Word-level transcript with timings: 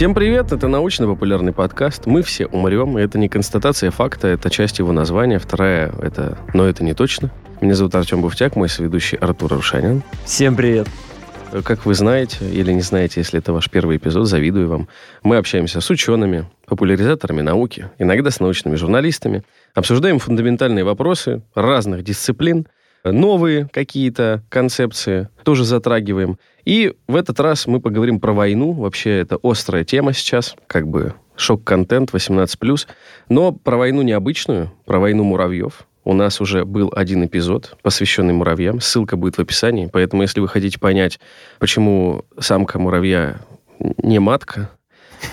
Всем 0.00 0.14
привет, 0.14 0.50
это 0.50 0.66
научно-популярный 0.66 1.52
подкаст. 1.52 2.06
Мы 2.06 2.22
все 2.22 2.46
умрем, 2.46 2.96
это 2.96 3.18
не 3.18 3.28
констатация 3.28 3.90
факта, 3.90 4.28
это 4.28 4.48
часть 4.48 4.78
его 4.78 4.92
названия. 4.92 5.38
Вторая— 5.38 5.92
это 6.02 6.38
«но 6.54 6.66
это 6.66 6.82
не 6.82 6.94
точно». 6.94 7.30
Меня 7.60 7.74
зовут 7.74 7.94
Артем 7.94 8.22
Буфтяк, 8.22 8.56
мой 8.56 8.70
соведущий 8.70 9.18
Артур 9.18 9.52
Рушанин. 9.52 10.02
Всем 10.24 10.56
привет. 10.56 10.88
Как 11.64 11.84
вы 11.84 11.92
знаете, 11.92 12.38
или 12.50 12.72
не 12.72 12.80
знаете, 12.80 13.20
если 13.20 13.40
это 13.40 13.52
ваш 13.52 13.68
первый 13.68 13.98
эпизод, 13.98 14.26
завидую 14.26 14.70
вам. 14.70 14.88
Мы 15.22 15.36
общаемся 15.36 15.82
с 15.82 15.90
учеными, 15.90 16.46
популяризаторами 16.64 17.42
науки, 17.42 17.90
иногда 17.98 18.30
с 18.30 18.40
научными 18.40 18.76
журналистами, 18.76 19.42
обсуждаем 19.74 20.18
фундаментальные 20.18 20.84
вопросы 20.84 21.42
разных 21.54 22.04
дисциплин, 22.04 22.66
новые 23.04 23.68
какие-то 23.72 24.42
концепции 24.48 25.28
тоже 25.44 25.64
затрагиваем. 25.64 26.38
И 26.64 26.94
в 27.08 27.16
этот 27.16 27.40
раз 27.40 27.66
мы 27.66 27.80
поговорим 27.80 28.20
про 28.20 28.32
войну. 28.32 28.72
Вообще 28.72 29.18
это 29.18 29.38
острая 29.42 29.84
тема 29.84 30.12
сейчас, 30.12 30.56
как 30.66 30.88
бы 30.88 31.14
шок-контент 31.36 32.10
18+. 32.10 32.86
Но 33.28 33.52
про 33.52 33.76
войну 33.76 34.02
необычную, 34.02 34.72
про 34.84 34.98
войну 34.98 35.24
муравьев. 35.24 35.86
У 36.04 36.14
нас 36.14 36.40
уже 36.40 36.64
был 36.64 36.92
один 36.94 37.24
эпизод, 37.26 37.76
посвященный 37.82 38.32
муравьям. 38.32 38.80
Ссылка 38.80 39.16
будет 39.16 39.36
в 39.36 39.40
описании. 39.40 39.88
Поэтому, 39.92 40.22
если 40.22 40.40
вы 40.40 40.48
хотите 40.48 40.78
понять, 40.78 41.20
почему 41.58 42.24
самка 42.38 42.78
муравья 42.78 43.40
не 43.78 44.18
матка, 44.18 44.70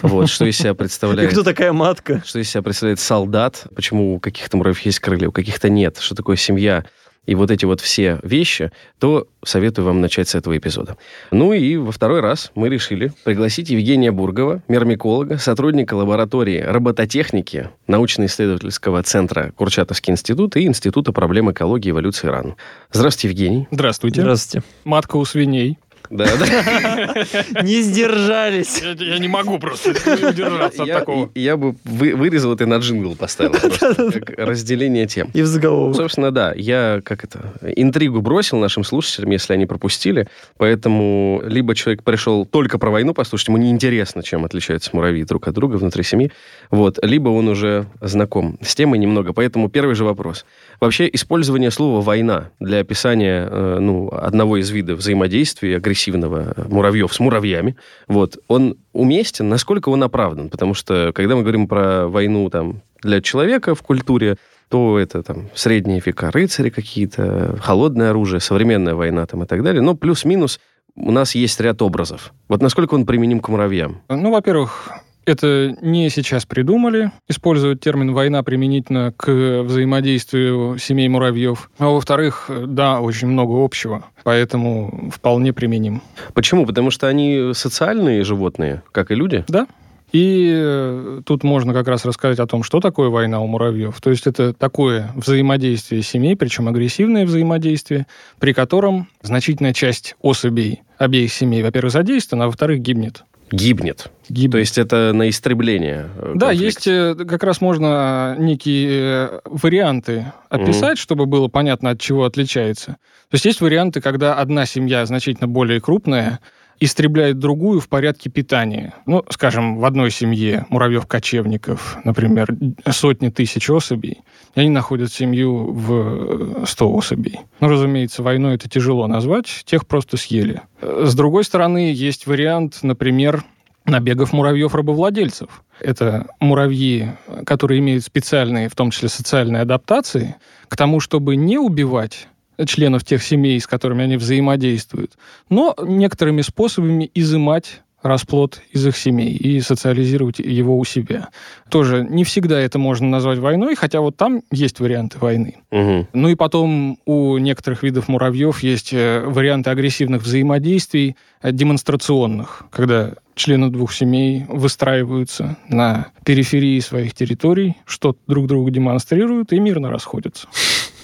вот, 0.01 0.29
что 0.29 0.45
из 0.45 0.57
себя 0.57 0.73
представляет... 0.73 1.29
И 1.29 1.33
кто 1.33 1.43
такая 1.43 1.71
матка? 1.71 2.21
Что 2.25 2.39
из 2.39 2.49
себя 2.49 2.61
представляет 2.61 2.99
солдат, 2.99 3.65
почему 3.75 4.15
у 4.15 4.19
каких-то 4.19 4.57
муравьев 4.57 4.81
есть 4.81 4.99
крылья, 4.99 5.29
у 5.29 5.31
каких-то 5.31 5.69
нет, 5.69 5.97
что 5.99 6.15
такое 6.15 6.35
семья, 6.35 6.83
и 7.27 7.35
вот 7.35 7.51
эти 7.51 7.65
вот 7.65 7.81
все 7.81 8.19
вещи, 8.23 8.71
то 8.97 9.27
советую 9.45 9.85
вам 9.85 10.01
начать 10.01 10.29
с 10.29 10.35
этого 10.35 10.57
эпизода. 10.57 10.97
Ну 11.29 11.53
и 11.53 11.75
во 11.75 11.91
второй 11.91 12.21
раз 12.21 12.51
мы 12.55 12.69
решили 12.69 13.11
пригласить 13.23 13.69
Евгения 13.69 14.11
Бургова, 14.11 14.63
мермиколога, 14.67 15.37
сотрудника 15.37 15.93
лаборатории 15.93 16.59
робототехники 16.61 17.69
научно-исследовательского 17.85 19.03
центра 19.03 19.51
Курчатовский 19.55 20.11
институт 20.11 20.55
и 20.55 20.65
Института 20.65 21.11
проблем 21.11 21.51
экологии 21.51 21.89
и 21.89 21.91
эволюции 21.91 22.27
РАН. 22.27 22.55
Здравствуйте, 22.91 23.27
Евгений. 23.27 23.67
Здравствуйте. 23.71 24.21
Здравствуйте. 24.21 24.67
Матка 24.85 25.17
у 25.17 25.25
свиней. 25.25 25.77
Да, 26.09 26.25
да. 26.37 27.25
Не 27.63 27.81
сдержались. 27.81 28.81
Я, 28.81 28.91
я 28.91 29.17
не 29.19 29.27
могу 29.27 29.59
просто 29.59 29.89
удержаться 30.29 30.83
от 30.83 30.87
Я, 30.87 30.99
такого. 30.99 31.29
я 31.35 31.57
бы 31.57 31.75
вы- 31.83 32.15
вырезал 32.15 32.53
это 32.53 32.63
и 32.63 32.67
на 32.67 32.77
джингл 32.77 33.15
поставил. 33.15 33.51
просто, 33.79 34.19
как 34.21 34.37
разделение 34.37 35.07
тем. 35.07 35.29
И 35.33 35.41
в 35.41 35.45
заголовок. 35.45 35.95
Собственно, 35.95 36.31
да, 36.31 36.53
я 36.55 37.01
как 37.03 37.23
это 37.23 37.53
интригу 37.75 38.21
бросил 38.21 38.57
нашим 38.57 38.83
слушателям, 38.83 39.31
если 39.31 39.53
они 39.53 39.65
пропустили. 39.65 40.27
Поэтому 40.57 41.41
либо 41.45 41.75
человек 41.75 42.03
пришел 42.03 42.45
только 42.45 42.77
про 42.77 42.89
войну 42.89 43.13
послушать, 43.13 43.47
ему 43.49 43.57
неинтересно, 43.57 44.23
чем 44.23 44.45
отличаются 44.45 44.91
муравьи 44.93 45.23
друг 45.23 45.47
от 45.47 45.53
друга 45.53 45.75
внутри 45.75 46.03
семьи. 46.03 46.31
Вот, 46.71 46.99
либо 47.03 47.29
он 47.29 47.47
уже 47.47 47.87
знаком 48.01 48.57
с 48.61 48.75
темой 48.75 48.99
немного. 48.99 49.33
Поэтому 49.33 49.69
первый 49.69 49.95
же 49.95 50.03
вопрос. 50.03 50.45
Вообще, 50.79 51.09
использование 51.11 51.71
слова 51.71 52.01
«война» 52.01 52.49
для 52.59 52.79
описания 52.79 53.47
э, 53.49 53.77
ну, 53.79 54.09
одного 54.11 54.57
из 54.57 54.69
видов 54.69 54.99
взаимодействия 54.99 55.79
агрессивного 55.97 56.53
муравьев 56.69 57.13
с 57.13 57.19
муравьями, 57.19 57.75
вот, 58.07 58.37
он 58.47 58.77
уместен, 58.93 59.49
насколько 59.49 59.89
он 59.89 60.03
оправдан? 60.03 60.49
Потому 60.49 60.73
что, 60.73 61.11
когда 61.13 61.35
мы 61.35 61.41
говорим 61.41 61.67
про 61.67 62.07
войну 62.07 62.49
там, 62.49 62.81
для 63.01 63.21
человека 63.21 63.75
в 63.75 63.81
культуре, 63.81 64.37
то 64.69 64.99
это 64.99 65.23
там 65.23 65.49
средние 65.55 66.01
века 66.05 66.29
рыцари 66.31 66.69
какие-то, 66.69 67.57
холодное 67.61 68.09
оружие, 68.11 68.39
современная 68.39 68.95
война 68.95 69.25
там 69.25 69.43
и 69.43 69.45
так 69.45 69.63
далее. 69.63 69.81
Но 69.81 69.95
плюс-минус 69.95 70.59
у 70.95 71.11
нас 71.11 71.35
есть 71.35 71.59
ряд 71.61 71.81
образов. 71.81 72.33
Вот 72.49 72.61
насколько 72.61 72.95
он 72.95 73.05
применим 73.05 73.39
к 73.39 73.49
муравьям? 73.49 74.01
Ну, 74.09 74.31
во-первых, 74.31 74.89
это 75.27 75.75
не 75.81 76.09
сейчас 76.09 76.45
придумали, 76.45 77.11
использовать 77.27 77.81
термин 77.81 78.13
«война» 78.13 78.41
применительно 78.43 79.13
к 79.15 79.29
взаимодействию 79.63 80.77
семей 80.77 81.09
муравьев. 81.09 81.69
А 81.77 81.89
во-вторых, 81.89 82.49
да, 82.49 83.01
очень 83.01 83.27
много 83.27 83.63
общего, 83.63 84.05
поэтому 84.23 85.11
вполне 85.13 85.51
применим. 85.51 86.01
Почему? 86.33 86.65
Потому 86.65 86.91
что 86.91 87.07
они 87.07 87.51
социальные 87.53 88.23
животные, 88.23 88.83
как 88.91 89.11
и 89.11 89.15
люди? 89.15 89.43
Да. 89.49 89.67
И 90.13 90.49
э, 90.49 91.21
тут 91.25 91.43
можно 91.43 91.73
как 91.73 91.89
раз 91.89 92.05
рассказать 92.05 92.39
о 92.39 92.47
том, 92.47 92.63
что 92.63 92.79
такое 92.79 93.09
война 93.09 93.41
у 93.41 93.47
муравьев. 93.47 93.99
То 93.99 94.09
есть 94.09 94.25
это 94.25 94.53
такое 94.53 95.11
взаимодействие 95.15 96.01
семей, 96.01 96.37
причем 96.37 96.69
агрессивное 96.69 97.25
взаимодействие, 97.25 98.07
при 98.39 98.53
котором 98.53 99.09
значительная 99.21 99.73
часть 99.73 100.15
особей 100.21 100.83
обеих 100.97 101.33
семей, 101.33 101.61
во-первых, 101.61 101.91
задействована, 101.91 102.45
а 102.45 102.47
во-вторых, 102.47 102.79
гибнет. 102.79 103.25
Гибнет. 103.51 104.11
Гибнет. 104.29 104.51
То 104.51 104.57
есть 104.57 104.77
это 104.77 105.11
на 105.13 105.29
истребление 105.29 106.09
э, 106.17 106.33
Да, 106.35 106.47
конфликт. 106.47 106.61
есть 106.65 106.87
э, 106.87 107.15
как 107.15 107.43
раз 107.43 107.61
можно 107.61 108.35
некие 108.37 108.89
э, 108.89 109.39
варианты 109.45 110.33
описать, 110.49 110.97
чтобы 110.97 111.25
было 111.25 111.47
понятно, 111.47 111.91
от 111.91 112.01
чего 112.01 112.25
отличается. 112.25 112.97
То 113.29 113.35
есть 113.35 113.45
есть 113.45 113.61
варианты, 113.61 114.01
когда 114.01 114.35
одна 114.35 114.65
семья 114.65 115.05
значительно 115.05 115.47
более 115.47 115.79
крупная 115.79 116.39
истребляет 116.79 117.39
другую 117.39 117.79
в 117.79 117.89
порядке 117.89 118.29
питания. 118.29 118.93
Ну, 119.05 119.23
скажем, 119.29 119.77
в 119.77 119.85
одной 119.85 120.11
семье 120.11 120.65
муравьев-кочевников, 120.69 121.97
например, 122.03 122.47
сотни 122.89 123.29
тысяч 123.29 123.69
особей, 123.69 124.21
и 124.55 124.59
они 124.59 124.69
находят 124.69 125.11
семью 125.11 125.71
в 125.71 126.65
100 126.65 126.93
особей. 126.93 127.39
Ну, 127.59 127.67
разумеется, 127.67 128.23
войной 128.23 128.55
это 128.55 128.69
тяжело 128.69 129.07
назвать, 129.07 129.63
тех 129.65 129.87
просто 129.87 130.17
съели. 130.17 130.61
С 130.81 131.15
другой 131.15 131.43
стороны, 131.43 131.91
есть 131.93 132.27
вариант, 132.27 132.79
например, 132.83 133.43
набегов 133.85 134.33
муравьев-рабовладельцев. 134.33 135.63
Это 135.79 136.27
муравьи, 136.39 137.09
которые 137.45 137.79
имеют 137.79 138.03
специальные, 138.03 138.69
в 138.69 138.75
том 138.75 138.91
числе 138.91 139.09
социальные 139.09 139.61
адаптации, 139.61 140.35
к 140.67 140.75
тому, 140.75 140.99
чтобы 140.99 141.35
не 141.35 141.57
убивать 141.57 142.27
членов 142.65 143.03
тех 143.03 143.21
семей, 143.23 143.59
с 143.59 143.67
которыми 143.67 144.03
они 144.03 144.17
взаимодействуют, 144.17 145.13
но 145.49 145.75
некоторыми 145.81 146.41
способами 146.41 147.09
изымать 147.13 147.81
расплод 148.03 148.61
из 148.71 148.85
их 148.85 148.95
семей 148.95 149.31
и 149.35 149.59
социализировать 149.59 150.39
его 150.39 150.77
у 150.77 150.85
себя. 150.85 151.29
Тоже 151.69 152.05
не 152.07 152.23
всегда 152.23 152.59
это 152.59 152.79
можно 152.79 153.07
назвать 153.07 153.39
войной, 153.39 153.75
хотя 153.75 154.01
вот 154.01 154.15
там 154.15 154.43
есть 154.51 154.79
варианты 154.79 155.17
войны. 155.17 155.57
Мгм. 155.71 156.07
Ну 156.13 156.29
и 156.29 156.35
потом 156.35 156.99
у 157.05 157.37
некоторых 157.37 157.83
видов 157.83 158.07
муравьев 158.07 158.61
есть 158.61 158.93
э, 158.93 159.21
варианты 159.25 159.71
агрессивных 159.71 160.23
взаимодействий 160.23 161.15
э, 161.41 161.51
демонстрационных, 161.51 162.65
когда 162.71 163.13
члены 163.35 163.69
двух 163.69 163.93
семей 163.93 164.45
выстраиваются 164.47 165.57
на 165.67 166.07
периферии 166.23 166.79
своих 166.79 167.13
территорий, 167.13 167.77
что 167.85 168.15
друг 168.27 168.47
другу 168.47 168.69
демонстрируют 168.69 169.53
и 169.53 169.59
мирно 169.59 169.89
расходятся. 169.89 170.47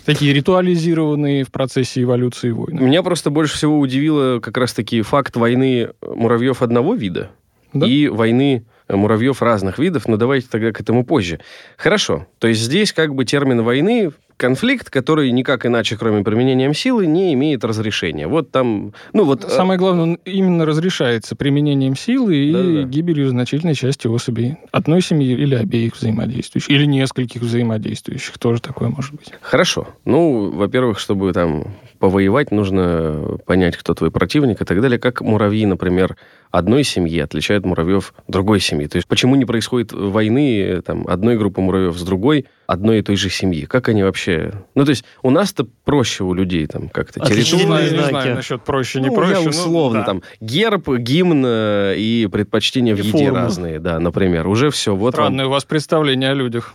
Такие 0.05 0.33
ритуализированные 0.33 1.43
в 1.43 1.51
процессе 1.51 2.03
эволюции 2.03 2.51
войны. 2.51 2.81
Меня 2.81 3.03
просто 3.03 3.29
больше 3.29 3.55
всего 3.55 3.79
удивило 3.79 4.39
как 4.39 4.57
раз-таки 4.57 5.01
факт 5.01 5.35
войны 5.35 5.89
муравьев 6.01 6.61
одного 6.61 6.93
вида 6.95 7.31
Да. 7.73 7.85
и 7.87 8.07
войны 8.07 8.65
муравьев 8.89 9.41
разных 9.41 9.79
видов, 9.79 10.07
но 10.07 10.17
давайте 10.17 10.47
тогда 10.49 10.71
к 10.71 10.81
этому 10.81 11.05
позже. 11.05 11.39
Хорошо, 11.77 12.27
то 12.39 12.47
есть 12.47 12.61
здесь 12.61 12.91
как 12.91 13.15
бы 13.15 13.23
термин 13.25 13.61
войны 13.63 14.11
конфликт, 14.43 14.89
который 14.89 15.31
никак 15.31 15.65
иначе, 15.65 15.95
кроме 15.95 16.21
применением 16.21 16.73
силы, 16.73 17.05
не 17.05 17.33
имеет 17.33 17.63
разрешения. 17.63 18.27
Вот 18.27 18.51
там, 18.51 18.93
ну 19.13 19.23
вот... 19.23 19.45
э, 19.45 19.47
Самое 19.47 19.79
главное, 19.79 20.03
он 20.03 20.19
именно 20.25 20.65
разрешается 20.65 21.37
применением 21.37 21.95
силы 21.95 22.35
и 22.35 22.51
Да-да-да. 22.51 22.83
гибелью 22.83 23.29
значительной 23.29 23.73
части 23.73 24.07
особей. 24.07 24.57
Одной 24.73 25.01
семьи 25.01 25.31
или 25.31 25.55
обеих 25.55 25.95
взаимодействующих. 25.95 26.69
Или 26.69 26.83
нескольких 26.83 27.41
взаимодействующих. 27.41 28.37
Тоже 28.37 28.61
такое 28.61 28.89
может 28.89 29.13
быть. 29.13 29.31
Хорошо. 29.39 29.87
Ну, 30.03 30.51
во-первых, 30.51 30.99
чтобы 30.99 31.31
там 31.31 31.75
повоевать, 31.99 32.51
нужно 32.51 33.37
понять, 33.45 33.77
кто 33.77 33.93
твой 33.93 34.11
противник 34.11 34.61
и 34.61 34.65
так 34.65 34.81
далее. 34.81 34.99
Как 34.99 35.21
муравьи, 35.21 35.65
например, 35.65 36.17
одной 36.51 36.83
семьи 36.83 37.17
отличают 37.19 37.65
муравьев 37.65 38.13
другой 38.27 38.59
семьи. 38.59 38.87
То 38.87 38.97
есть 38.97 39.07
почему 39.07 39.37
не 39.37 39.45
происходит 39.45 39.93
войны 39.93 40.61
э, 40.61 40.81
там, 40.81 41.07
одной 41.07 41.37
группы 41.37 41.61
муравьев 41.61 41.97
с 41.97 42.03
другой 42.03 42.45
одной 42.67 42.99
и 42.99 43.01
той 43.01 43.15
же 43.15 43.29
семьи? 43.29 43.65
Как 43.65 43.89
они 43.89 44.03
вообще... 44.03 44.53
Ну, 44.75 44.85
то 44.85 44.89
есть 44.91 45.03
у 45.21 45.29
нас-то 45.29 45.65
проще 45.85 46.23
у 46.23 46.33
людей 46.33 46.65
там 46.67 46.89
как-то 46.89 47.19
Не 47.19 47.27
территория. 47.27 47.65
знаю, 47.65 47.83
не 47.91 47.97
знаки. 47.97 48.09
знаю 48.09 48.35
насчет 48.35 48.63
проще, 48.63 49.01
не 49.01 49.07
Ну, 49.09 49.15
проще. 49.15 49.33
я 49.33 49.39
ну, 49.41 49.49
условно 49.49 49.99
да. 49.99 50.05
там 50.05 50.21
герб, 50.41 50.89
гимн 50.89 51.43
э, 51.45 51.95
и 51.97 52.27
предпочтения 52.31 52.95
в 52.95 52.99
И 52.99 53.03
еде 53.07 53.25
форма. 53.25 53.39
разные, 53.41 53.79
да, 53.79 53.99
например. 53.99 54.47
Уже 54.47 54.69
все, 54.71 54.95
вот 54.95 55.15
вам. 55.15 55.25
Странное 55.25 55.45
у 55.45 55.49
вас 55.49 55.65
представление 55.65 56.31
о 56.31 56.33
людях. 56.33 56.73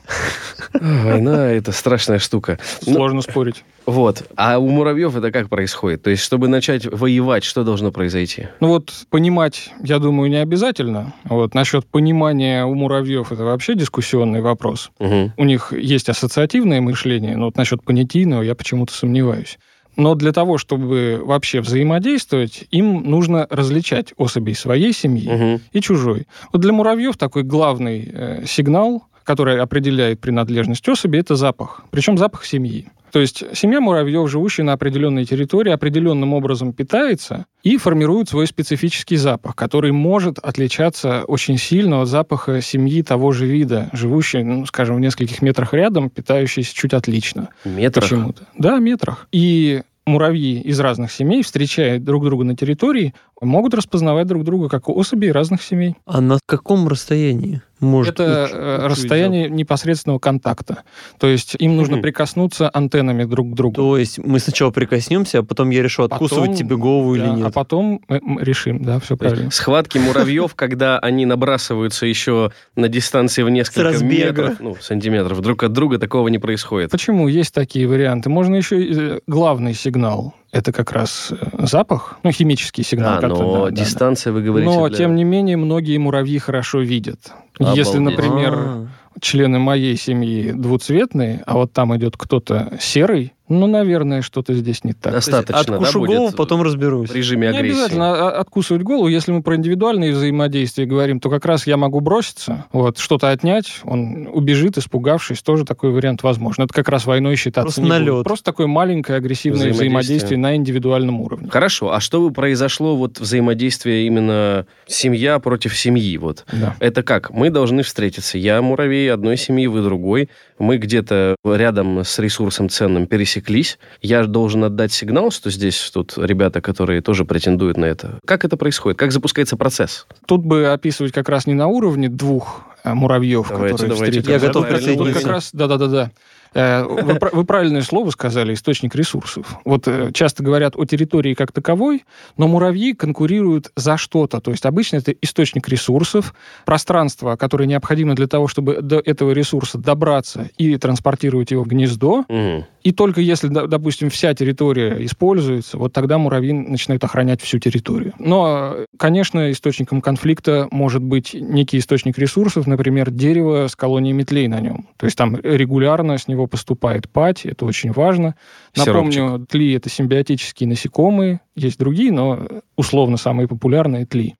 Война— 0.73 1.51
это 1.53 1.73
страшная 1.73 2.19
штука. 2.19 2.59
Ну, 2.87 2.95
Сложно 2.95 3.23
спорить. 3.23 3.65
Вот. 3.87 4.23
А 4.37 4.59
у 4.59 4.69
муравьев 4.69 5.17
это 5.17 5.33
как 5.33 5.49
происходит? 5.49 6.03
То 6.03 6.11
есть, 6.11 6.23
чтобы 6.23 6.49
начать 6.49 6.85
воевать, 6.85 7.43
что 7.45 7.65
должно 7.65 7.91
произойти? 7.91 8.49
Ну 8.61 8.69
вот 8.69 8.93
понимать, 9.09 9.71
я 9.83 9.99
думаю, 9.99 10.29
не 10.31 10.37
обязательно. 10.37 11.15
Вот 11.25 11.55
насчет 11.55 11.87
понимания 11.87 12.65
у 12.67 12.75
муравьев 12.75 13.33
это 13.33 13.45
вообще 13.45 13.75
дискуссионный 13.75 14.43
вопрос. 14.43 14.91
Мгм. 14.99 15.33
У 15.37 15.45
них 15.45 15.73
есть 15.81 16.09
ассоциативное 16.09 16.81
мышление, 16.81 17.37
но 17.37 17.47
вот 17.47 17.57
насчет 17.57 17.83
понятийного 17.83 18.43
я 18.43 18.55
почему-то 18.55 18.93
сомневаюсь. 18.93 19.59
Но 19.97 20.15
для 20.15 20.31
того, 20.33 20.59
чтобы 20.59 21.21
вообще 21.25 21.61
взаимодействовать, 21.61 22.65
им 22.71 23.03
нужно 23.11 23.49
различать 23.51 24.15
особей 24.17 24.55
своей 24.55 24.93
семьи 24.93 25.29
Мгм. 25.29 25.61
и 25.73 25.81
чужой. 25.81 26.27
Вот 26.53 26.63
для 26.63 26.73
муравьев 26.73 27.17
такой 27.17 27.43
главный 27.43 28.09
э, 28.13 28.45
сигнал, 28.47 29.03
который 29.29 29.61
определяет 29.61 30.21
принадлежность 30.21 30.89
особи, 30.89 31.19
это 31.19 31.37
запах. 31.37 31.85
Причем 31.91 32.17
запах 32.17 32.47
семьи. 32.47 32.89
То 33.13 33.21
есть 33.21 33.45
семья 33.53 33.79
муравьев, 33.79 34.31
живущая 34.31 34.65
на 34.65 34.73
определенной 34.73 35.27
территории, 35.27 35.71
определенным 35.71 36.33
образом 36.33 36.73
питается 36.73 37.45
и 37.63 37.77
формирует 37.77 38.31
свой 38.31 38.47
специфический 38.47 39.17
запах, 39.17 39.55
который 39.55 39.93
может 39.93 40.39
отличаться 40.39 41.25
очень 41.25 41.59
сильно 41.59 42.01
от 42.01 42.09
запаха 42.09 42.63
семьи 42.63 43.03
того 43.03 43.33
же 43.33 43.45
вида, 43.45 43.91
живущей, 43.93 44.43
ну, 44.43 44.65
скажем, 44.65 44.97
в 44.97 45.01
нескольких 45.01 45.43
метрах 45.43 45.75
рядом, 45.75 46.09
питающейся 46.09 46.75
чуть 46.75 46.95
отлично. 46.95 47.51
Метрах. 47.67 48.05
Почему-то. 48.05 48.45
Да, 48.57 48.79
метрах. 48.79 49.29
И 49.31 49.83
муравьи 50.09 50.61
из 50.61 50.81
разных 50.81 51.13
семей, 51.13 51.43
встречая 51.43 51.99
друг 51.99 52.25
друга 52.25 52.45
на 52.45 52.57
территории, 52.57 53.15
могут 53.41 53.75
распознавать 53.75 54.27
друг 54.27 54.45
друга 54.45 54.69
как 54.69 54.89
особи 54.89 55.27
разных 55.27 55.63
семей. 55.63 55.95
А 56.07 56.21
на 56.21 56.39
каком 56.47 56.89
расстоянии 56.89 57.63
может 57.81 58.19
Это 58.19 58.49
уч- 58.51 58.57
э, 58.57 58.87
расстояние 58.89 59.49
непосредственного 59.49 60.19
контакта. 60.19 60.83
То 61.21 61.29
есть 61.29 61.55
им 61.61 61.77
нужно 61.77 61.95
Мгм. 61.97 62.03
прикоснуться 62.03 62.69
антеннами 62.73 63.23
друг 63.25 63.53
к 63.53 63.55
другу. 63.55 63.75
То 63.77 63.97
есть 63.97 64.19
мы 64.19 64.41
сначала 64.41 64.71
прикоснемся, 64.73 65.39
а 65.39 65.43
потом 65.45 65.71
я 65.71 65.83
решу, 65.83 66.03
откусывать 66.03 66.51
Потом, 66.51 66.57
тебе 66.57 66.77
голову 66.77 67.15
или 67.15 67.23
да, 67.23 67.35
нет. 67.35 67.47
А 67.47 67.51
потом 67.53 68.01
мы 68.09 68.43
решим, 68.43 68.83
да, 68.83 68.99
все 68.99 69.17
правильно. 69.17 69.53
Схватки 69.53 69.99
муравьев, 69.99 70.57
когда 70.57 70.99
они 70.99 71.25
набрасываются 71.25 72.05
еще 72.07 72.51
на 72.75 72.89
дистанции 72.89 73.43
в 73.45 73.51
несколько 73.51 74.03
метров, 74.05 74.59
ну, 74.59 74.77
сантиметров 74.81 75.41
друг 75.41 75.63
от 75.63 75.73
друга, 75.73 75.99
такого 75.99 76.27
не 76.29 76.39
происходит. 76.39 76.91
Почему 76.91 77.29
есть 77.29 77.55
такие 77.55 77.87
варианты? 77.87 78.29
Можно 78.29 78.57
еще 78.57 78.83
и, 78.83 78.93
э, 78.93 79.21
главный 79.29 79.75
сигнал. 79.75 80.35
Это 80.51 80.73
как 80.73 80.93
раз 80.93 81.31
э, 81.31 81.67
запах, 81.67 82.19
ну, 82.23 82.31
химический 82.33 82.83
сигнал. 82.83 83.21
Да, 83.21 83.29
но 83.29 83.37
да, 83.37 83.45
да, 83.45 83.65
да. 83.67 83.71
дистанция, 83.85 84.33
вы 84.33 84.43
говорите, 84.43 84.71
Но, 84.73 84.89
для- 84.89 84.97
тем 84.97 85.15
не 85.15 85.25
менее, 85.25 85.57
многие 85.57 85.99
муравьи 85.99 86.39
хорошо 86.39 86.81
видят. 86.81 87.33
Если, 87.59 87.99
Обалдеть. 87.99 88.17
например, 88.17 88.55
А, 88.55 88.87
члены 89.21 89.59
моей 89.59 89.97
семьи 89.97 90.53
двуцветные, 90.53 91.43
а 91.45 91.55
вот 91.55 91.73
там 91.73 91.95
идет 91.97 92.17
кто-то 92.17 92.73
серый, 92.81 93.35
ну, 93.49 93.67
наверное, 93.67 94.23
что-то 94.23 94.55
здесь 94.55 94.85
не 94.85 94.93
так. 94.93 95.13
достаточно, 95.13 95.55
да, 95.65 95.77
Откушу 95.77 96.01
будет 96.01 96.17
голову, 96.19 96.37
потом 96.37 96.63
разберусь. 96.63 97.11
в 97.11 97.15
режиме 97.15 97.49
Не 97.51 97.57
агрессии. 97.59 97.75
обязательно 97.77 98.13
а- 98.29 98.41
откусывать 98.41 98.83
голову. 98.83 99.09
Если 99.09 99.33
мы 99.33 99.43
про 99.43 99.57
индивидуальные 99.57 100.13
взаимодействия 100.13 100.87
говорим, 100.87 101.21
то 101.21 101.31
как 101.31 101.45
раз 101.47 101.67
я 101.67 101.77
могу 101.77 102.01
броситься, 102.01 102.67
вот, 102.73 102.99
что-то 102.99 103.31
отнять, 103.31 103.81
он 103.85 104.29
убежит, 104.33 104.79
испугавшись, 104.79 105.43
тоже 105.43 105.65
такой 105.65 105.91
вариант 105.91 106.23
возможен. 106.23 106.65
Это 106.65 106.75
как 106.75 106.89
раз 106.89 107.07
войной 107.07 107.37
считаться 107.37 107.63
Просто 107.63 107.83
не 107.83 107.89
будет. 107.89 107.99
налет. 107.99 108.25
Просто 108.25 108.45
такое 108.45 108.67
маленькое 108.67 109.19
агрессивное 109.19 109.59
Взаимодействие. 109.71 109.89
взаимодействие 109.91 110.39
на 110.39 110.57
индивидуальном 110.57 111.21
уровне. 111.21 111.49
Хорошо, 111.51 111.93
а 111.93 112.01
что 112.01 112.21
бы 112.21 112.33
произошло 112.33 112.97
вот 112.97 113.19
взаимодействие 113.19 114.07
именно 114.07 114.67
семья 114.87 115.39
против 115.39 115.77
семьи? 115.77 116.17
Вот 116.19 116.45
Да. 116.53 116.77
это 116.81 117.03
как? 117.03 117.31
Мы 117.31 117.51
должны 117.51 117.83
встретиться. 117.83 118.39
Я 118.39 118.61
муравей 118.63 119.13
одной 119.13 119.37
семьи, 119.37 119.67
вы 119.67 119.83
другой. 119.83 120.29
Мы 120.59 120.77
где-то 120.79 121.37
рядом 121.45 122.01
с 122.05 122.19
ресурсом 122.19 122.69
ценным 122.69 123.07
пересеклись. 123.07 123.79
Я 124.03 124.25
должен 124.25 124.65
отдать 124.65 124.93
сигнал, 124.93 125.31
что 125.31 125.51
здесь 125.51 125.91
тут 125.93 126.15
ребята, 126.17 126.61
которые 126.61 127.01
тоже 127.01 127.25
претендуют 127.25 127.77
на 127.77 127.85
это. 127.87 128.19
Как 128.27 128.45
это 128.45 128.57
происходит? 128.57 128.99
Как 128.99 129.13
запускается 129.13 129.57
процесс? 129.57 130.07
Тут 130.27 130.45
бы 130.45 130.69
описывать 130.69 131.13
как 131.13 131.29
раз 131.29 131.47
не 131.47 131.55
на 131.55 131.67
уровне 131.69 132.09
двух 132.09 132.63
э, 132.85 132.93
муравьев, 132.95 133.49
Давайте, 133.49 133.73
которые 133.75 133.95
давайте. 133.97 134.21
встретились. 134.21 134.43
Я 134.43 134.47
готов 134.47 134.65
тут 134.65 134.71
тут 134.71 134.79
присоединиться. 134.85 135.21
как 135.23 135.31
раз, 135.31 135.51
да-да-да-да. 135.53 136.11
Э, 136.55 136.85
Вы, 136.85 137.19
вы 137.33 137.45
правильное 137.45 137.83
слово 137.83 138.11
сказали, 138.11 138.55
источник 138.55 138.95
ресурсов. 138.95 139.59
Вот 139.65 139.87
э, 139.87 140.11
часто 140.13 140.43
говорят 140.43 140.75
о 140.77 140.85
территории 140.85 141.35
как 141.35 141.53
таковой, 141.53 142.05
но 142.37 142.49
муравьи 142.49 142.95
конкурируют 142.95 143.71
за 143.77 143.97
что-то. 143.97 144.41
То 144.41 144.51
есть 144.51 144.65
обычно 144.67 144.97
это 144.97 145.13
источник 145.13 145.69
ресурсов, 145.69 146.35
пространство, 146.65 147.37
которое 147.37 147.67
необходимо 147.67 148.15
для 148.15 148.27
того, 148.27 148.49
чтобы 148.49 148.81
до 148.83 148.99
этого 148.99 149.33
ресурса 149.33 149.79
добраться 149.79 150.51
и 150.59 150.77
транспортировать 150.77 151.51
его 151.51 151.65
в 151.65 151.69
гнездо. 151.69 152.25
Мгм. 152.29 152.65
И 152.89 152.93
только 152.93 153.21
если, 153.21 153.49
допустим, 153.49 154.09
вся 154.09 154.33
территория 154.33 155.05
используется, 155.05 155.77
вот 155.77 155.93
тогда 155.93 156.17
муравьи 156.17 156.55
начинают 156.55 157.05
охранять 157.05 157.43
всю 157.43 157.59
территорию. 157.59 158.15
Но, 158.19 158.77
конечно, 158.97 159.51
источником 159.51 160.01
конфликта 160.01 160.69
может 160.71 161.03
быть 161.03 161.35
некий 161.35 161.77
источник 161.81 162.17
ресурсов, 162.17 162.67
например, 162.67 163.11
дерево 163.11 163.67
с 163.67 163.77
колонией 163.77 164.15
метлей 164.15 164.49
на 164.49 164.61
нем. 164.61 164.89
То 164.97 165.05
есть 165.05 165.19
там 165.19 165.37
регулярно 165.37 166.17
с 166.17 166.29
него 166.29 166.47
поступает 166.47 167.11
пать, 167.11 167.45
это 167.45 167.67
очень 167.67 167.93
важно. 167.93 168.37
Напомню, 168.75 169.47
тли— 169.47 169.73
это 169.75 169.91
симбиотические 169.91 170.67
насекомые, 170.71 171.41
есть 171.55 171.79
другие, 171.79 172.11
но 172.11 172.49
условно 172.75 173.19
самые 173.19 173.49
популярные— 173.49 174.07
тли. 174.07 174.37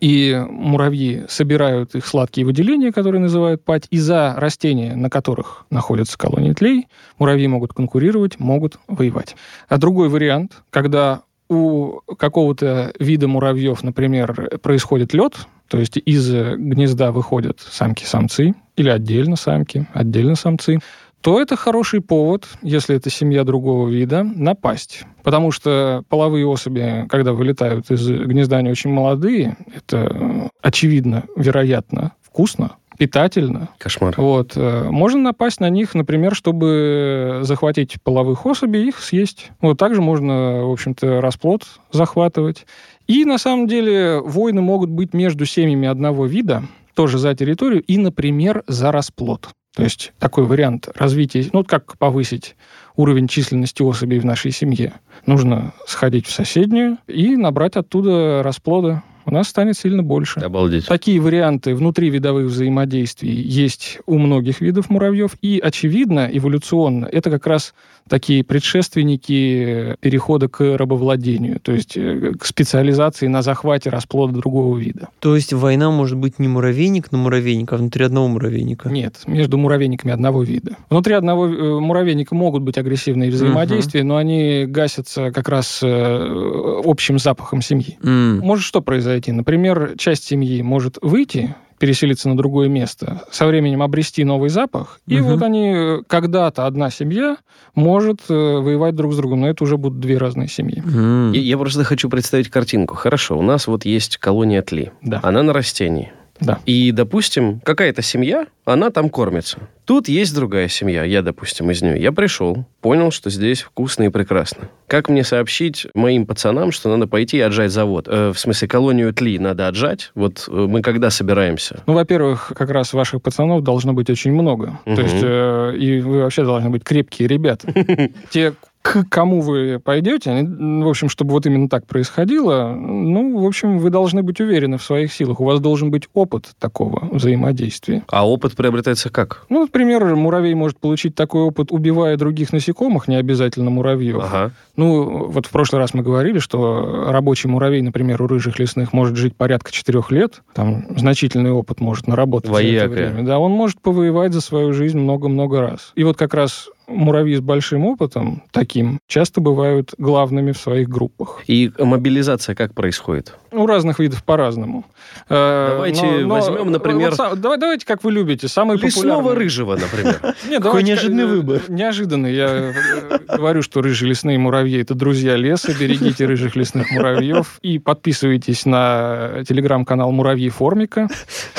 И 0.00 0.42
муравьи 0.48 1.24
собирают 1.28 1.94
их 1.94 2.06
сладкие 2.06 2.46
выделения, 2.46 2.90
которые 2.90 3.20
называют 3.20 3.64
пать, 3.64 3.86
и 3.90 3.98
за 3.98 4.34
растения, 4.36 4.96
на 4.96 5.10
которых 5.10 5.66
находятся 5.70 6.16
колонии 6.16 6.54
тлей, 6.54 6.88
муравьи 7.18 7.46
могут 7.46 7.74
конкурировать, 7.74 8.40
могут 8.40 8.78
воевать. 8.88 9.36
А 9.68 9.76
другой 9.76 10.08
вариант, 10.08 10.62
когда 10.70 11.22
у 11.50 12.00
какого-то 12.16 12.92
вида 12.98 13.28
муравьев, 13.28 13.82
например, 13.82 14.58
происходит 14.62 15.12
лед, 15.12 15.34
то 15.68 15.78
есть 15.78 15.98
из 15.98 16.32
гнезда 16.32 17.12
выходят 17.12 17.60
самки-самцы, 17.60 18.54
или 18.76 18.88
отдельно 18.88 19.36
самки, 19.36 19.86
отдельно 19.92 20.34
самцы, 20.34 20.78
то 21.20 21.40
это 21.40 21.56
хороший 21.56 22.00
повод, 22.00 22.48
если 22.62 22.96
это 22.96 23.10
семья 23.10 23.44
другого 23.44 23.88
вида, 23.88 24.22
напасть. 24.22 25.04
Потому 25.22 25.50
что 25.50 26.02
половые 26.08 26.46
особи, 26.46 27.06
когда 27.08 27.32
вылетают 27.32 27.90
из 27.90 28.08
гнезда, 28.08 28.58
они 28.58 28.70
очень 28.70 28.90
молодые. 28.90 29.56
Это 29.74 30.10
э, 30.10 30.48
очевидно, 30.62 31.24
вероятно, 31.36 32.12
вкусно, 32.22 32.72
питательно. 32.96 33.68
Кошмар. 33.78 34.14
Вот. 34.16 34.52
э, 34.56 34.84
Можно 34.90 35.20
напасть 35.20 35.60
на 35.60 35.68
них, 35.68 35.94
например, 35.94 36.34
чтобы 36.34 37.40
захватить 37.42 37.96
половых 38.02 38.46
особей 38.46 38.88
их 38.88 38.98
съесть. 38.98 39.50
Вот 39.60 39.78
также 39.78 40.00
можно, 40.00 40.64
в 40.64 40.72
общем-то, 40.72 41.20
расплод 41.20 41.64
захватывать. 41.92 42.66
И, 43.06 43.24
на 43.24 43.38
самом 43.38 43.66
деле, 43.66 44.20
войны 44.20 44.62
могут 44.62 44.88
быть 44.88 45.12
между 45.12 45.44
семьями 45.44 45.88
одного 45.88 46.26
вида, 46.26 46.62
тоже 46.94 47.18
за 47.18 47.34
территорию, 47.34 47.82
и, 47.82 47.98
например, 47.98 48.62
за 48.66 48.92
расплод. 48.92 49.50
То 49.74 49.84
есть 49.84 50.12
такой 50.18 50.44
вариант 50.44 50.88
развития, 50.94 51.48
ну, 51.52 51.64
как 51.64 51.96
повысить 51.96 52.56
уровень 52.96 53.28
численности 53.28 53.82
особей 53.82 54.18
в 54.18 54.24
нашей 54.24 54.50
семье. 54.50 54.94
Нужно 55.26 55.72
сходить 55.86 56.26
в 56.26 56.32
соседнюю 56.32 56.98
и 57.06 57.36
набрать 57.36 57.76
оттуда 57.76 58.42
расплода. 58.42 59.02
У 59.26 59.30
нас 59.32 59.48
станет 59.48 59.76
сильно 59.76 60.02
больше. 60.02 60.40
Обалдеть. 60.40 60.86
Такие 60.86 61.20
варианты 61.20 61.74
внутривидовых 61.74 62.46
взаимодействий 62.46 63.32
есть 63.32 63.98
у 64.06 64.18
многих 64.18 64.60
видов 64.60 64.90
муравьев. 64.90 65.36
И, 65.40 65.60
очевидно, 65.62 66.28
эволюционно, 66.32 67.06
это 67.06 67.30
как 67.30 67.46
раз 67.46 67.74
такие 68.10 68.42
предшественники 68.44 69.96
перехода 70.00 70.48
к 70.48 70.76
рабовладению, 70.76 71.60
то 71.60 71.72
есть 71.72 71.96
э, 71.96 72.32
к 72.38 72.44
специализации 72.44 73.28
на 73.28 73.40
захвате 73.40 73.88
расплода 73.88 74.34
другого 74.34 74.76
вида. 74.76 75.08
То 75.20 75.36
есть 75.36 75.52
война 75.52 75.90
может 75.90 76.18
быть 76.18 76.38
не 76.40 76.48
муравейник 76.48 77.12
на 77.12 77.18
муравейник, 77.18 77.72
а 77.72 77.76
внутри 77.76 78.04
одного 78.04 78.28
муравейника. 78.28 78.90
Нет, 78.90 79.20
между 79.26 79.56
муравейниками 79.56 80.12
одного 80.12 80.42
вида. 80.42 80.76
Внутри 80.90 81.14
одного 81.14 81.46
э, 81.46 81.80
муравейника 81.80 82.34
могут 82.34 82.62
быть 82.62 82.76
агрессивные 82.76 83.30
взаимодействия, 83.30 84.02
но 84.02 84.16
они 84.16 84.64
гасятся 84.66 85.30
как 85.30 85.48
раз 85.48 85.80
э, 85.82 86.80
общим 86.84 87.18
запахом 87.20 87.62
семьи. 87.62 87.96
М. 88.02 88.40
Может 88.40 88.64
что 88.64 88.82
произойти? 88.82 89.30
Например, 89.30 89.94
часть 89.96 90.24
семьи 90.24 90.60
может 90.62 90.98
выйти, 91.00 91.54
переселиться 91.80 92.28
на 92.28 92.36
другое 92.36 92.68
место, 92.68 93.22
со 93.32 93.46
временем 93.46 93.82
обрести 93.82 94.22
новый 94.22 94.50
запах, 94.50 95.00
и 95.08 95.18
Мгм. 95.18 95.24
вот 95.30 95.42
они 95.42 95.72
э, 95.74 95.98
когда-то 96.06 96.66
одна 96.66 96.90
семья 96.90 97.38
может 97.74 98.20
э, 98.28 98.34
воевать 98.34 98.94
друг 98.94 99.12
с 99.14 99.16
другом, 99.16 99.40
но 99.40 99.48
это 99.48 99.64
уже 99.64 99.76
будут 99.76 99.98
две 99.98 100.18
разные 100.18 100.46
семьи. 100.48 100.82
М. 100.86 101.32
И 101.32 101.38
Я 101.40 101.56
просто 101.58 101.82
хочу 101.82 102.08
представить 102.08 102.48
картинку. 102.50 102.94
Хорошо, 102.94 103.36
у 103.38 103.42
нас 103.42 103.66
вот 103.66 103.84
есть 103.84 104.18
колония 104.18 104.62
тли. 104.62 104.90
Да. 105.02 105.20
Она 105.22 105.42
на 105.42 105.52
растении. 105.52 106.12
Да. 106.40 106.60
И, 106.66 106.92
допустим, 106.92 107.60
какая-то 107.60 108.02
семья, 108.02 108.46
она 108.64 108.90
там 108.90 109.10
кормится. 109.10 109.58
Тут 109.84 110.08
есть 110.08 110.34
другая 110.34 110.68
семья, 110.68 111.04
я, 111.04 111.22
допустим, 111.22 111.70
из 111.70 111.82
нее. 111.82 112.00
Я 112.00 112.12
пришел, 112.12 112.64
понял, 112.80 113.10
что 113.10 113.28
здесь 113.28 113.62
вкусно 113.62 114.04
и 114.04 114.08
прекрасно. 114.08 114.68
Как 114.86 115.08
мне 115.08 115.24
сообщить 115.24 115.86
моим 115.94 116.26
пацанам, 116.26 116.70
что 116.70 116.88
надо 116.88 117.08
пойти 117.08 117.38
и 117.38 117.40
отжать 117.40 117.72
завод? 117.72 118.06
Э, 118.08 118.30
в 118.32 118.38
смысле, 118.38 118.68
колонию 118.68 119.12
тли 119.12 119.38
надо 119.38 119.66
отжать? 119.66 120.12
Вот 120.14 120.46
э, 120.48 120.52
мы 120.52 120.82
когда 120.82 121.10
собираемся? 121.10 121.82
Ну, 121.86 121.94
во-первых, 121.94 122.52
как 122.56 122.70
раз 122.70 122.92
ваших 122.92 123.20
пацанов 123.22 123.62
должно 123.64 123.92
быть 123.92 124.08
очень 124.10 124.32
много. 124.32 124.78
Мгм. 124.84 124.96
То 124.96 125.02
есть, 125.02 125.20
э, 125.22 125.76
и 125.76 126.00
вы 126.00 126.22
вообще 126.22 126.44
должны 126.44 126.70
быть 126.70 126.84
крепкие 126.84 127.26
ребята. 127.26 127.72
Те, 128.30 128.54
к 128.82 129.04
кому 129.08 129.42
вы 129.42 129.78
пойдете, 129.78 130.42
в 130.42 130.88
общем, 130.88 131.10
чтобы 131.10 131.32
вот 131.32 131.44
именно 131.44 131.68
так 131.68 131.86
происходило, 131.86 132.74
ну, 132.74 133.38
в 133.38 133.46
общем, 133.46 133.78
вы 133.78 133.90
должны 133.90 134.22
быть 134.22 134.40
уверены 134.40 134.78
в 134.78 134.82
своих 134.82 135.12
силах. 135.12 135.40
У 135.40 135.44
вас 135.44 135.60
должен 135.60 135.90
быть 135.90 136.08
опыт 136.14 136.50
такого 136.58 137.08
взаимодействия. 137.12 138.02
А 138.08 138.26
опыт 138.26 138.56
приобретается 138.56 139.10
как? 139.10 139.44
Ну, 139.50 139.60
например, 139.60 140.16
муравей 140.16 140.54
может 140.54 140.78
получить 140.78 141.14
такой 141.14 141.42
опыт, 141.42 141.72
убивая 141.72 142.16
других 142.16 142.52
насекомых, 142.52 143.06
не 143.06 143.16
обязательно 143.16 143.70
муравьев. 143.70 144.22
Ага. 144.22 144.52
Ну, 144.76 145.26
вот 145.26 145.46
в 145.46 145.50
прошлый 145.50 145.80
раз 145.80 145.92
мы 145.92 146.02
говорили, 146.02 146.38
что 146.38 147.10
рабочий 147.10 147.48
муравей, 147.48 147.82
например, 147.82 148.22
у 148.22 148.26
рыжих 148.26 148.58
лесных 148.58 148.94
может 148.94 149.16
жить 149.16 149.36
порядка 149.36 149.72
четырех 149.72 150.10
лет, 150.10 150.40
там 150.54 150.86
значительный 150.96 151.50
опыт 151.52 151.80
может 151.80 152.06
наработать 152.06 152.50
за 152.50 152.62
это 152.62 152.88
время. 152.88 153.24
Да, 153.24 153.38
он 153.38 153.52
может 153.52 153.80
повоевать 153.82 154.32
за 154.32 154.40
свою 154.40 154.72
жизнь 154.72 154.98
много-много 154.98 155.60
раз. 155.60 155.92
И 155.96 156.04
вот 156.04 156.16
как 156.16 156.32
раз 156.32 156.70
муравьи 156.90 157.36
с 157.36 157.40
большим 157.40 157.86
опытом, 157.86 158.42
таким, 158.50 158.98
часто 159.06 159.40
бывают 159.40 159.94
главными 159.98 160.52
в 160.52 160.58
своих 160.58 160.88
группах. 160.88 161.42
И 161.46 161.70
мобилизация 161.78 162.54
как 162.54 162.74
происходит? 162.74 163.34
У 163.52 163.66
разных 163.66 163.98
видов 163.98 164.22
по-разному. 164.24 164.84
Э, 165.28 165.68
Давайте 165.72 166.24
возьмем, 166.24 166.70
например, 166.70 167.14
вот 167.16 167.40
давай- 167.40 167.58
давайте, 167.58 167.84
как 167.86 168.04
вы 168.04 168.12
любите, 168.12 168.46
самый 168.48 168.76
Лесного 168.76 169.16
популярный. 169.16 169.44
рыжего, 169.44 169.76
например. 169.76 170.20
Какой 170.62 170.82
неожиданный 170.82 171.24
э, 171.24 171.26
выбор. 171.26 171.62
Неожиданный. 171.68 172.34
Я 172.34 172.46
э, 172.48 173.18
говорю, 173.36 173.62
что 173.62 173.82
рыжие 173.82 174.10
лесные 174.10 174.38
муравьи– 174.38 174.80
это 174.82 174.94
друзья 174.94 175.36
леса. 175.36 175.72
Берегите 175.78 176.26
рыжих 176.26 176.54
лесных 176.54 176.90
муравьев. 176.92 177.58
И 177.62 177.78
подписывайтесь 177.78 178.66
на 178.66 179.42
телеграм-канал 179.48 180.12
«Муравьи 180.12 180.48
Формика». 180.48 181.08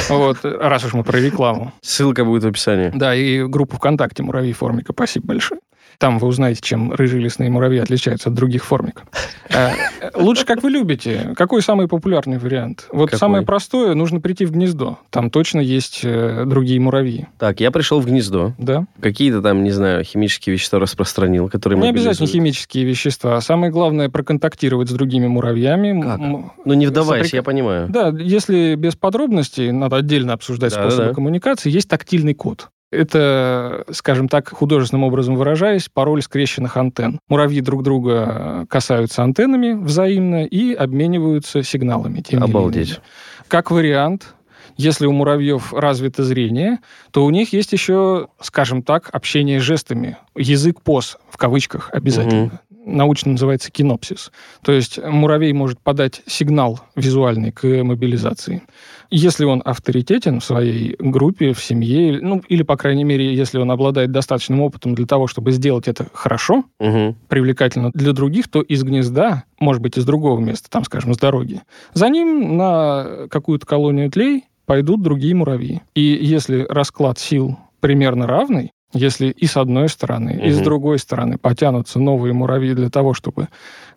Вот, 0.10 0.40
раз 0.44 0.86
уж 0.86 0.94
мы 0.94 1.04
про 1.04 1.20
рекламу. 1.20 1.74
Ссылка 1.82 2.24
будет 2.26 2.44
в 2.44 2.48
описании. 2.48 2.92
Да, 2.96 3.14
и 3.16 3.44
группу 3.44 3.76
ВКонтакте 3.78 4.24
«Муравьи 4.24 4.54
Формика». 4.54 4.94
Спасибо 4.94 5.21
большое. 5.24 5.62
Там 5.98 6.18
вы 6.18 6.28
узнаете, 6.28 6.62
чем 6.64 6.92
рыжие 6.94 7.22
лесные 7.22 7.52
муравьи 7.52 7.78
отличаются 7.80 8.30
от 8.30 8.36
других 8.36 8.66
формик. 8.66 9.04
Э, 9.50 9.70
Лучше, 10.16 10.46
как 10.46 10.64
вы 10.64 10.72
любите. 10.72 11.34
Какой 11.38 11.62
самый 11.62 11.88
популярный 11.88 12.40
вариант? 12.40 12.88
Вот 12.92 13.08
Какой? 13.12 13.20
самое 13.20 13.46
простое, 13.46 13.94
нужно 13.94 14.20
прийти 14.20 14.46
в 14.46 14.52
гнездо. 14.52 14.98
Там 15.12 15.30
точно 15.30 15.60
есть 15.60 16.02
э, 16.04 16.46
другие 16.48 16.80
муравьи. 16.80 17.28
Так, 17.38 17.60
я 17.60 17.70
пришел 17.70 18.00
в 18.00 18.08
гнездо. 18.08 18.54
Да? 18.58 18.86
Какие-то 19.00 19.44
там, 19.44 19.64
не 19.64 19.70
знаю, 19.70 20.04
химические 20.04 20.54
вещества 20.54 20.80
распространил, 20.80 21.50
которые 21.50 21.80
Не 21.80 21.90
обязательно 21.90 22.28
химические 22.28 22.84
вещества. 22.86 23.40
Самое 23.42 23.72
главное 23.72 24.10
проконтактировать 24.10 24.90
с 24.90 24.94
другими 24.94 25.28
муравьями. 25.28 26.02
Как? 26.02 26.20
Ну, 26.20 26.74
не 26.74 26.88
вдаваясь, 26.88 27.28
Соприк- 27.28 27.36
я 27.36 27.44
понимаю. 27.44 27.90
Да, 27.90 28.10
если 28.18 28.74
без 28.74 28.96
подробностей, 28.96 29.72
надо 29.72 29.98
отдельно 29.98 30.34
обсуждать 30.34 30.74
Да, 30.74 30.82
способы 30.82 31.10
да. 31.10 31.14
коммуникации, 31.14 31.70
есть 31.70 31.90
тактильный 31.90 32.34
код. 32.34 32.70
Это, 32.92 33.86
скажем 33.92 34.28
так, 34.28 34.50
художественным 34.50 35.06
образом 35.06 35.36
выражаясь, 35.36 35.88
пароль 35.88 36.22
скрещенных 36.22 36.76
антенн. 36.76 37.20
Муравьи 37.30 37.62
друг 37.62 37.84
друга 37.84 38.66
касаются 38.70 39.24
антеннами 39.24 39.74
взаимно 39.74 40.44
и 40.46 40.74
обмениваются 40.74 41.64
сигналами. 41.64 42.22
Обалдеть. 42.36 43.00
Как 43.48 43.72
вариант, 43.72 44.36
если 44.78 45.06
у 45.06 45.12
муравьев 45.14 45.74
развито 45.74 46.24
зрение, 46.24 46.80
то 47.12 47.26
у 47.26 47.30
них 47.30 47.54
есть 47.54 47.72
еще, 47.72 48.28
скажем 48.42 48.84
так, 48.84 49.10
общение 49.14 49.60
жестами. 49.60 50.18
Язык 50.36 50.82
поз, 50.82 51.18
в 51.30 51.38
кавычках, 51.38 51.90
обязательно. 51.94 52.60
Научно 52.84 53.34
называется 53.34 53.70
кинопсис. 53.72 54.32
То 54.64 54.72
есть 54.72 55.00
муравей 55.04 55.54
может 55.54 55.80
подать 55.80 56.22
сигнал 56.26 56.80
визуальный 56.96 57.52
к 57.52 57.64
мобилизации. 57.64 58.64
Если 59.12 59.46
он 59.46 59.62
авторитетен 59.64 60.40
в 60.40 60.46
своей 60.46 60.96
группе, 60.98 61.54
в 61.54 61.64
семье, 61.64 62.20
ну, 62.22 62.42
или, 62.48 62.64
по 62.64 62.78
крайней 62.78 63.04
мере, 63.04 63.36
если 63.36 63.60
он 63.60 63.70
обладает 63.70 64.12
достаточным 64.12 64.62
опытом 64.62 64.96
для 64.96 65.06
того, 65.06 65.28
чтобы 65.28 65.52
сделать 65.52 65.88
это 65.88 66.08
хорошо, 66.14 66.64
Мгм. 66.80 67.16
привлекательно 67.28 67.92
для 67.94 68.14
других, 68.14 68.50
то 68.50 68.62
из 68.62 68.84
гнезда, 68.84 69.44
может 69.60 69.82
быть, 69.82 69.98
из 69.98 70.06
другого 70.06 70.40
места, 70.40 70.70
там, 70.70 70.84
скажем, 70.84 71.14
с 71.14 71.18
дороги, 71.18 71.62
за 71.94 72.10
ним 72.10 72.58
на 72.58 73.28
какую-то 73.30 73.66
колонию 73.66 74.10
тлей 74.10 74.46
пойдут 74.66 75.02
другие 75.02 75.36
муравьи. 75.36 75.82
И 75.94 76.02
если 76.02 76.66
расклад 76.70 77.20
сил 77.20 77.58
примерно 77.82 78.26
равный, 78.28 78.72
если 78.94 79.28
и 79.28 79.46
с 79.46 79.58
одной 79.58 79.90
стороны, 79.90 80.40
и 80.44 80.52
с 80.52 80.60
другой 80.60 81.00
стороны 81.00 81.38
потянутся 81.38 82.00
новые 82.00 82.34
муравьи 82.34 82.74
для 82.74 82.90
того, 82.90 83.14
чтобы 83.14 83.48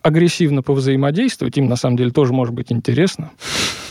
агрессивно 0.02 0.62
повзаимодействовать, 0.62 1.56
им 1.56 1.66
на 1.66 1.76
самом 1.76 1.96
деле 1.96 2.10
тоже 2.10 2.32
может 2.32 2.54
быть 2.54 2.70
интересно. 2.70 3.30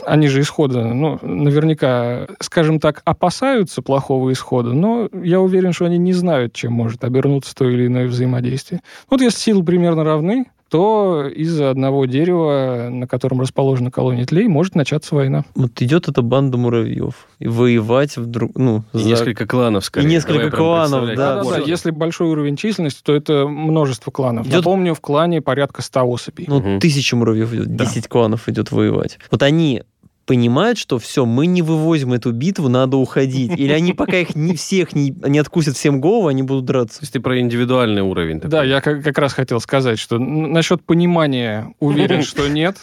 Они 0.05 0.27
же 0.27 0.41
исхода, 0.41 0.83
ну, 0.83 1.17
наверняка, 1.22 2.27
скажем 2.39 2.79
так, 2.79 3.01
опасаются 3.05 3.81
плохого 3.81 4.31
исхода, 4.31 4.74
но 4.74 5.10
я 5.13 5.39
уверен, 5.39 5.74
что 5.74 5.86
они 5.86 5.98
не 5.98 6.13
знают, 6.13 6.53
чем 6.53 6.74
может 6.74 7.03
обернуться 7.03 7.55
то 7.55 7.69
или 7.69 7.88
иное 7.88 8.07
взаимодействие. 8.07 8.81
Вот 9.10 9.22
если 9.22 9.39
силы 9.39 9.63
примерно 9.63 10.03
равны, 10.03 10.45
то 10.74 11.27
из-за 11.27 11.70
одного 11.70 12.06
дерева, 12.06 12.88
на 12.89 13.06
котором 13.08 13.39
расположена 13.42 13.92
колония 13.92 14.25
тлей, 14.25 14.48
может 14.48 14.74
начаться 14.74 15.13
война. 15.13 15.46
Вот 15.53 15.80
идет 15.84 16.08
эта 16.08 16.24
банда 16.24 16.58
муравьев. 16.58 17.27
И 17.38 17.48
воевать 17.48 18.18
вдруг, 18.18 18.58
ну, 18.58 18.84
И 18.92 18.98
за- 18.98 19.08
несколько 19.08 19.46
кланов, 19.46 19.86
скорее. 19.86 20.08
И 20.08 20.10
несколько 20.10 20.50
Давай 20.50 20.51
кланов, 20.51 21.06
да, 21.10 21.15
Да-да-да, 21.15 21.44
вот. 21.60 21.68
если 21.68 21.92
большой 21.92 22.30
уровень 22.30 22.56
численности, 22.56 23.01
то 23.03 23.13
это 23.13 23.46
множество 23.48 24.10
кланов. 24.10 24.48
Идет- 24.48 24.56
Напомню, 24.58 24.96
в 24.96 25.00
клане 25.01 25.42
порядка 25.42 25.84
100 25.84 26.03
особей. 26.06 26.46
ну, 26.48 26.60
Мгм. 26.60 26.80
тысяча 26.80 27.15
муравьев 27.15 27.53
идет, 27.53 27.75
Да. 27.75 27.86
10 27.86 28.08
кланов 28.08 28.50
идет 28.50 28.72
воевать. 28.72 29.20
Вот 29.30 29.44
они 29.44 29.84
понимают, 30.25 30.77
что 30.77 31.00
все, 31.00 31.25
мы 31.25 31.46
не 31.48 31.62
вывозим 31.62 32.13
эту 32.13 32.32
битву, 32.32 32.70
надо 32.70 32.98
уходить. 32.98 33.58
Или 33.58 33.72
они 33.72 33.94
пока 33.94 34.18
их 34.18 34.36
не 34.36 34.56
всех 34.56 34.94
не, 34.94 35.12
не 35.27 35.39
откусят 35.39 35.75
всем 35.75 36.01
голову, 36.01 36.27
они 36.27 36.44
будут 36.44 36.65
драться. 36.65 37.00
То 37.00 37.03
есть 37.03 37.13
ты 37.13 37.20
про 37.20 37.39
индивидуальный 37.39 38.01
уровень. 38.01 38.38
такой. 38.38 38.51
Да, 38.51 38.63
я 38.63 38.82
как, 38.82 39.03
как 39.03 39.18
раз 39.18 39.34
хотел 39.34 39.60
сказать, 39.60 40.00
что 40.00 40.18
насчет 40.20 40.84
понимания 40.84 41.74
уверен, 41.80 42.24
что 42.24 42.48
нет, 42.48 42.77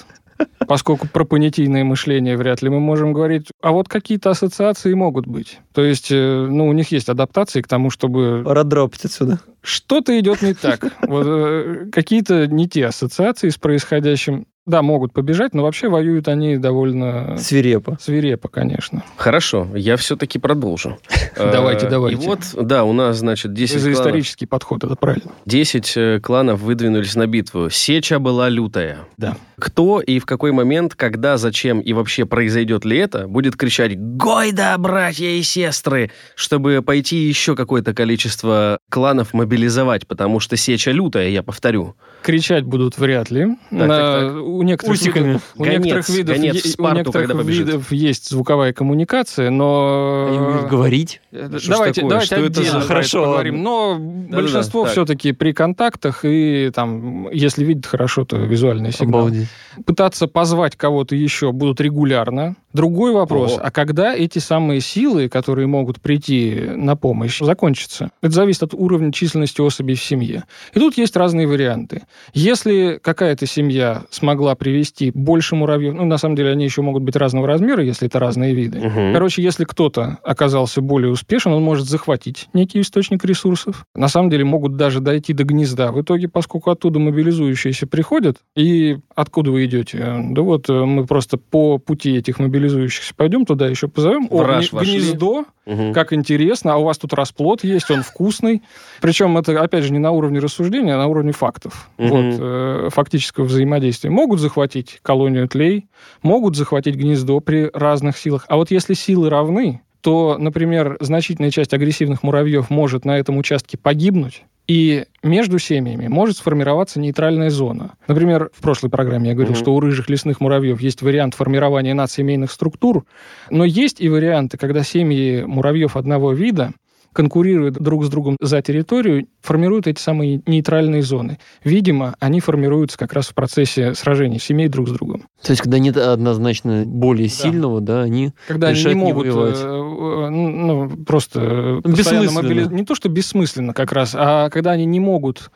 поскольку 0.67 1.09
про 1.09 1.25
понятийное 1.25 1.85
мышление 1.85 2.37
вряд 2.37 2.63
ли 2.63 2.69
мы 2.69 2.81
можем 2.81 3.13
говорить. 3.13 3.49
А 3.63 3.73
вот 3.73 3.89
какие-то 3.89 4.31
ассоциации 4.31 4.95
могут 4.95 5.27
быть. 5.27 5.59
То 5.75 5.83
есть, 5.83 6.11
э, 6.11 6.47
ну, 6.49 6.67
у 6.67 6.73
них 6.73 6.91
есть 6.93 7.09
адаптации 7.09 7.63
к 7.63 7.69
тому, 7.69 7.91
чтобы 7.91 8.43
Пора 8.45 8.65
драпать 8.65 9.05
отсюда. 9.05 9.41
что-то 9.63 10.19
идет 10.19 10.43
не 10.43 10.55
так. 10.55 10.81
Вот, 11.03 11.27
э, 11.27 11.87
какие-то 11.93 12.47
не 12.47 12.69
те 12.69 12.87
ассоциации 12.87 13.49
с 13.49 13.57
происходящим. 13.57 14.47
Да, 14.71 14.83
могут 14.83 15.13
побежать, 15.13 15.53
но 15.53 15.65
вообще 15.65 15.89
воюют 15.89 16.29
они 16.29 16.57
довольно 16.57 17.37
Свирепо. 17.39 17.99
свирепо, 18.01 18.49
конечно. 18.49 19.03
Хорошо, 19.17 19.67
я 19.75 19.97
все-таки 19.97 20.39
продолжу. 20.39 20.97
Давайте, 21.37 21.87
Э, 21.87 21.91
давайте. 21.91 22.23
И 22.23 22.27
вот, 22.27 22.41
да, 22.55 22.85
у 22.85 22.93
нас, 22.93 23.17
значит, 23.19 23.53
10 23.53 23.75
За 23.81 23.91
кланов. 23.91 23.99
исторический 23.99 24.47
подход, 24.47 24.85
это 24.85 24.95
правильно. 24.97 25.33
10 25.47 25.93
э, 25.97 26.21
кланов 26.23 26.61
выдвинулись 26.61 27.15
на 27.17 27.27
битву. 27.27 27.69
Сеча 27.71 28.19
была 28.19 28.49
лютая. 28.49 28.99
Да. 29.17 29.37
Кто 29.59 30.01
и 30.01 30.19
в 30.19 30.27
какой 30.27 30.53
момент, 30.53 30.95
когда, 30.95 31.37
зачем 31.37 31.81
и 31.81 31.93
вообще 31.93 32.25
произойдет 32.27 32.85
ли 32.85 32.97
это, 32.99 33.27
будет 33.29 33.57
кричать 33.57 33.99
«Гойда, 33.99 34.75
братья 34.79 35.27
и 35.27 35.43
сестры!», 35.43 36.11
чтобы 36.35 36.81
пойти 36.83 37.17
еще 37.17 37.55
какое-то 37.57 37.93
количество 37.95 38.79
кланов 38.91 39.35
мобилизовать, 39.35 40.07
потому 40.07 40.41
что 40.41 40.57
сеча 40.57 40.93
лютая, 40.93 41.29
я 41.29 41.43
повторю. 41.43 41.95
Кричать 42.23 42.65
будут 42.65 42.99
вряд 42.99 43.31
ли. 43.31 43.47
Так, 43.71 43.89
На- 43.89 44.21
так, 44.21 44.37
У 44.61 44.63
некоторых 44.63 45.01
Усиками. 45.01 45.27
видов, 45.29 45.43
у 45.57 45.63
Гонец, 45.63 45.85
некоторых 45.85 46.09
видов, 46.11 46.37
гонец 46.37 46.55
е- 46.55 46.61
в 46.61 46.67
Спарту, 46.67 46.95
у 46.95 46.99
некоторых 46.99 47.47
видов 47.47 47.93
есть 47.93 48.29
звуковая 48.29 48.75
коммуникация, 48.75 49.49
но... 49.49 50.27
Они 50.29 50.39
умеют 50.39 50.69
говорить. 50.69 51.23
Давайте, 51.33 52.03
такое? 52.03 52.11
давайте 52.11 52.27
Что 52.27 52.35
это 52.37 52.45
отдельно 52.47 52.71
за- 52.73 52.79
про 52.81 52.87
Хорошо, 52.89 53.19
это 53.21 53.27
поговорим. 53.29 53.63
Но 53.63 53.97
большинство 53.99 54.83
так. 54.83 54.93
все-таки 54.93 55.33
при 55.33 55.53
контактах 55.53 56.21
и 56.25 56.71
там, 56.75 57.31
если 57.31 57.65
видит 57.65 57.87
хорошо, 57.87 58.27
то 58.27 58.37
визуальный 58.37 58.93
сигнал. 58.93 59.21
Обалдеть. 59.29 59.49
Пытаться 59.87 60.27
позвать 60.27 60.77
кого-то 60.77 61.17
еще 61.17 61.53
будут 61.53 61.81
регулярно. 61.81 62.55
Другой 62.75 63.13
вопрос, 63.13 63.57
О. 63.57 63.61
а 63.63 63.71
когда 63.71 64.15
эти 64.15 64.41
самые 64.41 64.81
силы, 64.81 65.29
которые 65.29 65.67
могут 65.69 66.01
прийти 66.01 66.55
на 66.77 66.97
помощь, 66.97 67.39
закончатся? 67.41 68.11
Это 68.23 68.33
зависит 68.33 68.63
от 68.65 68.75
уровня 68.75 69.11
численности 69.13 69.61
особей 69.61 69.95
в 69.95 70.03
семье. 70.03 70.45
И 70.75 70.79
тут 70.79 70.99
есть 70.99 71.17
разные 71.17 71.47
варианты. 71.49 72.03
Если 72.35 73.01
какая-то 73.03 73.47
семья 73.47 74.03
смогла 74.11 74.40
привести 74.55 75.11
больше 75.15 75.55
муравьев, 75.57 75.95
ну, 75.95 76.05
на 76.05 76.19
самом 76.19 76.35
деле, 76.37 76.51
они 76.51 76.65
еще 76.65 76.83
могут 76.83 77.03
быть 77.03 77.17
разного 77.17 77.47
размера, 77.47 77.83
если 77.85 78.09
это 78.09 78.19
разные 78.19 78.55
виды. 78.55 78.79
Мгм. 78.81 79.13
Короче, 79.13 79.43
если 79.43 79.65
кто-то 79.65 80.19
оказался 80.23 80.81
более 80.81 81.11
успешен, 81.11 81.53
он 81.53 81.63
может 81.63 81.87
захватить 81.89 82.49
некий 82.53 82.81
источник 82.81 83.25
ресурсов. 83.25 83.85
На 83.95 84.09
самом 84.09 84.31
деле 84.31 84.45
могут 84.45 84.77
даже 84.77 85.01
дойти 85.01 85.33
до 85.33 85.45
гнезда. 85.45 85.93
В 85.93 86.01
итоге, 86.03 86.29
поскольку 86.29 86.71
оттуда 86.71 86.99
мобилизующиеся 86.99 87.87
приходят, 87.87 88.39
и 88.57 88.99
откуда 89.15 89.51
вы 89.51 89.65
идете? 89.65 89.99
Да 90.31 90.43
вот 90.43 90.69
э, 90.71 90.73
мы 90.85 91.07
просто 91.07 91.37
по 91.39 91.79
пути 91.79 92.17
этих 92.17 92.39
мобилизующихся 92.39 93.13
пойдем 93.17 93.45
туда 93.45 93.67
еще 93.69 93.89
позовем. 93.89 94.29
О, 94.31 94.45
раж 94.45 94.71
гне- 94.73 94.77
вошли. 94.79 94.93
гнездо, 94.99 95.45
Мгм. 95.67 95.93
как 95.93 96.13
интересно, 96.13 96.75
а 96.75 96.77
у 96.77 96.85
вас 96.85 96.99
тут 96.99 97.13
расплод 97.13 97.65
есть, 97.65 97.91
он 97.91 98.03
вкусный. 98.03 98.63
Причем 99.01 99.37
это, 99.37 99.61
опять 99.61 99.85
же, 99.85 99.93
не 99.93 99.99
на 99.99 100.11
уровне 100.13 100.39
рассуждения, 100.39 100.95
а 100.95 100.99
на 100.99 101.07
уровне 101.09 101.33
фактов. 101.33 101.91
Мгм. 101.99 102.09
Вот, 102.11 102.37
э, 102.41 102.89
фактического 102.93 103.45
взаимодействия. 103.45 104.11
Могут 104.11 104.30
захватить 104.39 105.01
колонию 105.03 105.49
тлей, 105.49 105.87
могут 106.23 106.55
захватить 106.57 106.95
гнездо 106.95 107.41
при 107.41 107.69
разных 107.75 108.17
силах. 108.17 108.45
А 108.49 108.57
вот 108.57 108.71
если 108.71 108.95
силы 108.95 109.29
равны, 109.31 109.81
то, 110.01 110.37
например, 110.39 110.97
значительная 111.01 111.51
часть 111.51 111.75
агрессивных 111.75 112.23
муравьев 112.23 112.71
может 112.71 113.05
на 113.05 113.19
этом 113.19 113.37
участке 113.39 113.77
погибнуть, 113.77 114.45
И 114.69 115.07
между 115.25 115.59
семьями 115.59 116.07
может 116.07 116.37
сформироваться 116.37 117.01
нейтральная 117.01 117.51
зона. 117.51 117.95
Например, 118.07 118.51
в 118.57 118.63
прошлой 118.63 118.89
программе 118.89 119.31
я 119.31 119.35
говорил, 119.35 119.55
Мгм. 119.55 119.61
что 119.61 119.75
у 119.75 119.81
рыжих 119.81 120.09
лесных 120.09 120.41
муравьев 120.41 120.81
есть 120.81 121.03
вариант 121.03 121.35
формирования 121.35 121.93
надсемейных 121.93 122.53
структур, 122.53 123.05
но 123.51 123.65
есть 123.65 124.01
и 124.01 124.09
варианты, 124.09 124.59
когда 124.59 124.85
семьи 124.85 125.43
муравьев 125.45 125.97
одного 125.97 126.33
вида 126.33 126.71
конкурируют 127.13 127.75
друг 127.75 128.05
с 128.05 128.09
другом 128.09 128.37
за 128.41 128.63
территорию, 128.63 129.27
формируют 129.43 129.87
эти 129.87 130.01
самые 130.01 130.43
нейтральные 130.47 131.03
зоны. 131.03 131.39
Видимо, 131.65 132.15
они 132.21 132.41
формируются 132.41 132.99
как 132.99 133.13
раз 133.13 133.29
в 133.29 133.35
процессе 133.35 133.95
сражений 133.95 134.39
семей 134.39 134.69
друг 134.69 134.89
с 134.89 134.93
другом. 134.93 135.25
То 135.43 135.51
есть, 135.53 135.63
когда 135.63 135.79
нет 135.79 135.97
однозначно 135.97 136.85
более 136.87 137.29
Да. 137.29 137.35
сильного, 137.35 137.81
да, 137.81 138.03
они... 138.03 138.33
Когда 138.47 138.69
они 138.69 138.79
Решать 138.79 138.95
не 138.95 139.03
не 139.03 139.13
могут 139.13 139.27
воевать. 139.27 139.57
э, 139.59 139.67
э, 139.67 140.29
ну, 140.31 140.91
просто 141.05 141.41
э, 141.41 141.81
Бессмысленно. 141.89 142.31
мобили- 142.33 142.73
Не 142.73 142.85
то, 142.85 142.95
что 142.95 143.09
бессмысленно 143.09 143.75
как 143.75 143.93
раз, 143.93 144.15
а 144.17 144.51
когда 144.51 144.73
они 144.73 144.85
не 144.85 145.01
могут 145.01 145.51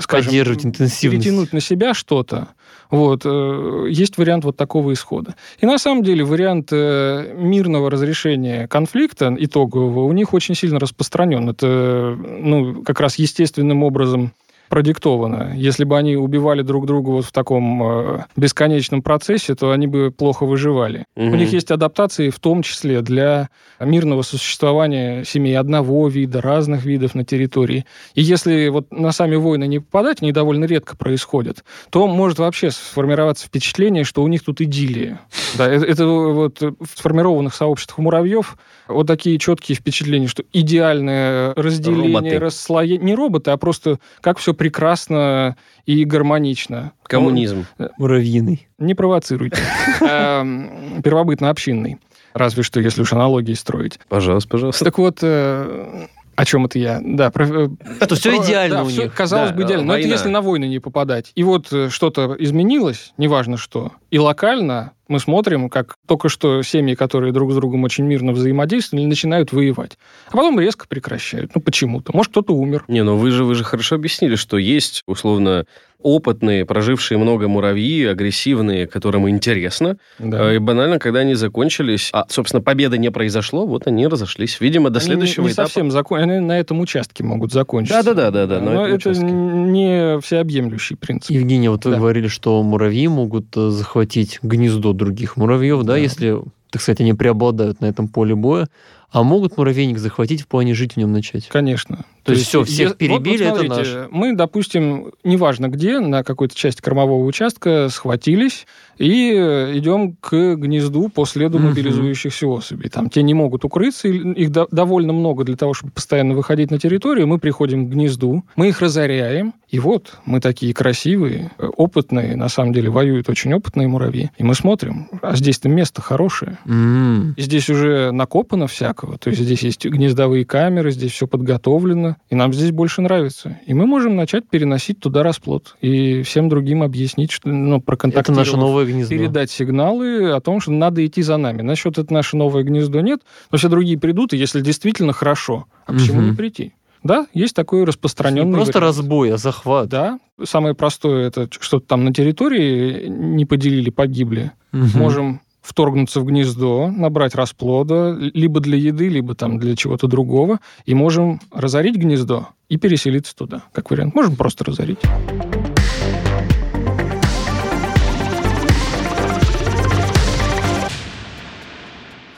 скажем, 0.00 0.26
Поддерживать 0.26 0.66
интенсивность. 0.66 1.24
перетянуть 1.24 1.52
на 1.52 1.60
себя 1.60 1.94
что-то, 1.94 2.48
вот, 2.90 3.22
э, 3.24 3.86
есть 3.90 4.16
вариант 4.18 4.44
вот 4.44 4.56
такого 4.56 4.92
исхода. 4.92 5.34
И 5.60 5.66
на 5.66 5.78
самом 5.78 6.02
деле 6.04 6.24
вариант 6.24 6.68
э, 6.70 7.34
мирного 7.36 7.90
разрешения 7.90 8.68
конфликта 8.68 9.34
итогового 9.38 10.04
у 10.04 10.12
них 10.12 10.34
очень 10.34 10.54
сильно 10.54 10.78
распространен. 10.78 11.48
Это, 11.48 11.66
э, 11.66 12.14
ну, 12.40 12.82
как 12.82 13.00
раз 13.00 13.16
естественным 13.18 13.82
образом 13.82 14.32
продиктовано. 14.68 15.52
Если 15.54 15.84
бы 15.84 15.96
они 15.96 16.16
убивали 16.16 16.62
друг 16.62 16.86
друга 16.86 17.10
вот 17.10 17.24
в 17.24 17.32
таком 17.32 17.82
э, 17.82 18.24
бесконечном 18.36 19.02
процессе, 19.02 19.54
то 19.54 19.70
они 19.72 19.86
бы 19.86 20.10
плохо 20.10 20.44
выживали. 20.46 21.04
У 21.16 21.22
Мгм. 21.22 21.36
них 21.38 21.52
есть 21.52 21.70
адаптации, 21.70 22.30
в 22.30 22.38
том 22.40 22.62
числе 22.62 23.00
для 23.02 23.48
мирного 23.80 24.22
сосуществования 24.22 25.24
семей 25.24 25.56
одного 25.58 26.08
вида, 26.08 26.40
разных 26.40 26.84
видов 26.84 27.14
на 27.14 27.24
территории. 27.24 27.84
И 28.14 28.22
если 28.22 28.68
вот 28.68 28.92
на 28.92 29.12
сами 29.12 29.36
войны 29.36 29.66
не 29.66 29.78
попадать, 29.78 30.22
они 30.22 30.32
довольно 30.32 30.64
редко 30.64 30.96
происходят, 30.96 31.64
то 31.90 32.06
может 32.06 32.38
вообще 32.38 32.70
сформироваться 32.70 33.46
впечатление, 33.46 34.04
что 34.04 34.22
у 34.22 34.28
них 34.28 34.42
тут 34.44 34.60
идиллия. 34.60 35.20
Да, 35.56 35.68
это, 35.68 35.84
это 35.84 36.06
вот 36.06 36.60
в 36.60 36.76
сформированных 36.96 37.54
сообществах 37.54 37.98
муравьев 37.98 38.56
вот 38.88 39.06
такие 39.06 39.38
четкие 39.38 39.76
впечатления, 39.76 40.28
что 40.28 40.44
идеальное 40.52 41.52
разделение, 41.54 42.14
Роботы. 42.18 42.38
расслоение, 42.38 42.98
не 43.04 43.14
роботы, 43.14 43.50
а 43.50 43.56
просто 43.56 43.98
как 44.20 44.38
все 44.38 44.54
прекрасно 44.54 45.56
и 45.86 46.04
гармонично. 46.04 46.92
Коммунизм. 47.04 47.66
Муравьиный. 47.98 48.68
Не 48.78 48.94
провоцируйте. 48.94 49.58
Эм, 50.00 51.02
Первобытно-общинный. 51.02 51.98
Разве 52.34 52.62
что, 52.62 52.80
если 52.80 53.02
уж 53.02 53.12
аналогии 53.12 53.54
строить. 53.54 53.98
Пожалуйста, 54.08 54.48
пожалуйста. 54.50 54.84
Так 54.84 54.98
вот, 54.98 55.18
э, 55.22 56.06
о 56.34 56.44
чем 56.44 56.66
это 56.66 56.78
я? 56.78 57.00
Да, 57.02 57.30
про- 57.30 57.46
э, 57.46 57.68
То 58.06 58.14
все 58.14 58.36
про- 58.36 58.44
идеально 58.44 58.76
да, 58.76 58.82
у 58.84 58.88
всё 58.88 59.04
них. 59.04 59.14
Казалось 59.14 59.50
Да, 59.52 59.56
бы, 59.56 59.62
идеально. 59.62 59.86
Но 59.86 59.96
это 59.96 60.06
если 60.06 60.28
на 60.28 60.42
войны 60.42 60.66
не 60.68 60.78
попадать. 60.78 61.32
И 61.34 61.42
вот 61.42 61.72
э, 61.72 61.88
что-то 61.88 62.36
изменилось, 62.38 63.14
неважно 63.16 63.56
что, 63.56 63.92
и 64.10 64.18
локально 64.18 64.92
мы 65.08 65.20
смотрим, 65.20 65.68
как 65.68 65.96
только 66.06 66.28
что 66.28 66.62
семьи, 66.62 66.94
которые 66.94 67.32
друг 67.32 67.52
с 67.52 67.54
другом 67.54 67.84
очень 67.84 68.04
мирно 68.04 68.32
взаимодействовали, 68.32 69.04
начинают 69.06 69.52
воевать. 69.52 69.98
А 70.28 70.32
потом 70.32 70.58
резко 70.60 70.86
прекращают. 70.88 71.52
Ну, 71.54 71.60
почему-то. 71.60 72.14
Может, 72.16 72.32
кто-то 72.32 72.54
умер. 72.54 72.84
Не, 72.88 73.02
ну 73.02 73.16
вы 73.16 73.30
же, 73.30 73.44
вы 73.44 73.54
же 73.54 73.64
хорошо 73.64 73.96
объяснили, 73.96 74.34
что 74.36 74.58
есть, 74.58 75.02
условно, 75.06 75.64
опытные, 76.02 76.64
прожившие 76.66 77.18
много 77.18 77.48
муравьи, 77.48 78.04
агрессивные, 78.04 78.86
которым 78.86 79.28
интересно. 79.28 79.96
Да. 80.18 80.52
Э, 80.52 80.56
И 80.56 80.58
банально, 80.58 80.98
когда 80.98 81.20
они 81.20 81.34
закончились, 81.34 82.10
а, 82.12 82.26
собственно, 82.28 82.62
победы 82.62 82.98
не 82.98 83.10
произошло, 83.10 83.66
вот 83.66 83.86
они 83.86 84.06
разошлись. 84.06 84.60
Видимо, 84.60 84.90
до 84.90 84.98
Они 85.00 85.06
следующего 85.06 85.42
не, 85.42 85.48
не 85.48 85.52
этапа... 85.54 85.68
совсем 85.68 85.90
закон... 85.90 86.20
Они 86.20 86.38
на 86.38 86.58
этом 86.60 86.80
участке 86.80 87.24
могут 87.24 87.52
закончиться. 87.52 88.02
Да-да-да-да-да, 88.04 88.60
на 88.60 88.72
Но 88.72 88.86
это 88.86 89.10
участке. 89.10 89.24
не 89.24 90.20
всеобъемлющий 90.20 90.96
принцип. 90.96 91.30
Евгения, 91.30 91.70
вот 91.70 91.84
вы 91.84 91.92
Да. 91.92 91.96
говорили, 91.98 92.28
что 92.28 92.62
муравьи 92.62 93.08
могут 93.08 93.56
э, 93.56 93.70
захватить 93.70 94.38
гнездо 94.42 94.92
других 94.96 95.36
муравьев, 95.36 95.80
да, 95.82 95.92
Да. 95.92 95.96
если, 95.96 96.40
так 96.70 96.82
сказать, 96.82 97.00
они 97.00 97.14
преобладают 97.14 97.80
на 97.80 97.86
этом 97.86 98.08
поле 98.08 98.34
боя. 98.34 98.68
А 99.10 99.22
могут 99.22 99.56
муравейник 99.56 99.98
захватить 99.98 100.42
в 100.42 100.46
плане 100.48 100.74
жить 100.74 100.94
в 100.94 100.96
нем 100.96 101.12
начать? 101.12 101.46
Конечно. 101.48 102.04
То 102.24 102.32
есть 102.32 102.46
всё, 102.48 102.64
всех 102.64 102.88
вот- 102.88 102.98
перебили, 102.98 103.44
вот 103.44 103.58
это 103.62 103.66
смотрите, 103.74 104.08
Мы, 104.10 104.34
допустим, 104.34 105.12
неважно 105.22 105.68
где, 105.68 106.00
на 106.00 106.24
какой-то 106.24 106.56
части 106.56 106.82
кормового 106.82 107.24
участка 107.24 107.88
схватились 107.88 108.66
и 108.98 109.32
э, 109.32 109.78
идем 109.78 110.16
к 110.16 110.56
гнезду 110.56 111.08
по 111.08 111.24
следу 111.24 111.60
мобилизующихся 111.60 112.48
особей. 112.48 112.88
Там 112.88 113.10
те 113.10 113.22
не 113.22 113.32
могут 113.32 113.64
укрыться, 113.64 114.08
их 114.08 114.50
до- 114.50 114.66
довольно 114.72 115.12
много 115.12 115.44
для 115.44 115.56
того, 115.56 115.72
чтобы 115.72 115.92
постоянно 115.92 116.34
выходить 116.34 116.72
на 116.72 116.80
территорию. 116.80 117.28
Мы 117.28 117.38
приходим 117.38 117.86
к 117.86 117.90
гнезду, 117.90 118.44
мы 118.56 118.68
их 118.70 118.80
разоряем, 118.80 119.54
и 119.68 119.78
вот 119.78 120.18
мы 120.24 120.40
такие 120.40 120.74
красивые, 120.74 121.52
э, 121.58 121.66
опытные, 121.76 122.34
на 122.34 122.48
самом 122.48 122.72
деле 122.72 122.90
воюют 122.90 123.28
очень 123.28 123.54
опытные 123.54 123.86
муравьи. 123.86 124.30
И 124.36 124.42
мы 124.42 124.56
смотрим, 124.56 125.08
а 125.22 125.36
здесь-то 125.36 125.68
место 125.68 126.02
хорошее. 126.02 126.58
И 126.66 127.40
Здесь 127.40 127.70
уже 127.70 128.10
накопано 128.10 128.66
всякого. 128.96 129.18
То 129.18 129.30
есть 129.30 129.42
здесь 129.42 129.62
есть 129.62 129.84
гнездовые 129.86 130.44
камеры, 130.44 130.90
здесь 130.90 131.12
все 131.12 131.26
подготовлено. 131.26 132.16
И 132.30 132.34
нам 132.34 132.52
здесь 132.52 132.70
больше 132.70 133.02
нравится. 133.02 133.58
И 133.66 133.74
мы 133.74 133.86
можем 133.86 134.16
начать 134.16 134.48
переносить 134.48 135.00
туда 135.00 135.22
расплод. 135.22 135.76
И 135.80 136.22
всем 136.22 136.48
другим 136.48 136.82
объяснить, 136.82 137.30
что, 137.30 137.48
ну, 137.48 137.76
Это 137.76 137.84
проконтактировав, 137.84 138.46
наше 138.46 138.56
новое 138.56 138.86
гнездо. 138.86 139.10
передать 139.14 139.50
сигналы 139.50 140.30
о 140.32 140.40
том, 140.40 140.60
что 140.60 140.72
надо 140.72 141.04
идти 141.04 141.22
за 141.22 141.36
нами. 141.36 141.62
Насчет 141.62 141.98
это 141.98 142.12
наше 142.12 142.36
новое 142.36 142.62
гнездо 142.62 143.00
нет, 143.00 143.20
но 143.50 143.58
все 143.58 143.68
другие 143.68 143.98
придут, 143.98 144.32
и 144.32 144.36
если 144.36 144.60
действительно 144.60 145.12
хорошо, 145.12 145.66
а 145.86 145.92
почему 145.92 146.20
Мгм. 146.20 146.30
не 146.30 146.36
прийти? 146.36 146.72
Да, 147.02 147.26
есть 147.34 147.54
такой 147.54 147.80
Не 147.80 147.84
распространенный 147.84 148.54
просто 148.54 148.78
вариант. 148.78 148.96
разбой, 148.96 149.32
а 149.32 149.36
захват. 149.36 149.88
Да, 149.88 150.18
самое 150.42 150.74
простое 150.74 151.28
это 151.28 151.48
что-то 151.60 151.86
там 151.86 152.04
на 152.04 152.12
территории 152.12 153.06
не 153.08 153.44
поделили, 153.44 153.90
погибли 153.90 154.50
Мгм. 154.72 154.98
можем 154.98 155.40
вторгнуться 155.66 156.20
в 156.20 156.24
гнездо, 156.24 156.88
набрать 156.88 157.34
расплода, 157.34 158.16
либо 158.16 158.60
для 158.60 158.78
еды, 158.78 159.08
либо 159.08 159.34
там 159.34 159.58
для 159.58 159.74
чего-то 159.74 160.06
другого, 160.06 160.60
и 160.84 160.94
можем 160.94 161.40
разорить 161.52 161.96
гнездо 161.96 162.48
и 162.68 162.76
переселиться 162.76 163.34
туда, 163.34 163.64
как 163.72 163.90
вариант. 163.90 164.14
Можем 164.14 164.36
просто 164.36 164.64
разорить. 164.64 164.98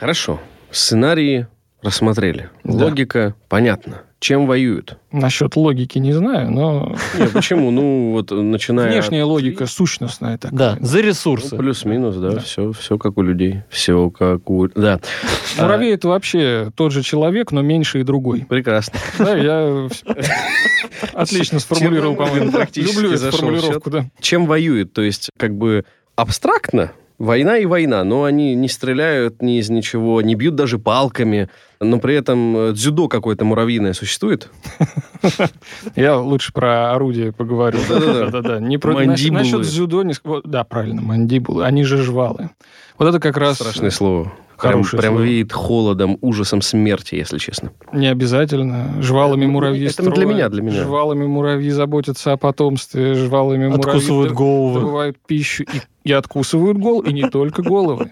Хорошо. 0.01 0.41
Сценарии 0.71 1.49
рассмотрели. 1.83 2.51
Да. 2.64 2.87
Логика 2.87 3.35
понятна. 3.49 4.03
Чем 4.20 4.46
воюют? 4.48 4.98
Насчет 5.12 5.54
логики 5.54 5.98
не 5.98 6.12
знаю, 6.12 6.50
но 6.50 6.96
Не, 7.18 7.26
почему? 7.28 7.70
Ну, 7.70 8.11
вот 8.12 8.33
начиная... 8.33 8.90
внешняя 8.90 9.22
от- 9.22 9.28
логика 9.28 9.66
сущностная 9.66 10.38
такая. 10.38 10.59
Да, 10.59 10.78
за 10.81 10.98
Ну, 10.98 11.04
ресурсы. 11.04 11.57
плюс-минус, 11.57 12.16
да, 12.16 12.31
Да. 12.33 12.40
Все, 12.40 12.72
все 12.72 12.98
как 12.98 13.16
у 13.16 13.22
людей. 13.22 13.62
Все 13.70 14.11
как 14.11 14.50
у... 14.50 14.66
Да. 14.68 14.98
Муравей 15.57 15.94
это 15.94 16.09
вообще 16.09 16.72
тот 16.74 16.90
же 16.92 17.02
человек, 17.04 17.52
но 17.52 17.62
меньше 17.62 18.00
и 18.00 18.02
другой. 18.02 18.42
А, 18.42 18.46
прекрасно. 18.46 18.98
Да, 19.20 19.37
я 19.37 19.88
отлично 21.12 21.61
сформулировал, 21.61 22.16
по-моему. 22.16 22.50
Практически 22.52 22.96
Люблю 22.96 23.12
эту 23.12 23.31
формулировку, 23.37 23.90
да. 23.90 24.07
Чем 24.20 24.46
воюют? 24.46 24.92
То 24.92 25.02
есть, 25.02 25.31
как 25.38 25.57
бы 25.57 25.85
абстрактно, 26.16 26.92
война 27.18 27.59
и 27.59 27.66
война, 27.66 28.04
но 28.04 28.24
они 28.24 28.54
не 28.54 28.68
стреляют 28.68 29.42
ни 29.42 29.59
из 29.59 29.70
ничего, 29.70 30.22
не 30.22 30.35
бьют 30.35 30.54
даже 30.54 30.78
палками, 30.78 31.48
но 31.81 31.98
при 31.98 32.14
этом 32.14 32.57
э, 32.57 32.72
дзюдо 32.72 33.09
какое-то 33.09 33.44
муравьиное 33.44 33.92
существует? 33.92 34.50
Я 35.96 36.18
лучше 36.18 36.52
про 36.52 36.92
орудие 36.92 37.33
поговорю. 37.33 37.78
Да-да-да. 37.88 38.61
Не 38.61 38.78
про 38.78 38.94
насчет 38.94 39.62
дзюдо. 39.62 40.04
Да, 40.44 40.64
правильно, 40.64 41.02
мандибулы. 41.02 41.64
Они 41.64 41.85
же 41.85 41.98
жвалы. 41.98 42.50
Вот 42.98 43.08
это 43.08 43.20
как 43.20 43.37
раз 43.37 43.56
Страшное 43.56 43.90
слово. 43.90 44.32
Прям, 44.61 44.72
Хорошее 44.72 45.00
прям 45.00 45.14
слово. 45.14 45.24
веет 45.24 45.52
холодом, 45.52 46.18
ужасом 46.20 46.62
смерти, 46.62 47.14
если 47.14 47.38
честно. 47.38 47.70
не 47.92 48.08
обязательно. 48.08 49.00
Жвалами 49.00 49.46
муравьи 49.46 49.87
это 49.87 50.02
для 50.02 50.11
строят, 50.12 50.28
меня, 50.30 50.48
для 50.48 50.62
меня. 50.62 50.82
Жвалами 50.82 51.26
муравьи 51.26 51.70
заботятся 51.70 52.32
о 52.32 52.37
потомстве. 52.37 53.14
Жвалами 53.14 53.72
Откусывают 53.72 54.32
муравьи 54.32 54.37
головы. 54.37 54.80
добывают 54.80 55.16
пищу 55.28 55.62
и, 55.62 55.80
и 56.08 56.12
откусывают 56.12 56.76
головы, 56.76 57.08
и 57.08 57.12
не 57.12 57.28
только 57.30 57.62
головы. 57.62 58.11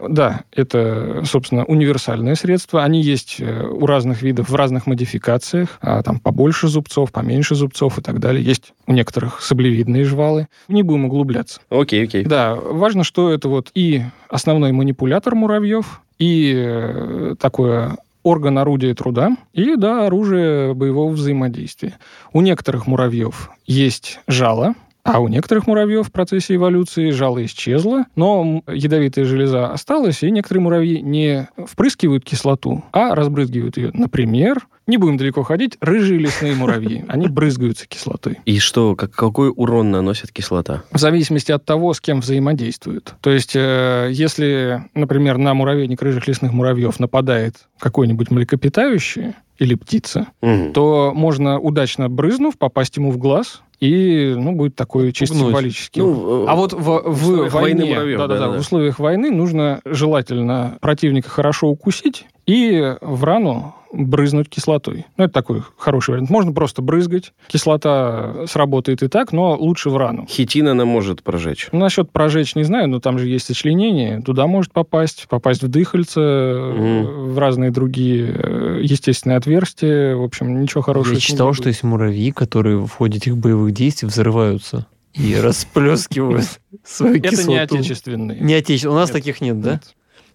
Да, 0.00 0.42
это, 0.52 1.22
собственно, 1.24 1.64
универсальное 1.64 2.34
средство. 2.34 2.84
Они 2.84 3.02
есть 3.02 3.36
э, 3.38 3.66
у 3.66 3.86
разных 3.86 4.22
видов 4.22 4.48
в 4.48 4.54
разных 4.54 4.86
модификациях. 4.86 5.78
А, 5.80 6.02
там 6.02 6.18
побольше 6.18 6.68
зубцов, 6.68 7.12
поменьше 7.12 7.54
зубцов 7.54 7.98
и 7.98 8.02
так 8.02 8.18
далее. 8.18 8.44
Есть 8.44 8.72
у 8.86 8.92
некоторых 8.92 9.40
саблевидные 9.40 10.04
жвалы. 10.04 10.48
Не 10.68 10.82
будем 10.82 11.06
углубляться. 11.06 11.60
Окей, 11.70 12.04
окей. 12.04 12.24
Да, 12.24 12.54
важно, 12.54 13.04
что 13.04 13.30
это 13.30 13.48
вот 13.48 13.70
и 13.74 14.02
основной 14.28 14.72
манипулятор 14.72 15.34
муравьев, 15.34 16.02
и 16.18 16.52
э, 16.56 17.34
такое 17.38 17.96
орган 18.22 18.58
орудия 18.58 18.92
труда, 18.92 19.36
и, 19.52 19.76
да, 19.76 20.06
оружие 20.06 20.74
боевого 20.74 21.12
взаимодействия. 21.12 21.94
У 22.32 22.40
некоторых 22.40 22.88
муравьев 22.88 23.50
есть 23.66 24.18
жало, 24.26 24.74
а 25.06 25.20
у 25.20 25.28
некоторых 25.28 25.66
муравьев 25.66 26.08
в 26.08 26.12
процессе 26.12 26.56
эволюции 26.56 27.10
жало 27.10 27.44
исчезло, 27.44 28.06
но 28.16 28.62
ядовитая 28.66 29.24
железа 29.24 29.68
осталась, 29.72 30.22
и 30.22 30.30
некоторые 30.30 30.62
муравьи 30.62 31.00
не 31.00 31.48
впрыскивают 31.56 32.24
кислоту, 32.24 32.84
а 32.92 33.14
разбрызгивают 33.14 33.76
ее. 33.76 33.90
Например, 33.94 34.66
Не 34.88 34.98
будем 34.98 35.16
далеко 35.16 35.42
ходить. 35.42 35.76
Рыжие 35.80 36.20
лесные 36.20 36.54
муравьи. 36.54 37.04
Они 37.08 37.26
брызгаются 37.26 37.86
кислотой. 37.88 38.38
И 38.44 38.60
что, 38.60 38.94
как, 38.94 39.10
какой 39.10 39.52
урон 39.54 39.90
наносит 39.90 40.30
кислота? 40.30 40.84
В 40.92 40.98
зависимости 40.98 41.50
от 41.50 41.64
того, 41.64 41.92
с 41.92 42.00
кем 42.00 42.20
взаимодействуют. 42.20 43.14
То 43.20 43.30
есть, 43.30 43.56
э, 43.56 44.10
если, 44.12 44.84
например, 44.94 45.38
на 45.38 45.54
муравейник 45.54 46.00
рыжих 46.02 46.28
лесных 46.28 46.52
муравьев 46.52 47.00
нападает 47.00 47.56
какой-нибудь 47.80 48.30
млекопитающий 48.30 49.34
или 49.58 49.74
птица, 49.74 50.28
Мгм. 50.42 50.72
то 50.72 51.12
можно, 51.14 51.58
удачно 51.58 52.08
брызнув, 52.08 52.58
попасть 52.58 52.96
ему 52.96 53.10
в 53.10 53.18
глаз, 53.18 53.62
и, 53.80 54.34
ну, 54.36 54.52
будет 54.52 54.74
такой 54.74 55.12
чисто 55.12 55.34
Пугнуть. 55.34 55.48
символический. 55.50 56.00
Ну, 56.02 56.46
А 56.48 56.54
вот 56.56 56.72
в, 56.72 56.78
в 56.78 57.48
войны 57.50 57.80
войне, 57.80 57.84
муравьев, 57.94 58.18
да-да-да, 58.18 58.46
да-да. 58.46 58.56
в 58.56 58.60
условиях 58.60 58.98
войны 58.98 59.30
нужно 59.30 59.80
желательно 59.84 60.78
противника 60.80 61.28
хорошо 61.28 61.68
укусить 61.68 62.26
и 62.46 62.94
в 63.02 63.24
рану 63.24 63.74
брызнуть 63.96 64.48
кислотой. 64.48 65.06
Ну, 65.16 65.24
это 65.24 65.32
такой 65.32 65.62
хороший 65.78 66.10
вариант. 66.10 66.30
Можно 66.30 66.52
просто 66.52 66.82
брызгать. 66.82 67.32
Кислота 67.48 68.46
сработает 68.46 69.02
и 69.02 69.08
так, 69.08 69.32
но 69.32 69.56
лучше 69.56 69.90
в 69.90 69.96
рану. 69.96 70.26
хитин 70.28 70.68
она 70.68 70.84
может 70.84 71.22
прожечь. 71.22 71.68
Ну, 71.72 71.80
насчет 71.80 72.10
прожечь 72.12 72.54
не 72.54 72.64
знаю, 72.64 72.88
но 72.88 73.00
там 73.00 73.18
же 73.18 73.26
есть 73.28 73.46
сочленение. 73.46 74.20
Туда 74.22 74.46
может 74.46 74.72
попасть, 74.72 75.26
попасть 75.28 75.62
в 75.62 75.68
дыхальце, 75.68 76.20
Мгм. 76.20 77.32
в 77.32 77.38
разные 77.38 77.70
другие 77.70 78.30
э, 78.34 78.80
естественные 78.82 79.38
отверстия. 79.38 80.14
В 80.14 80.22
общем, 80.22 80.60
ничего 80.60 80.82
хорошего. 80.82 81.14
Я 81.14 81.20
читал, 81.20 81.52
что 81.52 81.68
есть 81.68 81.82
муравьи, 81.82 82.30
которые 82.32 82.78
в 82.86 82.90
ходе 82.90 83.18
этих 83.18 83.36
боевых 83.36 83.72
действий 83.72 84.08
взрываются 84.08 84.86
и 85.14 85.34
расплескивают 85.42 86.44
свою 86.84 87.16
Это 87.16 87.28
кислоту. 87.30 87.50
не 87.50 87.58
отечественные. 87.58 88.40
Не 88.40 88.54
отечественные. 88.54 88.96
У 88.96 88.98
нас 89.00 89.08
Нет. 89.08 89.12
таких 89.16 89.40
нет, 89.40 89.60
да? 89.60 89.80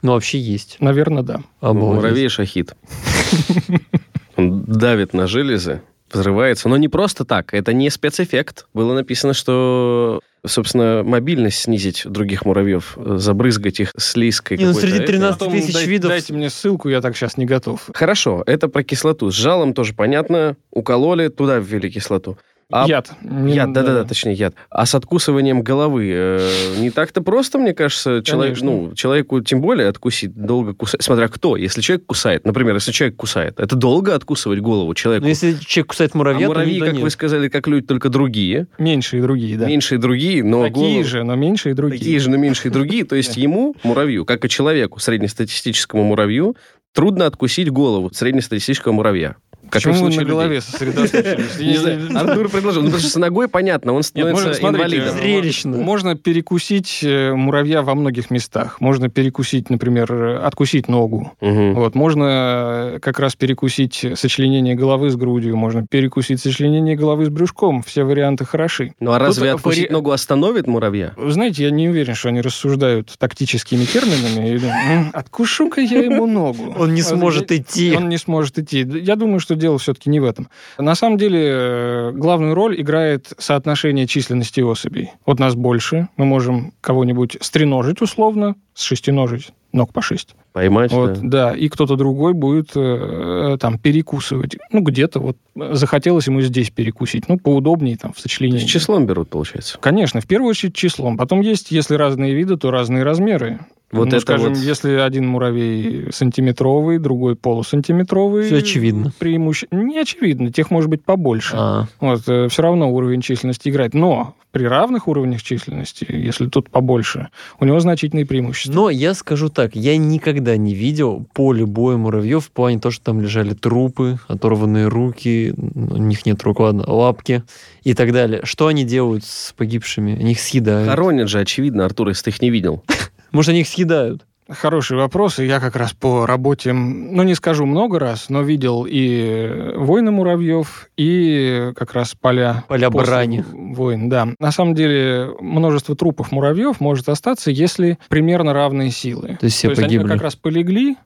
Ну, 0.02 0.14
вообще 0.14 0.40
есть. 0.40 0.78
Наверное, 0.80 1.24
да. 1.24 1.42
Обалдеть. 1.60 1.96
Муравей 2.04 2.30
шахид. 2.30 2.74
Он 4.36 4.64
давит 4.64 5.14
на 5.14 5.28
железы, 5.28 5.82
взрывается. 6.12 6.70
Но 6.70 6.78
не 6.78 6.88
просто 6.88 7.26
так. 7.26 7.54
Это 7.54 7.74
не 7.74 7.90
спецэффект. 7.90 8.66
Было 8.74 8.94
написано, 8.94 9.34
что, 9.34 10.20
собственно, 10.46 11.04
мобильность 11.06 11.60
снизить 11.60 12.04
других 12.06 12.46
муравьев, 12.46 12.98
забрызгать 12.98 13.80
их 13.80 13.92
слизкой. 13.98 14.58
Не, 14.58 14.66
ну, 14.66 14.74
какой-то. 14.74 14.88
среди 14.88 15.04
Это- 15.04 15.12
13 15.12 15.40
Потом 15.40 15.54
тысяч 15.54 15.74
дай- 15.74 15.86
видов. 15.86 16.10
Дайте 16.10 16.34
мне 16.34 16.50
ссылку, 16.50 16.90
я 16.90 17.02
так 17.02 17.16
сейчас 17.16 17.38
не 17.38 17.46
готов. 17.46 17.90
Хорошо, 17.94 18.44
это 18.46 18.68
про 18.70 18.84
кислоту. 18.84 19.30
С 19.32 19.36
жалом 19.36 19.74
тоже 19.74 19.94
понятно. 19.94 20.56
Укололи, 20.72 21.28
туда 21.28 21.58
ввели 21.60 21.92
кислоту. 21.92 22.38
А 22.72 22.88
Яд. 22.88 23.12
Яд, 23.22 23.74
да-да-да, 23.74 24.04
точнее 24.04 24.34
яд. 24.34 24.56
А 24.70 24.86
с 24.86 24.96
откусыванием 24.96 25.62
головы 25.62 26.10
э, 26.14 26.50
не 26.80 26.90
так-то 26.90 27.22
просто, 27.22 27.58
мне 27.58 27.74
кажется, 27.74 28.22
человек, 28.24 28.58
Конечно. 28.60 28.72
ну, 28.90 28.94
человеку 28.96 29.42
тем 29.42 29.62
более 29.62 29.88
откусить, 29.88 30.34
долго 30.34 30.74
кусать. 30.74 31.02
Смотря 31.04 31.28
кто. 31.28 31.58
Если 31.58 31.82
человек 31.82 32.06
кусает, 32.06 32.46
например, 32.46 32.76
если 32.76 32.92
человек 32.92 33.16
кусает, 33.18 33.60
это 33.60 33.76
долго 33.76 34.16
откусывать 34.16 34.60
голову 34.60 34.94
человеку. 34.94 35.24
Ну, 35.24 35.30
если 35.30 35.54
человек 35.60 35.90
кусает 35.90 36.12
а 36.14 36.18
муравья, 36.18 36.48
то 36.48 36.54
муравьи, 36.54 36.80
да 36.80 36.86
как 36.86 36.96
нет. 36.96 37.04
вы 37.04 37.10
сказали, 37.10 37.50
как 37.50 37.68
люди, 37.68 37.86
только 37.86 38.10
другие. 38.10 38.68
Меньше 38.78 39.18
и 39.18 39.22
другие, 39.22 39.58
да. 39.58 39.68
Меньше 39.68 39.96
и 39.96 39.98
другие, 39.98 40.44
но 40.44 40.64
Такие 40.64 40.86
голову- 40.86 41.04
же, 41.04 41.24
но 41.24 41.36
меньше 41.36 41.72
и 41.72 41.74
другие. 41.74 42.00
Такие 42.00 42.20
же, 42.20 42.30
но 42.30 42.38
меньше 42.38 42.68
и 42.70 42.72
другие. 42.72 43.06
То 43.06 43.16
есть 43.16 43.38
ему, 43.38 43.76
муравью, 43.84 44.26
как 44.26 44.46
и 44.46 44.50
человеку, 44.50 45.00
среднестатистическому 45.00 46.04
муравью, 46.04 46.56
трудно 46.94 47.26
откусить 47.26 47.70
голову 47.70 48.12
среднестатистического 48.14 48.92
муравья. 48.92 49.36
Как 49.72 49.82
Почему 49.82 49.94
вы 50.04 50.10
на 50.10 50.14
людей. 50.14 50.26
голове 50.26 50.62
сосредоточились? 50.62 51.60
Не 51.60 51.78
знаю, 51.78 52.10
Артур 52.30 52.50
предложил. 52.50 52.82
Ну, 52.82 52.88
потому 52.88 53.00
что 53.02 53.10
с 53.10 53.16
ногой 53.16 53.48
понятно, 53.48 53.94
он 53.94 54.00
Нет, 54.00 54.06
становится 54.06 54.48
можно, 54.48 54.54
смотрите, 54.54 54.98
инвалидом. 54.98 55.18
Зрелищно. 55.18 55.78
Можно 55.78 56.16
перекусить 56.16 57.00
э, 57.04 57.34
муравья 57.34 57.82
во 57.82 57.96
многих 57.96 58.30
местах. 58.32 58.82
Можно 58.82 59.10
перекусить, 59.10 59.70
например, 59.70 60.12
э, 60.14 60.38
откусить 60.40 60.88
ногу. 60.90 61.32
Вот, 61.40 61.96
можно 61.96 62.94
э, 62.96 63.00
как 63.02 63.20
раз 63.20 63.36
перекусить 63.36 64.06
сочленение 64.16 64.76
головы 64.76 65.10
с 65.10 65.16
грудью, 65.16 65.56
можно 65.56 65.86
перекусить 65.88 66.42
сочленение 66.42 66.96
головы 66.98 67.26
с 67.26 67.30
брюшком. 67.30 67.82
Все 67.82 68.04
варианты 68.04 68.44
хороши. 68.46 68.94
Ну 69.00 69.12
а 69.12 69.20
Тут 69.20 69.28
разве 69.28 69.52
откусить 69.52 69.90
ногу 69.90 70.12
остановит 70.12 70.68
муравья? 70.68 71.14
Вы 71.16 71.32
знаете, 71.32 71.64
я 71.64 71.72
не 71.72 71.88
уверен, 71.88 72.14
что 72.16 72.28
они 72.30 72.42
рассуждают 72.42 73.14
тактическими 73.18 73.86
терминами. 73.86 74.50
Или, 74.50 74.68
«М, 74.68 75.12
Откушу-ка 75.14 75.80
я 75.80 76.00
ему 76.00 76.26
ногу. 76.26 76.76
Он 76.78 76.94
не 76.94 77.02
сможет 77.02 77.52
идти. 77.52 77.94
Он 77.96 78.10
не 78.10 78.18
сможет 78.18 78.60
идти. 78.60 78.86
Я 79.02 79.16
думаю, 79.16 79.40
что 79.40 79.56
дело 79.62 79.78
все-таки 79.78 80.10
не 80.10 80.20
в 80.20 80.26
этом. 80.26 80.50
На 80.78 80.96
самом 80.96 81.18
деле, 81.18 81.40
э, 81.44 82.12
главную 82.14 82.54
роль 82.54 82.80
играет 82.82 83.32
соотношение 83.38 84.08
численности 84.08 84.60
особей. 84.62 85.12
Вот 85.26 85.40
нас 85.40 85.56
больше, 85.56 86.10
мы 86.18 86.26
можем 86.26 86.74
кого-нибудь 86.82 87.38
стреножить 87.40 88.02
условно, 88.02 88.56
с 88.74 88.84
шестиножить, 88.84 89.52
ног 89.72 89.94
по 89.94 90.02
шесть. 90.02 90.36
Поймать, 90.54 90.92
Вот, 90.92 91.14
да. 91.22 91.52
да. 91.52 91.56
и 91.56 91.70
кто-то 91.70 91.96
другой 91.96 92.34
будет 92.34 92.72
э, 92.76 93.58
там 93.60 93.80
перекусывать. 93.80 94.58
Ну, 94.72 94.82
где-то 94.82 95.20
вот 95.22 95.38
э, 95.56 95.74
захотелось 95.76 96.28
ему 96.28 96.42
здесь 96.42 96.70
перекусить. 96.72 97.30
Ну, 97.30 97.38
поудобнее 97.38 97.96
там 97.96 98.12
в 98.12 98.16
То 98.16 98.24
сочленении. 98.24 98.60
есть 98.60 98.70
числом 98.70 99.06
берут, 99.06 99.30
получается. 99.30 99.78
Конечно, 99.80 100.20
в 100.20 100.28
первую 100.28 100.50
очередь 100.50 100.76
числом. 100.76 101.18
Потом 101.18 101.40
есть, 101.40 101.72
если 101.72 101.96
разные 101.96 102.34
виды, 102.34 102.58
то 102.58 102.70
разные 102.70 103.04
размеры. 103.04 103.60
Вот 103.92 104.06
ну, 104.06 104.12
это 104.12 104.20
скажем, 104.20 104.54
вот- 104.54 104.58
если 104.58 104.94
один 104.94 105.28
муравей 105.28 106.08
сантиметровый, 106.12 106.98
другой 106.98 107.36
полусантиметровый. 107.36 108.46
Всё 108.46 108.58
очевидно. 108.58 109.12
Преимуще... 109.20 109.68
Не 109.72 110.00
очевидно, 110.00 110.52
тех 110.52 110.72
может 110.72 110.90
быть 110.90 111.04
побольше. 111.04 111.56
А, 111.58 111.88
Вот, 112.00 112.22
все 112.22 112.62
равно 112.62 112.92
уровень 112.92 113.22
численности 113.22 113.70
играет. 113.70 113.94
Но 113.94 114.36
при 114.52 114.66
равных 114.66 115.08
уровнях 115.08 115.42
численности, 115.42 116.06
если 116.10 116.48
тут 116.48 116.70
побольше, 116.70 117.30
у 117.60 117.66
него 117.66 117.80
значительные 117.80 118.26
преимущества. 118.26 118.74
Но 118.74 118.90
я 118.90 119.14
скажу 119.14 119.50
так, 119.50 119.76
я 119.76 119.98
никогда 119.98 120.58
не 120.58 120.74
видел 120.74 121.26
поле 121.34 121.66
боя 121.66 121.98
муравьев 121.98 122.46
в 122.46 122.52
плане 122.52 122.80
того, 122.80 122.92
что 122.92 123.06
там 123.06 123.22
лежали 123.22 123.54
трупы, 123.54 124.20
оторванные 124.28 124.88
руки, 124.88 125.54
у 125.56 125.98
них 125.98 126.26
нет 126.26 126.44
рук, 126.44 126.60
ладно, 126.60 126.84
лапки 126.86 127.44
и 127.84 127.94
так 127.94 128.12
далее. 128.12 128.42
Что 128.44 128.68
они 128.68 128.84
делают 128.84 129.24
с 129.24 129.54
погибшими? 129.56 130.20
Они 130.20 130.32
их 130.32 130.40
съедают. 130.40 130.90
Хоронят 130.90 131.30
же, 131.30 131.40
очевидно, 131.40 131.86
Артур, 131.86 132.10
если 132.10 132.26
ты 132.26 132.30
их 132.32 132.42
не 132.42 132.50
видел. 132.50 132.84
Может, 133.32 133.50
они 133.50 133.62
их 133.62 133.68
съедают? 133.68 134.26
Хороший 134.50 134.98
вопрос. 134.98 135.40
И 135.40 135.46
я 135.46 135.60
как 135.60 135.76
раз 135.76 135.94
по 135.94 136.26
работе, 136.26 136.74
ну, 136.74 137.24
не 137.24 137.36
скажу 137.36 137.66
много 137.66 138.00
раз, 138.00 138.30
но 138.30 138.42
видел 138.42 138.86
и 138.90 139.74
войны 139.76 140.12
муравьев, 140.12 140.90
и 140.98 141.72
как 141.76 141.94
раз 141.94 142.16
поля... 142.20 142.66
Поля 142.68 142.90
брани. 142.90 143.46
Войн, 143.52 144.10
да. 144.10 144.30
На 144.40 144.52
самом 144.52 144.76
деле, 144.76 145.30
множество 145.40 145.96
трупов 145.96 146.32
муравьев 146.32 146.82
может 146.82 147.08
остаться, 147.08 147.50
если 147.50 147.98
примерно 148.10 148.54
равные 148.54 148.92
силы. 148.92 149.38
То 149.40 149.46
есть 149.46 149.56
все 149.56 149.68
То 149.70 149.72
есть 149.72 149.84
погибли. 149.84 150.06
они 150.06 150.14
как 150.14 150.22
раз 150.22 150.36
полегли, 150.36 150.98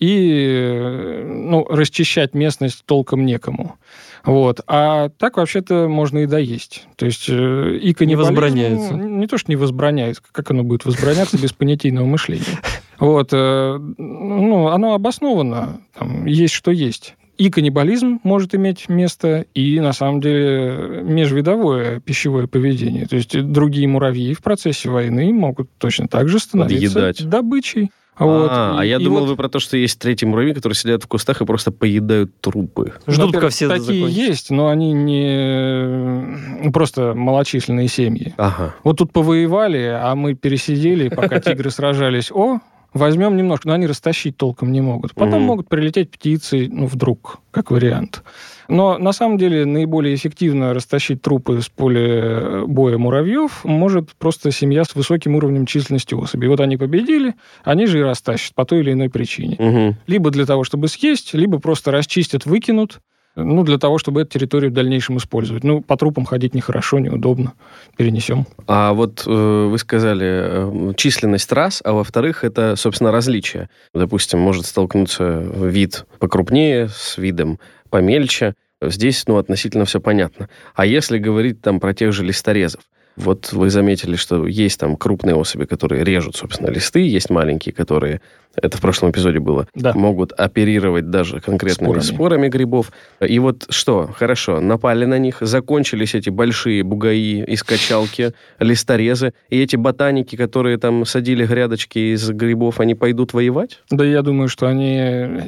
и 0.00 1.22
ну, 1.24 1.64
расчищать 1.68 2.34
местность 2.34 2.84
толком 2.86 3.24
некому. 3.24 3.76
Вот. 4.24 4.60
А 4.66 5.10
так 5.10 5.36
вообще-то 5.36 5.88
можно 5.88 6.18
и 6.18 6.26
доесть. 6.26 6.86
То 6.96 7.06
есть 7.06 7.26
э, 7.28 7.78
и 7.80 7.94
каннибализм... 7.94 8.34
возбраняется. 8.34 8.94
Не 8.94 9.26
то, 9.26 9.38
что 9.38 9.50
не 9.50 9.56
возбраняется. 9.56 10.22
Как 10.32 10.50
оно 10.50 10.62
будет 10.62 10.84
возбраняться 10.84 11.38
без 11.38 11.52
понятийного 11.52 12.06
мышления? 12.06 12.60
Вот. 12.98 13.30
э, 13.32 13.78
Ну, 13.98 14.68
оно 14.68 14.94
обосновано. 14.94 15.80
Там 15.98 16.26
есть 16.26 16.54
что 16.54 16.70
есть. 16.70 17.14
И 17.38 17.48
каннибализм 17.48 18.20
может 18.22 18.54
иметь 18.54 18.90
место, 18.90 19.46
и, 19.54 19.80
на 19.80 19.94
самом 19.94 20.20
деле, 20.20 21.00
межвидовое 21.02 22.00
пищевое 22.00 22.46
поведение. 22.46 23.06
То 23.06 23.16
есть 23.16 23.40
другие 23.50 23.88
муравьи 23.88 24.34
в 24.34 24.42
процессе 24.42 24.90
войны 24.90 25.32
могут 25.32 25.70
точно 25.78 26.06
так 26.06 26.28
же 26.28 26.38
становиться 26.38 26.94
Подъедать. 26.94 27.26
добычей. 27.26 27.90
Вот. 28.20 28.48
А, 28.52 28.76
а 28.78 28.84
И- 28.84 28.88
я 28.88 28.96
и 28.98 29.02
думал, 29.04 29.20
вот- 29.20 29.30
вы 29.30 29.36
про 29.36 29.48
то, 29.48 29.58
что 29.58 29.76
есть 29.76 29.98
третьи 29.98 30.26
муравьи, 30.26 30.52
которые 30.54 30.76
сидят 30.76 31.02
в 31.02 31.08
кустах 31.08 31.40
и 31.40 31.44
просто 31.46 31.72
поедают 31.72 32.40
трупы. 32.40 32.92
Ждут, 33.06 33.32
пока 33.32 33.48
все 33.48 33.66
Такие 33.68 33.84
закончатся. 34.00 34.20
есть, 34.22 34.50
но 34.50 34.68
они 34.68 34.92
не 34.92 36.64
ну, 36.64 36.72
просто 36.72 37.14
малочисленные 37.14 37.88
семьи. 37.88 38.34
Ага. 38.36 38.74
Вот 38.84 38.98
тут 38.98 39.12
повоевали, 39.12 39.98
а 40.00 40.14
мы 40.14 40.34
пересидели, 40.34 41.08
пока 41.08 41.40
тигры 41.40 41.70
сражались. 41.70 42.30
О, 42.30 42.58
возьмем 42.92 43.36
немножко, 43.36 43.68
но 43.68 43.74
они 43.74 43.86
растащить 43.86 44.36
толком 44.36 44.72
не 44.72 44.80
могут. 44.80 45.14
Потом 45.14 45.42
могут 45.42 45.68
прилететь 45.68 46.10
птицы, 46.10 46.68
ну, 46.70 46.86
вдруг, 46.86 47.38
как 47.50 47.70
вариант. 47.70 48.22
Но 48.70 48.98
на 48.98 49.12
самом 49.12 49.36
деле 49.36 49.64
наиболее 49.66 50.14
эффективно 50.14 50.72
растащить 50.72 51.20
трупы 51.20 51.60
с 51.60 51.68
поля 51.68 52.64
боя 52.66 52.98
муравьев 52.98 53.64
может 53.64 54.12
просто 54.12 54.52
семья 54.52 54.84
с 54.84 54.94
высоким 54.94 55.34
уровнем 55.34 55.66
численности 55.66 56.14
особей. 56.14 56.48
Вот 56.48 56.60
они 56.60 56.76
победили, 56.76 57.34
они 57.64 57.86
же 57.86 57.98
и 57.98 58.02
растащат 58.02 58.54
по 58.54 58.64
той 58.64 58.80
или 58.80 58.92
иной 58.92 59.10
причине. 59.10 59.56
Мгм. 59.58 59.96
Либо 60.06 60.30
для 60.30 60.46
того, 60.46 60.62
чтобы 60.62 60.86
съесть, 60.88 61.34
либо 61.34 61.58
просто 61.58 61.90
расчистят, 61.90 62.46
выкинут, 62.46 63.00
ну, 63.36 63.62
для 63.62 63.78
того, 63.78 63.98
чтобы 63.98 64.22
эту 64.22 64.32
территорию 64.38 64.70
в 64.70 64.74
дальнейшем 64.74 65.18
использовать. 65.18 65.64
Ну, 65.64 65.80
по 65.80 65.96
трупам 65.96 66.24
ходить 66.24 66.54
нехорошо, 66.54 66.98
неудобно. 66.98 67.52
Перенесем. 67.96 68.46
А 68.66 68.92
вот 68.92 69.24
э, 69.26 69.30
вы 69.70 69.78
сказали 69.78 70.26
э, 70.26 70.94
численность 70.96 71.52
раз, 71.52 71.80
а 71.84 71.92
во-вторых, 71.92 72.44
это, 72.44 72.76
собственно, 72.76 73.12
различия. 73.12 73.68
Допустим, 73.94 74.40
может 74.40 74.66
столкнуться 74.66 75.24
вид 75.24 76.06
покрупнее 76.18 76.88
с 76.88 77.18
видом 77.18 77.58
помельче. 77.88 78.54
Здесь, 78.82 79.24
ну, 79.26 79.36
относительно 79.36 79.84
все 79.84 80.00
понятно. 80.00 80.48
А 80.74 80.86
если 80.86 81.18
говорить 81.18 81.60
там 81.60 81.80
про 81.80 81.94
тех 81.94 82.12
же 82.12 82.24
листорезов, 82.24 82.80
вот 83.16 83.52
вы 83.52 83.70
заметили, 83.70 84.16
что 84.16 84.46
есть 84.46 84.80
там 84.80 84.96
крупные 84.96 85.34
особи, 85.34 85.66
которые 85.66 86.04
режут, 86.04 86.36
собственно, 86.36 86.70
листы, 86.70 87.00
есть 87.00 87.28
маленькие, 87.28 87.74
которые 87.74 88.22
это 88.62 88.76
в 88.76 88.80
прошлом 88.80 89.10
эпизоде 89.10 89.38
было, 89.40 89.66
Да. 89.74 89.92
могут 89.94 90.32
оперировать 90.32 91.10
даже 91.10 91.40
конкретными 91.40 91.88
Спорами. 92.00 92.02
спорами. 92.04 92.48
грибов. 92.48 92.92
И 93.26 93.38
вот 93.38 93.66
что, 93.70 94.08
хорошо, 94.14 94.60
напали 94.60 95.04
на 95.04 95.18
них, 95.18 95.38
закончились 95.40 96.14
эти 96.14 96.30
большие 96.30 96.82
бугаи 96.82 97.44
из 97.44 97.62
качалки, 97.62 98.32
листорезы, 98.58 99.32
и 99.48 99.60
эти 99.60 99.76
ботаники, 99.76 100.36
которые 100.36 100.78
там 100.78 101.04
садили 101.04 101.44
грядочки 101.46 102.14
из 102.14 102.28
грибов, 102.30 102.80
они 102.80 102.94
пойдут 102.94 103.32
воевать? 103.32 103.80
Да 103.90 104.04
я 104.04 104.22
думаю, 104.22 104.48
что 104.48 104.66
они... 104.66 104.96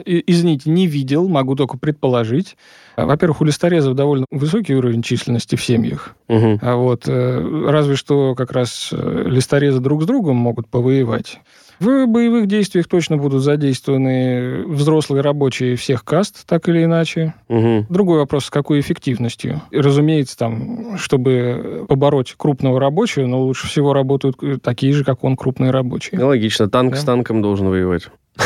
и- 0.05 0.23
Извините, 0.27 0.71
не 0.71 0.87
видел, 0.87 1.29
могу 1.29 1.55
только 1.57 1.77
предположить. 1.79 2.57
Во-первых, 2.97 3.41
у 3.41 3.45
листорезов 3.45 3.95
довольно 3.95 4.27
высокий 4.31 4.75
уровень 4.75 5.03
численности 5.03 5.57
в 5.57 5.65
семьях. 5.65 6.15
Мгм. 6.29 6.59
А 6.63 6.77
вот 6.77 7.05
э, 7.09 7.65
разве 7.69 7.97
что 7.97 8.35
как 8.35 8.53
раз 8.53 8.91
э, 8.93 9.25
листорезы 9.27 9.81
друг 9.81 10.03
с 10.03 10.07
другом 10.07 10.37
могут 10.37 10.69
повоевать. 10.69 11.41
В 11.83 12.07
боевых 12.07 12.47
действиях 12.47 12.87
точно 12.87 13.17
будут 13.17 13.43
задействованы 13.43 14.65
взрослые 14.67 15.21
рабочие 15.23 15.75
всех 15.75 16.05
каст, 16.05 16.47
так 16.47 16.69
или 16.69 16.85
иначе. 16.85 17.35
Мгм. 17.49 17.87
Другой 17.89 18.19
вопрос, 18.19 18.45
с 18.45 18.51
какой 18.51 18.79
эффективностью. 18.79 19.63
И, 19.73 19.79
разумеется, 19.79 20.37
там, 20.39 20.97
чтобы 20.97 21.85
побороть 21.89 22.35
крупного 22.37 22.79
рабочего, 22.79 23.27
но 23.27 23.43
лучше 23.43 23.67
всего 23.67 23.93
работают 23.93 24.37
э, 24.43 24.59
такие 24.63 24.93
же, 24.93 25.03
как 25.05 25.25
он, 25.25 25.37
крупные 25.37 25.73
рабочие. 25.73 26.21
Ну, 26.21 26.29
логично, 26.29 26.71
танк 26.71 26.93
Да. 26.95 27.01
с 27.01 27.05
танком 27.05 27.43
должен 27.43 27.69
воевать. 27.69 28.09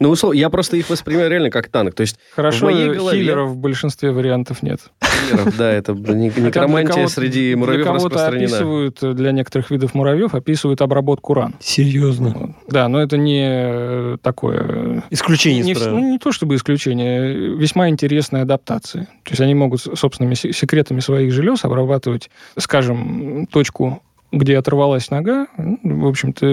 Ну, 0.00 0.10
условно, 0.10 0.36
я 0.38 0.50
просто 0.50 0.76
их 0.76 0.90
воспринимаю 0.90 1.30
реально 1.30 1.50
как 1.50 1.68
танк. 1.68 1.94
То 1.94 2.00
есть, 2.02 2.18
Хорошо, 2.34 2.66
в 2.66 2.70
моей 2.70 2.90
голове- 2.90 3.18
хиллеров 3.18 3.50
в 3.50 3.56
большинстве 3.56 4.10
вариантов 4.10 4.62
нет. 4.62 4.80
киллеров, 5.00 5.56
да, 5.56 5.70
это 5.72 5.92
некромантия 5.94 7.06
среди 7.06 7.54
муравьев 7.54 7.86
распространена. 7.86 8.44
описывают, 8.44 9.02
э, 9.02 9.12
для 9.14 9.32
некоторых 9.32 9.70
видов 9.70 9.94
муравьев 9.94 10.34
описывают 10.34 10.80
обработку 10.82 11.34
ран. 11.34 11.54
Серьезно. 11.60 12.54
Да, 12.68 12.88
но 12.88 13.00
это 13.00 13.16
не 13.16 13.44
э, 13.46 14.16
такое... 14.22 14.60
э, 14.68 15.00
Исключение 15.10 15.62
не, 15.62 15.74
ну, 15.74 16.12
не 16.12 16.18
то 16.18 16.32
чтобы 16.32 16.56
исключение, 16.56 17.56
весьма 17.56 17.88
интересная 17.88 18.42
адаптация. 18.42 19.04
То 19.22 19.30
есть 19.30 19.40
они 19.40 19.54
могут 19.54 19.80
с- 19.80 19.94
собственными 19.96 20.34
се- 20.34 20.52
секретами 20.52 21.00
своих 21.00 21.32
желез 21.32 21.64
обрабатывать, 21.64 22.30
скажем, 22.58 23.46
точку, 23.50 24.02
где 24.32 24.58
оторвалась 24.58 25.10
нога, 25.10 25.46
ну, 25.56 25.78
в 26.04 26.08
общем-то, 26.08 26.44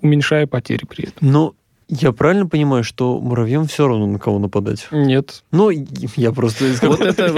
уменьшая 0.00 0.46
потери 0.46 0.84
при 0.88 1.04
этом. 1.08 1.28
Но 1.30 1.54
я 1.88 2.12
правильно 2.12 2.46
понимаю, 2.46 2.82
что 2.82 3.20
муравьям 3.20 3.66
все 3.66 3.86
равно 3.86 4.06
на 4.06 4.18
кого 4.18 4.38
нападать? 4.38 4.88
Нет. 4.90 5.44
Ну, 5.52 5.70
я 5.70 6.32
просто... 6.32 6.64
Вот 6.82 7.00
это, 7.00 7.32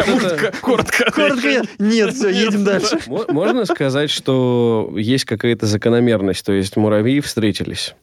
Коротко. 0.62 1.10
Коротко 1.10 1.62
Нет, 1.78 2.14
все, 2.14 2.30
едем 2.30 2.64
дальше. 2.64 2.98
Мо- 3.06 3.26
Можно 3.28 3.66
сказать, 3.66 4.10
что 4.10 4.92
есть 4.96 5.24
какая-то 5.24 5.66
закономерность, 5.66 6.44
то 6.46 6.52
есть 6.52 6.76
муравьи 6.76 7.20
встретились. 7.20 7.94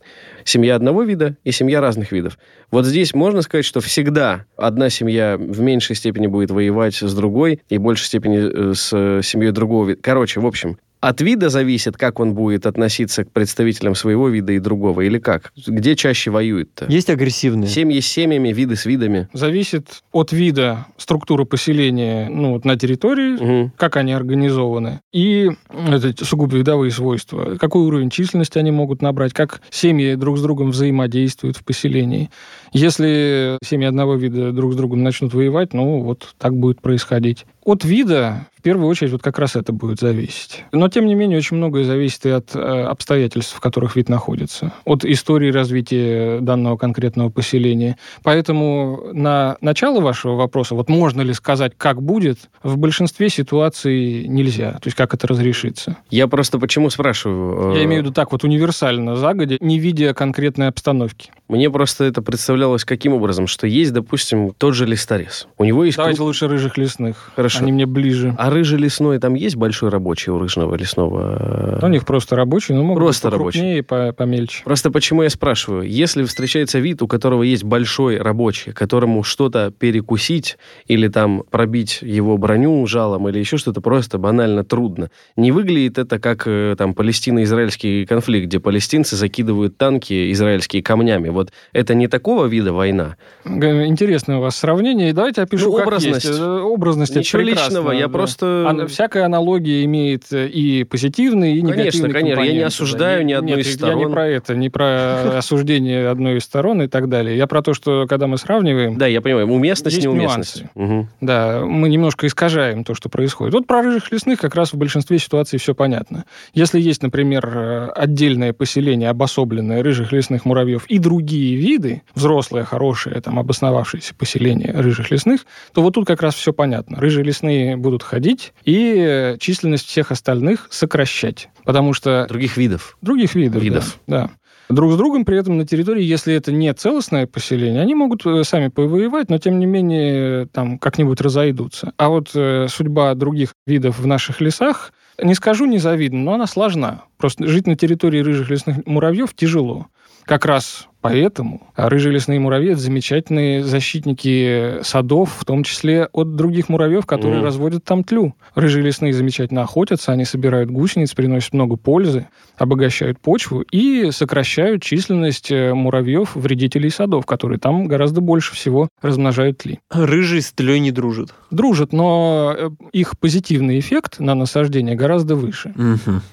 Семья 0.43 0.75
одного 0.75 1.01
вида 1.01 1.38
и 1.43 1.51
семья 1.51 1.81
разных 1.81 2.12
видов. 2.12 2.38
Вот 2.69 2.86
здесь 2.86 3.15
можно 3.15 3.41
сказать, 3.41 3.65
что 3.65 3.81
всегда 3.81 4.45
одна 4.55 4.91
семья 4.91 5.38
в 5.39 5.60
меньшей 5.60 5.95
степени 5.95 6.27
будет 6.27 6.51
воевать 6.51 6.97
с 6.97 7.13
другой 7.15 7.62
и 7.69 7.79
в 7.79 7.81
большей 7.81 8.05
степени 8.05 8.71
э, 8.71 8.73
с 8.75 8.89
семьей 9.27 9.51
другого 9.51 9.89
вида. 9.89 10.01
Короче, 10.03 10.39
в 10.39 10.45
общем, 10.45 10.77
от 11.08 11.22
вида 11.22 11.50
зависит, 11.50 11.98
как 11.98 12.20
он 12.20 12.34
будет 12.34 12.65
относиться 12.65 13.26
к 13.26 13.32
представителям 13.32 13.94
своего 13.94 14.28
вида 14.28 14.54
и 14.54 14.60
другого, 14.60 15.02
или 15.02 15.20
как? 15.20 15.52
Где 15.68 15.96
чаще 15.96 16.32
воюют-то? 16.32 16.86
Есть 16.89 17.12
агрессивные. 17.12 17.70
Семьи 17.70 18.00
с 18.00 18.08
семьями, 18.08 18.50
виды 18.50 18.76
с 18.76 18.86
видами. 18.88 19.30
Зависит 19.32 20.02
от 20.12 20.32
вида 20.32 20.88
структуры 20.98 21.46
поселения 21.46 22.28
ну, 22.30 22.54
вот 22.54 22.65
на 22.65 22.76
территории, 22.76 23.34
Мгм. 23.36 23.72
как 23.78 23.98
они 23.98 24.13
организованы, 24.13 25.02
и 25.13 25.52
это 25.70 26.26
сугубо 26.26 26.58
видовые 26.58 26.91
свойства, 26.91 27.56
какой 27.60 27.84
уровень 27.84 28.10
численности 28.10 28.58
они 28.58 28.72
могут 28.72 29.04
набрать, 29.04 29.34
как 29.34 29.62
семьи 29.70 30.15
друг 30.15 30.39
с 30.39 30.41
другом 30.41 30.72
взаимодействуют 30.72 31.58
в 31.58 31.63
поселении. 31.63 32.32
Если 32.74 33.60
семьи 33.63 33.88
одного 33.88 34.15
вида 34.15 34.52
друг 34.52 34.74
с 34.74 34.76
другом 34.76 35.04
начнут 35.04 35.34
воевать, 35.34 35.74
ну 35.74 36.02
вот 36.02 36.34
так 36.39 36.56
будет 36.56 36.82
происходить. 36.82 37.46
От 37.65 37.84
вида 37.84 38.47
в 38.56 38.62
первую 38.62 38.88
очередь 38.88 39.12
вот 39.12 39.21
как 39.21 39.39
раз 39.39 39.56
это 39.56 39.73
будет 39.73 39.99
зависеть. 39.99 40.63
Но 40.71 40.88
тем 40.88 41.06
не 41.08 41.15
менее 41.15 41.39
очень 41.39 41.58
многое 41.58 41.84
зависит 41.84 42.25
и 42.28 42.30
от 42.30 42.56
э, 42.56 42.60
обстоятельств, 42.60 43.56
в 43.56 43.60
которых 43.60 43.95
вид 43.95 44.08
находится, 44.08 44.71
от 44.86 45.04
истории 45.04 45.51
развития 45.51 46.39
данного 46.41 46.78
конкретного 46.78 47.30
поселения. 47.30 47.97
Поэтому 48.23 49.10
на 49.13 49.58
начало 49.62 49.99
вашего 49.99 50.36
вопроса, 50.36 50.75
вот 50.75 50.89
можно 50.89 51.21
ли 51.21 51.34
сказать, 51.34 51.73
как 51.75 52.01
будет, 52.01 52.49
в 52.62 52.78
большинстве 52.78 53.30
ситуаций 53.30 54.28
нельзя. 54.28 54.73
То 54.73 54.86
есть 54.86 54.97
как 54.97 55.13
это 55.15 55.28
разрешится. 55.28 55.97
Я 56.12 56.28
просто 56.28 56.60
почему 56.60 56.91
спрашиваю? 56.91 57.73
Я 57.75 57.82
э, 57.82 57.86
имею 57.86 58.01
в 58.01 58.06
виду 58.06 58.13
так 58.13 58.32
вот 58.32 58.43
универсально, 58.43 59.15
загодя, 59.15 59.58
не 59.60 59.80
видя 59.80 60.13
конкретной 60.13 60.67
обстановки. 60.67 61.32
Мне 61.47 61.69
просто 61.69 62.06
это 62.06 62.23
представлялось 62.23 62.86
каким 62.86 63.13
образом, 63.13 63.45
что 63.45 63.67
есть, 63.67 63.93
допустим, 63.93 64.54
тот 64.58 64.73
же 64.73 64.86
листорез. 64.86 65.47
У 65.58 65.65
него 65.65 65.84
есть... 65.84 65.97
Давайте 65.97 66.23
лучше 66.23 66.47
рыжих 66.47 66.78
лесных. 66.78 67.32
Хорошо. 67.36 67.55
Они 67.63 67.72
мне 67.72 67.86
ближе. 67.86 68.36
А 68.38 68.50
рыжий 68.50 68.78
лесной, 68.80 69.20
там 69.20 69.34
есть 69.34 69.56
большой 69.56 69.89
рабочий 69.89 70.32
у 70.32 70.39
рыжного 70.39 70.76
лесного? 70.76 71.80
У 71.82 71.88
них 71.88 72.06
просто 72.06 72.36
рабочие, 72.36 72.78
но 72.78 72.84
могут 72.84 73.04
Просто 73.04 73.30
быть 73.30 73.38
покрупнее 73.38 73.80
и 73.80 73.82
по- 73.82 74.12
помельче. 74.13 74.63
Просто 74.63 74.91
почему 74.91 75.24
я 75.24 75.30
спрашиваю, 75.30 75.84
если 75.89 76.24
встречается 76.24 76.80
вид, 76.80 77.02
у 77.02 77.08
которого 77.08 77.44
есть 77.44 77.63
большой 77.63 78.18
рабочий, 78.18 78.72
которому 78.72 79.24
что-то 79.24 79.72
перекусить 79.78 80.58
или 80.88 81.08
там 81.08 81.44
пробить 81.50 82.00
его 82.02 82.38
броню 82.38 82.86
жалом 82.88 83.28
или 83.30 83.39
еще 83.39 83.58
что-то 83.58 83.82
просто 83.82 84.18
банально 84.18 84.63
трудно, 84.63 85.10
не 85.36 85.52
выглядит 85.52 85.98
это 85.98 86.20
как 86.20 86.44
э, 86.48 86.76
там 86.78 86.94
палестино-израильский 86.94 88.06
конфликт, 88.06 88.48
где 88.48 88.60
палестинцы 88.60 89.15
закидывают 89.15 89.78
танки 89.78 90.32
израильские 90.32 90.82
камнями. 90.84 91.30
Вот 91.30 91.52
это 91.74 91.94
не 91.96 92.08
такого 92.08 92.46
вида 92.46 92.74
война? 92.74 93.15
Интересное 93.46 94.38
у 94.38 94.41
вас 94.41 94.56
сравнение. 94.56 95.10
И 95.10 95.13
давайте 95.13 95.41
опишу, 95.41 95.72
Ну, 95.72 95.78
как 95.78 95.88
образность. 95.88 96.26
есть. 96.26 96.39
Э, 96.39 96.60
Образность 96.62 97.12
это 97.12 97.20
Ничего 97.20 97.41
личного, 97.45 97.91
я 97.91 98.08
да. 98.08 98.10
просто... 98.10 98.86
Всякая 98.89 99.25
аналогия 99.25 99.84
имеет 99.86 100.23
э, 100.31 100.47
и 100.47 100.84
позитивные, 100.84 101.55
и 101.58 101.62
Конечно, 101.62 101.81
негативные 101.81 102.13
конечно, 102.13 102.41
я 102.41 102.53
не 102.53 102.62
осуждаю 102.62 103.19
да. 103.19 103.23
ни 103.23 103.34
одной 103.34 103.58
Нет, 103.58 103.60
из 103.60 103.65
Я 103.65 103.71
не 103.71 103.77
сторон. 103.77 104.12
про 104.12 104.27
это, 104.27 104.55
не 104.55 104.69
про 104.69 105.38
осуждение 105.38 106.08
одной 106.10 106.38
из 106.38 106.43
сторон 106.43 106.81
и 106.81 106.88
так 106.88 107.10
далее. 107.10 107.38
Я 107.38 107.47
про 107.47 107.62
то, 107.62 107.73
что 107.73 108.05
когда 108.08 108.27
мы 108.27 108.38
сравниваем, 108.38 108.97
Да, 108.97 109.08
я 109.08 109.21
понимаю, 109.21 109.47
уместность, 109.47 110.01
неуместность. 110.03 110.63
Мгм. 110.75 111.10
да, 111.21 111.62
мы 111.65 111.89
немножко 111.89 112.27
искажаем 112.27 112.84
то, 112.84 112.93
что 112.93 113.10
происходит. 113.10 113.53
Вот 113.53 113.67
про 113.67 113.81
рыжих 113.81 114.12
лесных 114.12 114.39
как 114.39 114.55
раз 114.55 114.73
в 114.73 114.77
большинстве 114.77 115.19
ситуаций 115.19 115.60
все 115.60 115.73
понятно. 115.75 116.25
Если 116.53 116.79
есть, 116.79 117.03
например, 117.03 117.49
э, 117.53 117.89
отдельное 117.95 118.53
поселение, 118.53 119.10
обособленное 119.10 119.84
рыжих 119.84 120.12
лесных 120.12 120.45
муравьев 120.45 120.86
и 120.88 120.97
другие 120.99 121.55
виды, 121.55 122.01
взрослые, 122.15 122.65
хорошие, 122.65 123.19
там, 123.21 123.39
обосновавшиеся 123.39 124.15
поселения 124.15 124.71
рыжих 124.75 125.12
лесных, 125.12 125.45
то 125.73 125.81
вот 125.81 125.93
тут 125.93 126.05
как 126.08 126.21
раз 126.21 126.36
все 126.36 126.53
понятно. 126.53 126.99
Рыжие 126.99 127.23
лесные 127.23 127.35
будут 127.41 128.04
ходить 128.04 128.54
и 128.63 128.95
э, 128.98 129.38
численность 129.39 129.88
всех 129.88 130.12
остальных 130.12 130.67
сокращать. 130.69 131.50
Потому 131.63 131.93
что 131.93 132.26
Других 132.28 132.58
видов. 132.58 132.98
других 133.02 133.36
видов. 133.36 133.63
Видов. 133.63 134.00
Да, 134.08 134.28
да. 134.28 134.32
Друг 134.69 134.93
с 134.93 134.98
другом 134.98 135.26
при 135.26 135.38
этом 135.38 135.58
на 135.58 135.67
территории, 135.67 136.04
если 136.04 136.34
это 136.34 136.52
не 136.52 136.74
целостное 136.74 137.28
поселение, 137.28 137.82
они 137.82 137.93
могут 137.93 138.26
э, 138.26 138.43
сами 138.43 138.69
повоевать, 138.69 139.30
но 139.30 139.38
тем 139.38 139.60
не 139.60 139.65
менее 139.67 140.43
э, 140.43 140.45
там 140.52 140.80
как-нибудь 140.80 141.21
разойдутся. 141.21 141.93
А 141.98 142.10
вот 142.10 142.32
э, 142.34 142.67
судьба 142.67 143.13
других 143.13 143.54
видов 143.67 144.00
в 144.00 144.08
наших 144.08 144.41
лесах, 144.41 144.91
не 145.21 145.36
скажу 145.36 145.65
незавидна, 145.65 146.19
но 146.19 146.34
она 146.34 146.48
сложна. 146.48 147.04
Просто 147.17 147.48
жить 147.48 147.67
на 147.67 147.76
территории 147.76 148.19
рыжих 148.19 148.50
лесных 148.50 148.86
муравьев 148.86 149.34
тяжело. 149.36 149.88
Как 150.24 150.45
раз 150.45 150.88
поэтому 151.10 151.68
рыжие 151.76 152.13
лесные 152.13 152.39
муравьи– 152.39 152.70
это 152.72 152.82
замечательные 152.82 153.63
защитники 153.63 154.82
садов, 154.84 155.36
в 155.39 155.46
том 155.46 155.63
числе 155.63 156.06
от 156.12 156.36
других 156.36 156.70
муравьев, 156.70 157.06
которые 157.06 157.38
Мгм. 157.38 157.46
разводят 157.46 157.84
там 157.84 158.04
тлю. 158.04 158.36
Рыжие 158.54 158.84
лесные 158.86 159.13
замечательно 159.13 159.63
охотятся, 159.63 160.12
они 160.12 160.26
собирают 160.26 160.70
гусениц, 160.70 161.13
приносят 161.13 161.54
много 161.54 161.76
пользы, 161.76 162.28
обогащают 162.58 163.20
почву 163.20 163.62
и 163.72 164.12
сокращают 164.12 164.82
численность 164.84 165.52
э, 165.52 165.74
муравьев, 165.74 166.36
вредителей 166.36 166.89
садов, 166.89 167.26
которые 167.26 167.60
там 167.60 167.88
гораздо 167.88 168.22
больше 168.22 168.54
всего 168.54 168.88
размножают 169.02 169.58
тли. 169.60 169.80
Рыжий 169.89 170.41
с 170.41 170.52
тлей 170.52 170.80
не 170.80 170.91
дружит. 170.91 171.34
Дружат, 171.52 171.94
но 171.94 172.56
э, 172.58 172.70
их 172.91 173.18
позитивный 173.20 173.80
эффект 173.80 174.20
на 174.20 174.36
насаждение 174.36 174.96
гораздо 174.96 175.36
выше. 175.36 175.74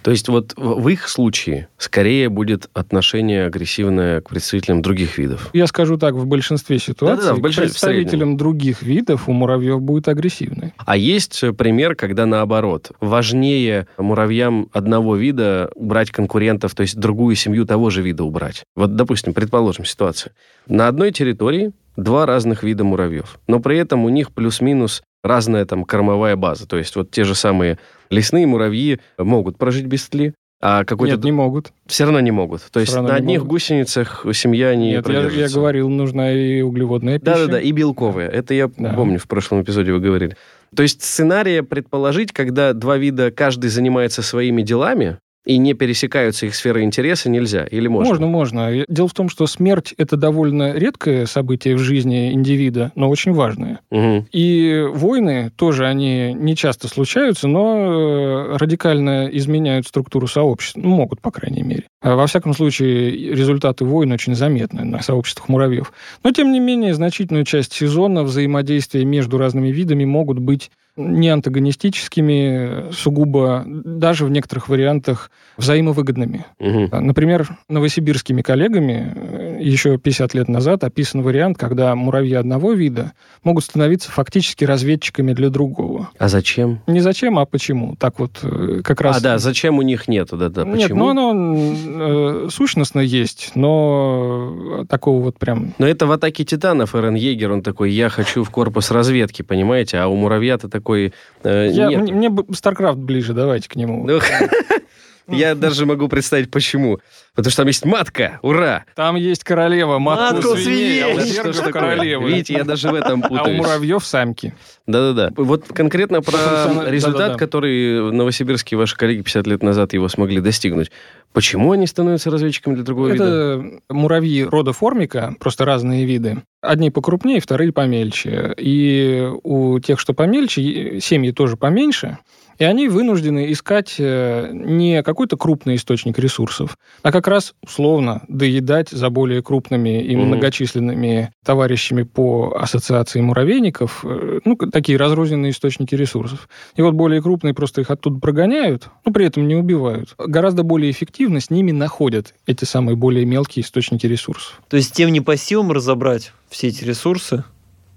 То 0.02 0.10
есть 0.10 0.28
вот 0.28 0.52
в 0.56 0.82
в 0.82 0.88
их 0.88 1.08
случае 1.08 1.68
скорее 1.78 2.28
будет 2.28 2.68
отношение 2.74 3.46
агрессивное 3.46 4.20
к 4.20 4.28
представителям 4.28 4.61
других 4.66 5.18
видов. 5.18 5.50
Я 5.52 5.66
скажу 5.66 5.96
так, 5.98 6.14
в 6.14 6.26
большинстве 6.26 6.78
ситуаций 6.78 7.32
в 7.32 7.38
к 7.38 7.40
большинстве, 7.40 7.68
в 7.68 7.72
представителям 7.72 8.36
других 8.36 8.82
видов 8.82 9.28
у 9.28 9.32
муравьев 9.32 9.80
будет 9.80 10.08
агрессивный. 10.08 10.72
А 10.78 10.96
есть 10.96 11.42
э, 11.42 11.52
пример, 11.52 11.94
когда 11.94 12.26
наоборот, 12.26 12.92
важнее 13.00 13.88
муравьям 13.98 14.68
одного 14.72 15.16
вида 15.16 15.70
убрать 15.74 16.10
конкурентов, 16.10 16.74
то 16.74 16.82
есть 16.82 16.96
другую 16.96 17.36
семью 17.36 17.66
того 17.66 17.90
же 17.90 18.02
вида 18.02 18.24
убрать. 18.24 18.64
Вот, 18.76 18.96
допустим, 18.96 19.34
предположим 19.34 19.84
ситуацию. 19.84 20.32
На 20.66 20.88
одной 20.88 21.12
территории 21.12 21.72
два 21.96 22.26
разных 22.26 22.62
вида 22.62 22.84
муравьев, 22.84 23.38
но 23.46 23.60
при 23.60 23.78
этом 23.78 24.04
у 24.04 24.08
них 24.08 24.32
плюс-минус 24.32 25.02
разная 25.22 25.64
там 25.64 25.84
кормовая 25.84 26.36
база. 26.36 26.66
То 26.66 26.76
есть 26.76 26.96
вот 26.96 27.10
те 27.10 27.24
же 27.24 27.34
самые 27.34 27.78
лесные 28.10 28.46
муравьи 28.46 29.00
могут 29.18 29.58
прожить 29.58 29.86
без 29.86 30.08
тли, 30.08 30.34
А 30.64 30.84
какой-то... 30.84 31.16
Нет, 31.16 31.24
не 31.24 31.32
могут. 31.32 31.72
Все 31.86 32.04
равно 32.04 32.20
не 32.20 32.30
могут. 32.30 32.62
То 32.70 32.78
есть 32.78 32.94
на 32.94 33.16
одних 33.16 33.40
могут. 33.40 33.50
гусеницах 33.50 34.24
семья 34.32 34.74
не 34.76 34.92
Нет, 34.92 35.08
я, 35.08 35.28
я 35.28 35.48
говорил, 35.48 35.88
нужна 35.88 36.32
и 36.32 36.60
углеводная 36.60 37.18
пища. 37.18 37.34
Да-да-да, 37.34 37.60
и 37.60 37.72
белковые. 37.72 38.28
Это 38.30 38.54
я 38.54 38.70
Да. 38.78 38.92
помню, 38.92 39.18
в 39.18 39.26
прошлом 39.26 39.62
эпизоде 39.62 39.92
вы 39.92 39.98
говорили. 39.98 40.36
То 40.74 40.84
есть 40.84 41.02
сценария 41.02 41.64
предположить, 41.64 42.32
когда 42.32 42.72
два 42.74 42.96
вида, 42.96 43.32
каждый 43.32 43.70
занимается 43.70 44.22
своими 44.22 44.62
делами, 44.62 45.18
и 45.44 45.58
не 45.58 45.74
пересекаются 45.74 46.46
их 46.46 46.54
сферы 46.54 46.82
интереса, 46.82 47.28
нельзя? 47.28 47.64
Или 47.64 47.88
можно? 47.88 48.10
Можно, 48.10 48.26
можно. 48.26 48.84
Дело 48.88 49.08
в 49.08 49.14
том, 49.14 49.28
что 49.28 49.46
смерть– 49.46 49.94
это 49.98 50.16
довольно 50.16 50.72
редкое 50.72 51.26
событие 51.26 51.74
в 51.74 51.78
жизни 51.78 52.32
индивида, 52.32 52.92
но 52.94 53.08
очень 53.08 53.32
важное. 53.32 53.80
Мгм. 53.90 54.26
И 54.32 54.86
войны 54.92 55.50
тоже, 55.56 55.86
они 55.86 56.32
не 56.34 56.54
часто 56.54 56.86
случаются, 56.88 57.48
но 57.48 58.52
э, 58.52 58.56
радикально 58.56 59.28
изменяют 59.32 59.86
структуру 59.86 60.28
сообщества. 60.28 60.80
Ну, 60.80 60.90
могут, 60.90 61.20
по 61.20 61.30
крайней 61.30 61.62
мере. 61.62 61.84
А 62.00 62.14
Во 62.14 62.26
всяком 62.26 62.54
случае, 62.54 63.34
результаты 63.34 63.84
войн 63.84 64.12
очень 64.12 64.34
заметны 64.34 64.84
на 64.84 65.02
сообществах 65.02 65.48
муравьев. 65.48 65.92
Но, 66.22 66.30
тем 66.30 66.52
не 66.52 66.60
менее, 66.60 66.94
значительную 66.94 67.44
часть 67.44 67.72
сезона 67.72 68.22
взаимодействия 68.22 69.04
между 69.04 69.38
разными 69.38 69.68
видами 69.68 70.04
могут 70.04 70.38
быть 70.38 70.70
не 70.96 71.30
антагонистическими, 71.30 72.92
сугубо, 72.92 73.64
даже 73.66 74.26
в 74.26 74.30
некоторых 74.30 74.68
вариантах, 74.68 75.30
взаимовыгодными. 75.56 76.44
Мгм. 76.58 76.88
Например, 77.06 77.48
новосибирскими 77.68 78.42
коллегами 78.42 79.12
э, 79.14 79.41
еще 79.62 79.98
50 79.98 80.34
лет 80.34 80.48
назад 80.48 80.84
описан 80.84 81.22
вариант, 81.22 81.58
когда 81.58 81.94
муравьи 81.94 82.34
одного 82.34 82.72
вида 82.72 83.12
могут 83.44 83.64
становиться 83.64 84.10
фактически 84.10 84.64
разведчиками 84.64 85.32
для 85.32 85.50
другого. 85.50 86.10
А 86.18 86.28
зачем? 86.28 86.80
Не 86.86 87.00
зачем, 87.00 87.38
а 87.38 87.46
почему. 87.46 87.96
Так 87.96 88.18
вот, 88.18 88.40
э, 88.42 88.80
как 88.82 89.00
раз... 89.00 89.18
А, 89.18 89.20
да, 89.20 89.38
зачем 89.38 89.78
у 89.78 89.82
них 89.82 90.08
нету, 90.08 90.36
да-да, 90.36 90.64
Нет, 90.64 90.82
почему? 90.82 90.98
ну 90.98 91.08
оно 91.08 92.44
э, 92.46 92.48
сущностно 92.50 93.00
есть, 93.00 93.52
но 93.54 94.84
такого 94.88 95.22
вот 95.22 95.38
прям... 95.38 95.74
Но 95.78 95.86
это 95.86 96.06
в 96.06 96.12
«Атаке 96.12 96.44
титанов» 96.44 96.94
Эрен 96.94 97.14
Егер, 97.14 97.52
он 97.52 97.62
такой, 97.62 97.92
я 97.92 98.08
хочу 98.08 98.44
в 98.44 98.50
корпус 98.50 98.90
разведки, 98.90 99.42
понимаете? 99.42 99.98
А 99.98 100.08
у 100.08 100.16
муравья-то 100.16 100.68
такой 100.68 101.12
э, 101.42 101.68
Я, 101.70 101.88
нет. 101.88 102.02
мне, 102.02 102.12
мне 102.12 102.28
StarCraft 102.28 102.96
ближе, 102.96 103.32
давайте 103.32 103.68
к 103.68 103.76
нему. 103.76 104.08
Я 105.28 105.54
даже 105.54 105.86
могу 105.86 106.08
представить, 106.08 106.50
почему. 106.50 106.98
Потому 107.34 107.50
что 107.50 107.62
там 107.62 107.66
есть 107.68 107.84
матка, 107.86 108.38
ура! 108.42 108.84
Там 108.94 109.16
есть 109.16 109.42
королева, 109.42 109.98
матку, 109.98 110.34
Матку 110.34 110.56
свиней, 110.56 111.02
а 111.02 111.08
у 111.14 111.20
свиней. 111.20 111.32
Что 111.32 111.52
такое? 111.52 111.72
королевы. 111.72 112.28
Видите, 112.28 112.52
я 112.54 112.64
даже 112.64 112.90
в 112.90 112.94
этом 112.94 113.22
А 113.22 113.26
у 113.26 113.28
путаюсь. 113.30 113.58
муравьев 113.58 114.04
самки. 114.04 114.54
Да-да-да. 114.86 115.32
Вот 115.36 115.64
конкретно 115.68 116.20
про 116.20 116.84
результат, 116.86 117.38
который 117.38 118.12
новосибирские 118.12 118.76
ваши 118.76 118.96
коллеги 118.96 119.22
50 119.22 119.46
лет 119.46 119.62
назад 119.62 119.94
его 119.94 120.08
смогли 120.08 120.40
достигнуть. 120.40 120.90
Почему 121.32 121.72
они 121.72 121.86
становятся 121.86 122.30
разведчиками 122.30 122.74
для 122.74 122.84
другого 122.84 123.08
вида? 123.08 123.24
Это 123.24 123.64
муравьи 123.88 124.44
рода 124.44 124.72
формика, 124.74 125.34
просто 125.40 125.64
разные 125.64 126.04
виды. 126.04 126.42
Одни 126.60 126.90
покрупнее, 126.90 127.40
вторые 127.40 127.72
помельче. 127.72 128.54
И 128.58 129.26
у 129.42 129.78
тех, 129.78 129.98
что 129.98 130.12
помельче, 130.12 131.00
семьи 131.00 131.30
тоже 131.32 131.56
поменьше. 131.56 132.18
И 132.62 132.64
они 132.64 132.86
вынуждены 132.86 133.50
искать 133.50 133.96
э, 133.98 134.50
не 134.52 135.02
какой-то 135.02 135.36
крупный 135.36 135.74
источник 135.74 136.16
ресурсов, 136.20 136.78
а 137.02 137.10
как 137.10 137.26
раз 137.26 137.54
условно 137.60 138.22
доедать 138.28 138.90
за 138.90 139.10
более 139.10 139.42
крупными 139.42 140.00
и 140.00 140.14
Мгм. 140.14 140.28
многочисленными 140.28 141.32
товарищами 141.44 142.04
по 142.04 142.56
ассоциации 142.56 143.20
муравейников, 143.20 144.04
э, 144.04 144.38
ну, 144.44 144.54
такие 144.54 144.96
разрозненные 144.96 145.50
источники 145.50 145.96
ресурсов. 145.96 146.48
И 146.76 146.82
вот 146.82 146.94
более 146.94 147.20
крупные 147.20 147.52
просто 147.52 147.80
их 147.80 147.90
оттуда 147.90 148.20
прогоняют, 148.20 148.90
но 149.04 149.12
при 149.12 149.26
этом 149.26 149.48
не 149.48 149.56
убивают. 149.56 150.14
Гораздо 150.16 150.62
более 150.62 150.92
эффективно 150.92 151.40
с 151.40 151.50
ними 151.50 151.72
находят 151.72 152.32
эти 152.46 152.64
самые 152.64 152.94
более 152.94 153.24
мелкие 153.24 153.64
источники 153.64 154.06
ресурсов. 154.06 154.62
То 154.68 154.76
есть 154.76 154.92
тем 154.94 155.10
не 155.10 155.20
по 155.20 155.36
силам 155.36 155.72
разобрать 155.72 156.32
все 156.48 156.68
эти 156.68 156.84
ресурсы, 156.84 157.42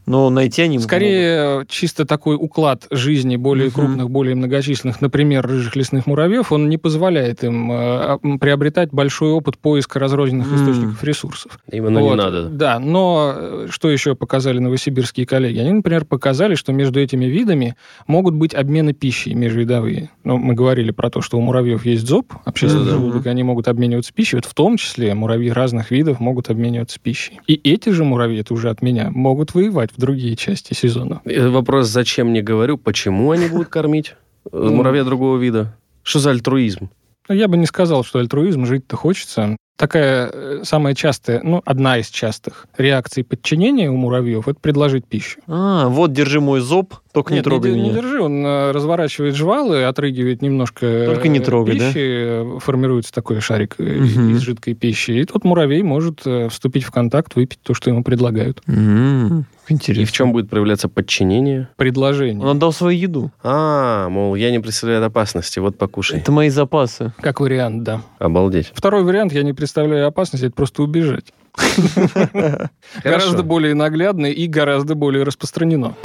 но 0.05 0.29
найти 0.29 0.61
они 0.61 0.77
могут. 0.77 0.85
Скорее, 0.87 1.61
э, 1.61 1.65
чисто 1.67 2.05
такой 2.05 2.35
уклад 2.35 2.87
жизни 2.91 3.35
более 3.35 3.67
Мгм. 3.67 3.73
крупных, 3.73 4.09
более 4.09 4.35
многочисленных, 4.35 5.01
например, 5.01 5.45
рыжих 5.47 5.75
лесных 5.75 6.05
муравьев, 6.07 6.51
он 6.51 6.69
не 6.69 6.77
позволяет 6.77 7.43
им 7.43 7.71
э, 7.71 7.75
а, 7.75 8.19
приобретать 8.39 8.89
большой 8.91 9.31
опыт 9.31 9.57
поиска 9.57 9.99
разрозненных 9.99 10.47
М. 10.47 10.55
источников 10.55 11.03
ресурсов. 11.03 11.59
Именно 11.71 11.99
не 11.99 12.09
Вот, 12.09 12.15
надо. 12.15 12.45
Да, 12.49 12.79
но 12.79 13.33
э, 13.35 13.67
что 13.69 13.89
еще 13.89 14.15
показали 14.15 14.59
новосибирские 14.59 15.25
коллеги? 15.25 15.59
Они, 15.59 15.71
например, 15.71 16.05
показали, 16.05 16.55
что 16.55 16.71
между 16.73 16.99
этими 16.99 17.25
видами 17.25 17.75
могут 18.07 18.33
быть 18.35 18.53
обмены 18.53 18.93
пищей 18.93 19.33
межвидовые. 19.33 20.09
Ну, 20.23 20.37
мы 20.37 20.53
говорили 20.53 20.91
про 20.91 21.09
то, 21.09 21.21
что 21.21 21.37
у 21.37 21.41
муравьев 21.41 21.85
есть 21.85 22.05
зоб, 22.07 22.33
общественный 22.45 22.85
Да-да. 22.85 22.97
желудок, 22.97 23.25
они 23.27 23.43
могут 23.43 23.67
обмениваться 23.67 24.13
пищей. 24.13 24.35
Вот 24.37 24.45
в 24.45 24.53
том 24.53 24.77
числе 24.77 25.13
муравьи 25.13 25.49
разных 25.49 25.91
видов 25.91 26.19
могут 26.19 26.49
обмениваться 26.49 26.99
пищей. 26.99 27.39
И 27.47 27.59
эти 27.63 27.89
же 27.89 28.03
муравьи, 28.03 28.39
это 28.41 28.53
уже 28.53 28.69
от 28.69 28.81
меня, 28.81 29.09
могут 29.11 29.53
воевать 29.53 29.89
в 29.95 29.99
другие 29.99 30.35
части 30.35 30.73
сезона. 30.73 31.21
Э, 31.25 31.47
Вопрос, 31.49 31.87
зачем 31.87 32.33
не 32.33 32.41
говорю, 32.41 32.77
почему 32.77 33.31
они 33.31 33.47
будут 33.47 33.69
кормить 33.69 34.15
э, 34.45 34.49
Ну. 34.51 34.73
муравья 34.75 35.03
другого 35.03 35.37
вида? 35.37 35.75
Что 36.03 36.19
за 36.19 36.31
альтруизм? 36.31 36.89
Но 37.27 37.35
я 37.35 37.47
бы 37.47 37.57
не 37.57 37.65
сказал, 37.65 38.03
что 38.03 38.19
альтруизм, 38.19 38.65
жить-то 38.65 38.95
хочется. 38.95 39.57
Такая 39.77 40.29
э, 40.31 40.59
самая 40.63 40.95
частая, 40.95 41.41
ну, 41.43 41.61
одна 41.65 41.97
из 41.97 42.07
частых 42.07 42.65
реакций 42.77 43.25
подчинения 43.25 43.91
у 43.91 43.97
муравьев– 43.97 44.47
это 44.49 44.57
предложить 44.59 45.05
пищу. 45.05 45.41
А, 45.47 45.89
вот 45.89 46.13
держи 46.13 46.39
мой 46.39 46.61
зоб, 46.61 46.93
только 47.13 47.33
не 47.33 47.39
Нет, 47.39 47.43
трогай 47.45 47.71
не, 47.73 47.79
меня. 47.79 47.89
не 47.89 47.95
держи, 47.95 48.21
он 48.21 48.45
э, 48.45 48.71
разворачивает 48.71 49.35
жвалы, 49.35 49.83
отрыгивает 49.83 50.41
немножко 50.41 51.05
Только 51.07 51.27
не 51.27 51.39
э, 51.39 51.41
трогай, 51.41 51.77
да? 51.77 51.87
пищи, 51.89 51.99
э, 51.99 52.59
формируется 52.59 53.11
такой 53.13 53.41
шарик 53.41 53.75
Мгм. 53.77 54.31
из 54.31 54.39
жидкой 54.39 54.75
пищи, 54.75 55.11
и 55.11 55.25
тот 55.25 55.43
муравей 55.43 55.83
может 55.83 56.21
вступить 56.49 56.85
в 56.85 56.91
контакт, 56.91 57.35
выпить 57.35 57.59
то, 57.61 57.73
что 57.73 57.89
ему 57.89 58.01
предлагают. 58.03 58.61
М, 58.67 59.45
Интересно. 59.67 60.01
И 60.03 60.05
в 60.05 60.11
чем 60.11 60.31
будет 60.31 60.47
проявляться 60.47 60.87
подчинение? 60.87 61.69
Предложение. 61.75 62.39
Он 62.43 62.55
отдал 62.57 62.71
свою 62.71 62.99
еду. 62.99 63.31
А, 63.43 64.07
мол, 64.09 64.35
я 64.35 64.51
не 64.51 64.59
представляю 64.59 65.03
опасности, 65.03 65.57
вот 65.57 65.75
покушай. 65.77 66.19
Это 66.19 66.31
мои 66.31 66.49
запасы. 66.49 67.13
Как 67.19 67.39
вариант, 67.39 67.81
да. 67.81 68.01
Обалдеть. 68.19 68.71
Второй 68.75 69.03
вариант, 69.03 69.33
я 69.33 69.41
не 69.41 69.53
представляю 69.53 69.64
опасности, 70.07 70.45
это 70.45 70.55
просто 70.55 70.83
убежать. 70.83 71.33
Гораздо 73.03 73.43
более 73.43 73.75
наглядно 73.75 74.27
и 74.27 74.47
гораздо 74.47 74.95
более 74.95 75.23
распространено. 75.23 75.95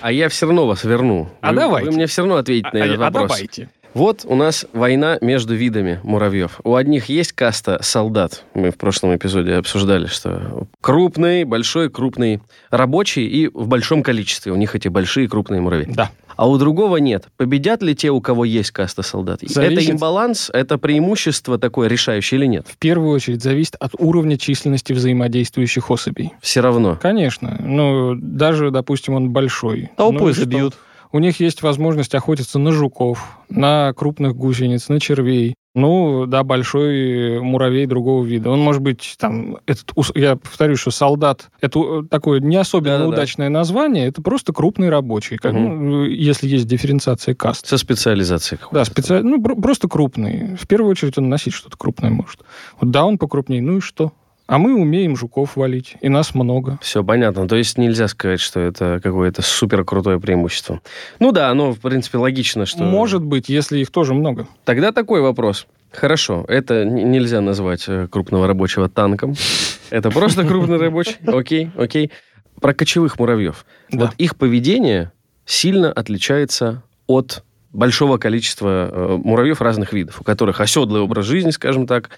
А 0.00 0.12
я 0.12 0.28
все 0.28 0.44
равно 0.44 0.66
вас 0.66 0.84
верну. 0.84 1.30
А 1.40 1.50
Вы- 1.50 1.56
давайте. 1.56 1.88
Вы 1.88 1.96
мне 1.96 2.06
все 2.06 2.20
равно 2.22 2.36
ответите 2.36 2.68
на 2.74 2.84
А- 2.84 2.86
этот 2.86 2.98
а 2.98 3.04
вопрос. 3.04 3.30
давайте. 3.30 3.70
Вот 3.94 4.24
у 4.26 4.34
нас 4.34 4.66
война 4.72 5.18
между 5.20 5.54
видами 5.54 6.00
муравьев. 6.02 6.60
У 6.64 6.74
одних 6.74 7.08
есть 7.08 7.32
каста 7.32 7.78
солдат. 7.80 8.42
Мы 8.52 8.72
в 8.72 8.76
прошлом 8.76 9.14
эпизоде 9.14 9.54
обсуждали, 9.54 10.06
что 10.06 10.66
крупный, 10.80 11.44
большой, 11.44 11.90
крупный, 11.90 12.40
рабочий 12.70 13.24
и 13.24 13.48
в 13.48 13.68
большом 13.68 14.02
количестве. 14.02 14.50
У 14.50 14.56
них 14.56 14.74
эти 14.74 14.88
большие, 14.88 15.28
крупные 15.28 15.60
муравьи. 15.60 15.86
Да. 15.88 16.10
А 16.36 16.48
у 16.48 16.58
другого 16.58 16.96
нет. 16.96 17.28
Победят 17.36 17.82
ли 17.82 17.94
те, 17.94 18.10
у 18.10 18.20
кого 18.20 18.44
есть 18.44 18.72
каста 18.72 19.02
солдат? 19.02 19.40
Зависит. 19.42 19.84
Это 19.84 19.92
имбаланс, 19.92 20.50
это 20.52 20.76
преимущество 20.78 21.56
такое 21.58 21.88
решающее 21.88 22.40
или 22.40 22.46
нет? 22.46 22.66
В 22.68 22.76
первую 22.76 23.10
очередь 23.10 23.44
зависит 23.44 23.76
от 23.78 23.92
уровня 23.96 24.36
численности 24.36 24.92
взаимодействующих 24.92 25.88
особей. 25.92 26.32
Все 26.40 26.60
равно. 26.60 26.98
Конечно. 27.00 27.56
Ну, 27.60 28.16
даже, 28.16 28.72
допустим, 28.72 29.14
он 29.14 29.30
большой. 29.30 29.90
Толпой 29.96 30.20
Ну 30.20 30.28
и 30.30 30.32
что? 30.32 30.72
У 31.14 31.20
них 31.20 31.38
есть 31.38 31.62
возможность 31.62 32.12
охотиться 32.16 32.58
на 32.58 32.72
жуков, 32.72 33.38
на 33.48 33.92
крупных 33.92 34.34
гусениц, 34.34 34.88
на 34.88 34.98
червей. 34.98 35.54
Ну, 35.76 36.26
да, 36.26 36.42
большой 36.42 37.40
муравей 37.40 37.86
другого 37.86 38.24
вида. 38.24 38.50
Он 38.50 38.58
может 38.58 38.82
быть 38.82 39.14
там, 39.16 39.58
этот, 39.66 39.92
я 40.16 40.34
повторю, 40.34 40.74
что 40.74 40.90
солдат, 40.90 41.50
это 41.60 42.02
такое 42.10 42.40
не 42.40 42.56
особенно 42.56 42.98
Да-да-да. 42.98 43.08
удачное 43.16 43.48
название, 43.48 44.08
это 44.08 44.22
просто 44.22 44.52
крупный 44.52 44.88
рабочий, 44.88 45.36
как, 45.36 45.52
Мгм. 45.52 45.88
ну, 45.88 46.04
если 46.04 46.48
есть 46.48 46.66
дифференциация 46.66 47.36
каст. 47.36 47.64
Со 47.64 47.78
специализацией 47.78 48.58
какой-то. 48.58 48.74
Да, 48.74 48.84
специально, 48.84 49.30
ну, 49.30 49.40
про- 49.40 49.54
просто 49.54 49.86
крупный. 49.86 50.56
В 50.56 50.66
первую 50.66 50.90
очередь 50.90 51.16
он 51.16 51.28
носить 51.28 51.54
что-то 51.54 51.76
крупное 51.76 52.10
может. 52.10 52.40
Вот 52.80 52.90
да, 52.90 53.04
он 53.04 53.18
покрупнее, 53.18 53.62
ну 53.62 53.76
и 53.76 53.80
что? 53.80 54.12
А 54.46 54.58
мы 54.58 54.74
умеем 54.74 55.16
жуков 55.16 55.56
валить, 55.56 55.96
и 56.02 56.10
нас 56.10 56.34
много. 56.34 56.78
Все 56.82 57.02
понятно. 57.02 57.48
То 57.48 57.56
есть 57.56 57.78
нельзя 57.78 58.08
сказать, 58.08 58.40
что 58.40 58.60
это 58.60 59.00
какое-то 59.02 59.40
супер 59.40 59.84
крутое 59.84 60.20
преимущество. 60.20 60.82
Ну 61.18 61.32
да, 61.32 61.48
оно, 61.48 61.72
в 61.72 61.80
принципе, 61.80 62.18
логично, 62.18 62.66
что... 62.66 62.82
Может 62.82 63.22
быть, 63.22 63.48
если 63.48 63.78
их 63.78 63.90
тоже 63.90 64.12
много. 64.12 64.46
Тогда 64.64 64.92
такой 64.92 65.22
вопрос. 65.22 65.66
Хорошо, 65.92 66.44
это 66.48 66.84
нельзя 66.84 67.40
назвать 67.40 67.84
э, 67.86 68.06
крупного 68.10 68.46
рабочего 68.46 68.88
танком. 68.88 69.34
Это 69.90 70.10
просто 70.10 70.44
крупный 70.44 70.76
рабочий. 70.76 71.16
Окей, 71.26 71.70
окей. 71.76 72.10
Про 72.60 72.74
кочевых 72.74 73.18
муравьев. 73.18 73.64
Вот 73.92 74.10
их 74.18 74.36
поведение 74.36 75.12
сильно 75.46 75.92
отличается 75.92 76.82
от 77.06 77.44
большого 77.72 78.18
количества 78.18 78.88
э, 78.90 79.16
муравьев 79.22 79.60
разных 79.60 79.92
видов, 79.92 80.20
у 80.20 80.24
которых 80.24 80.60
оседлый 80.60 81.00
образ 81.00 81.26
жизни, 81.26 81.50
скажем 81.50 81.86
так, 81.86 82.10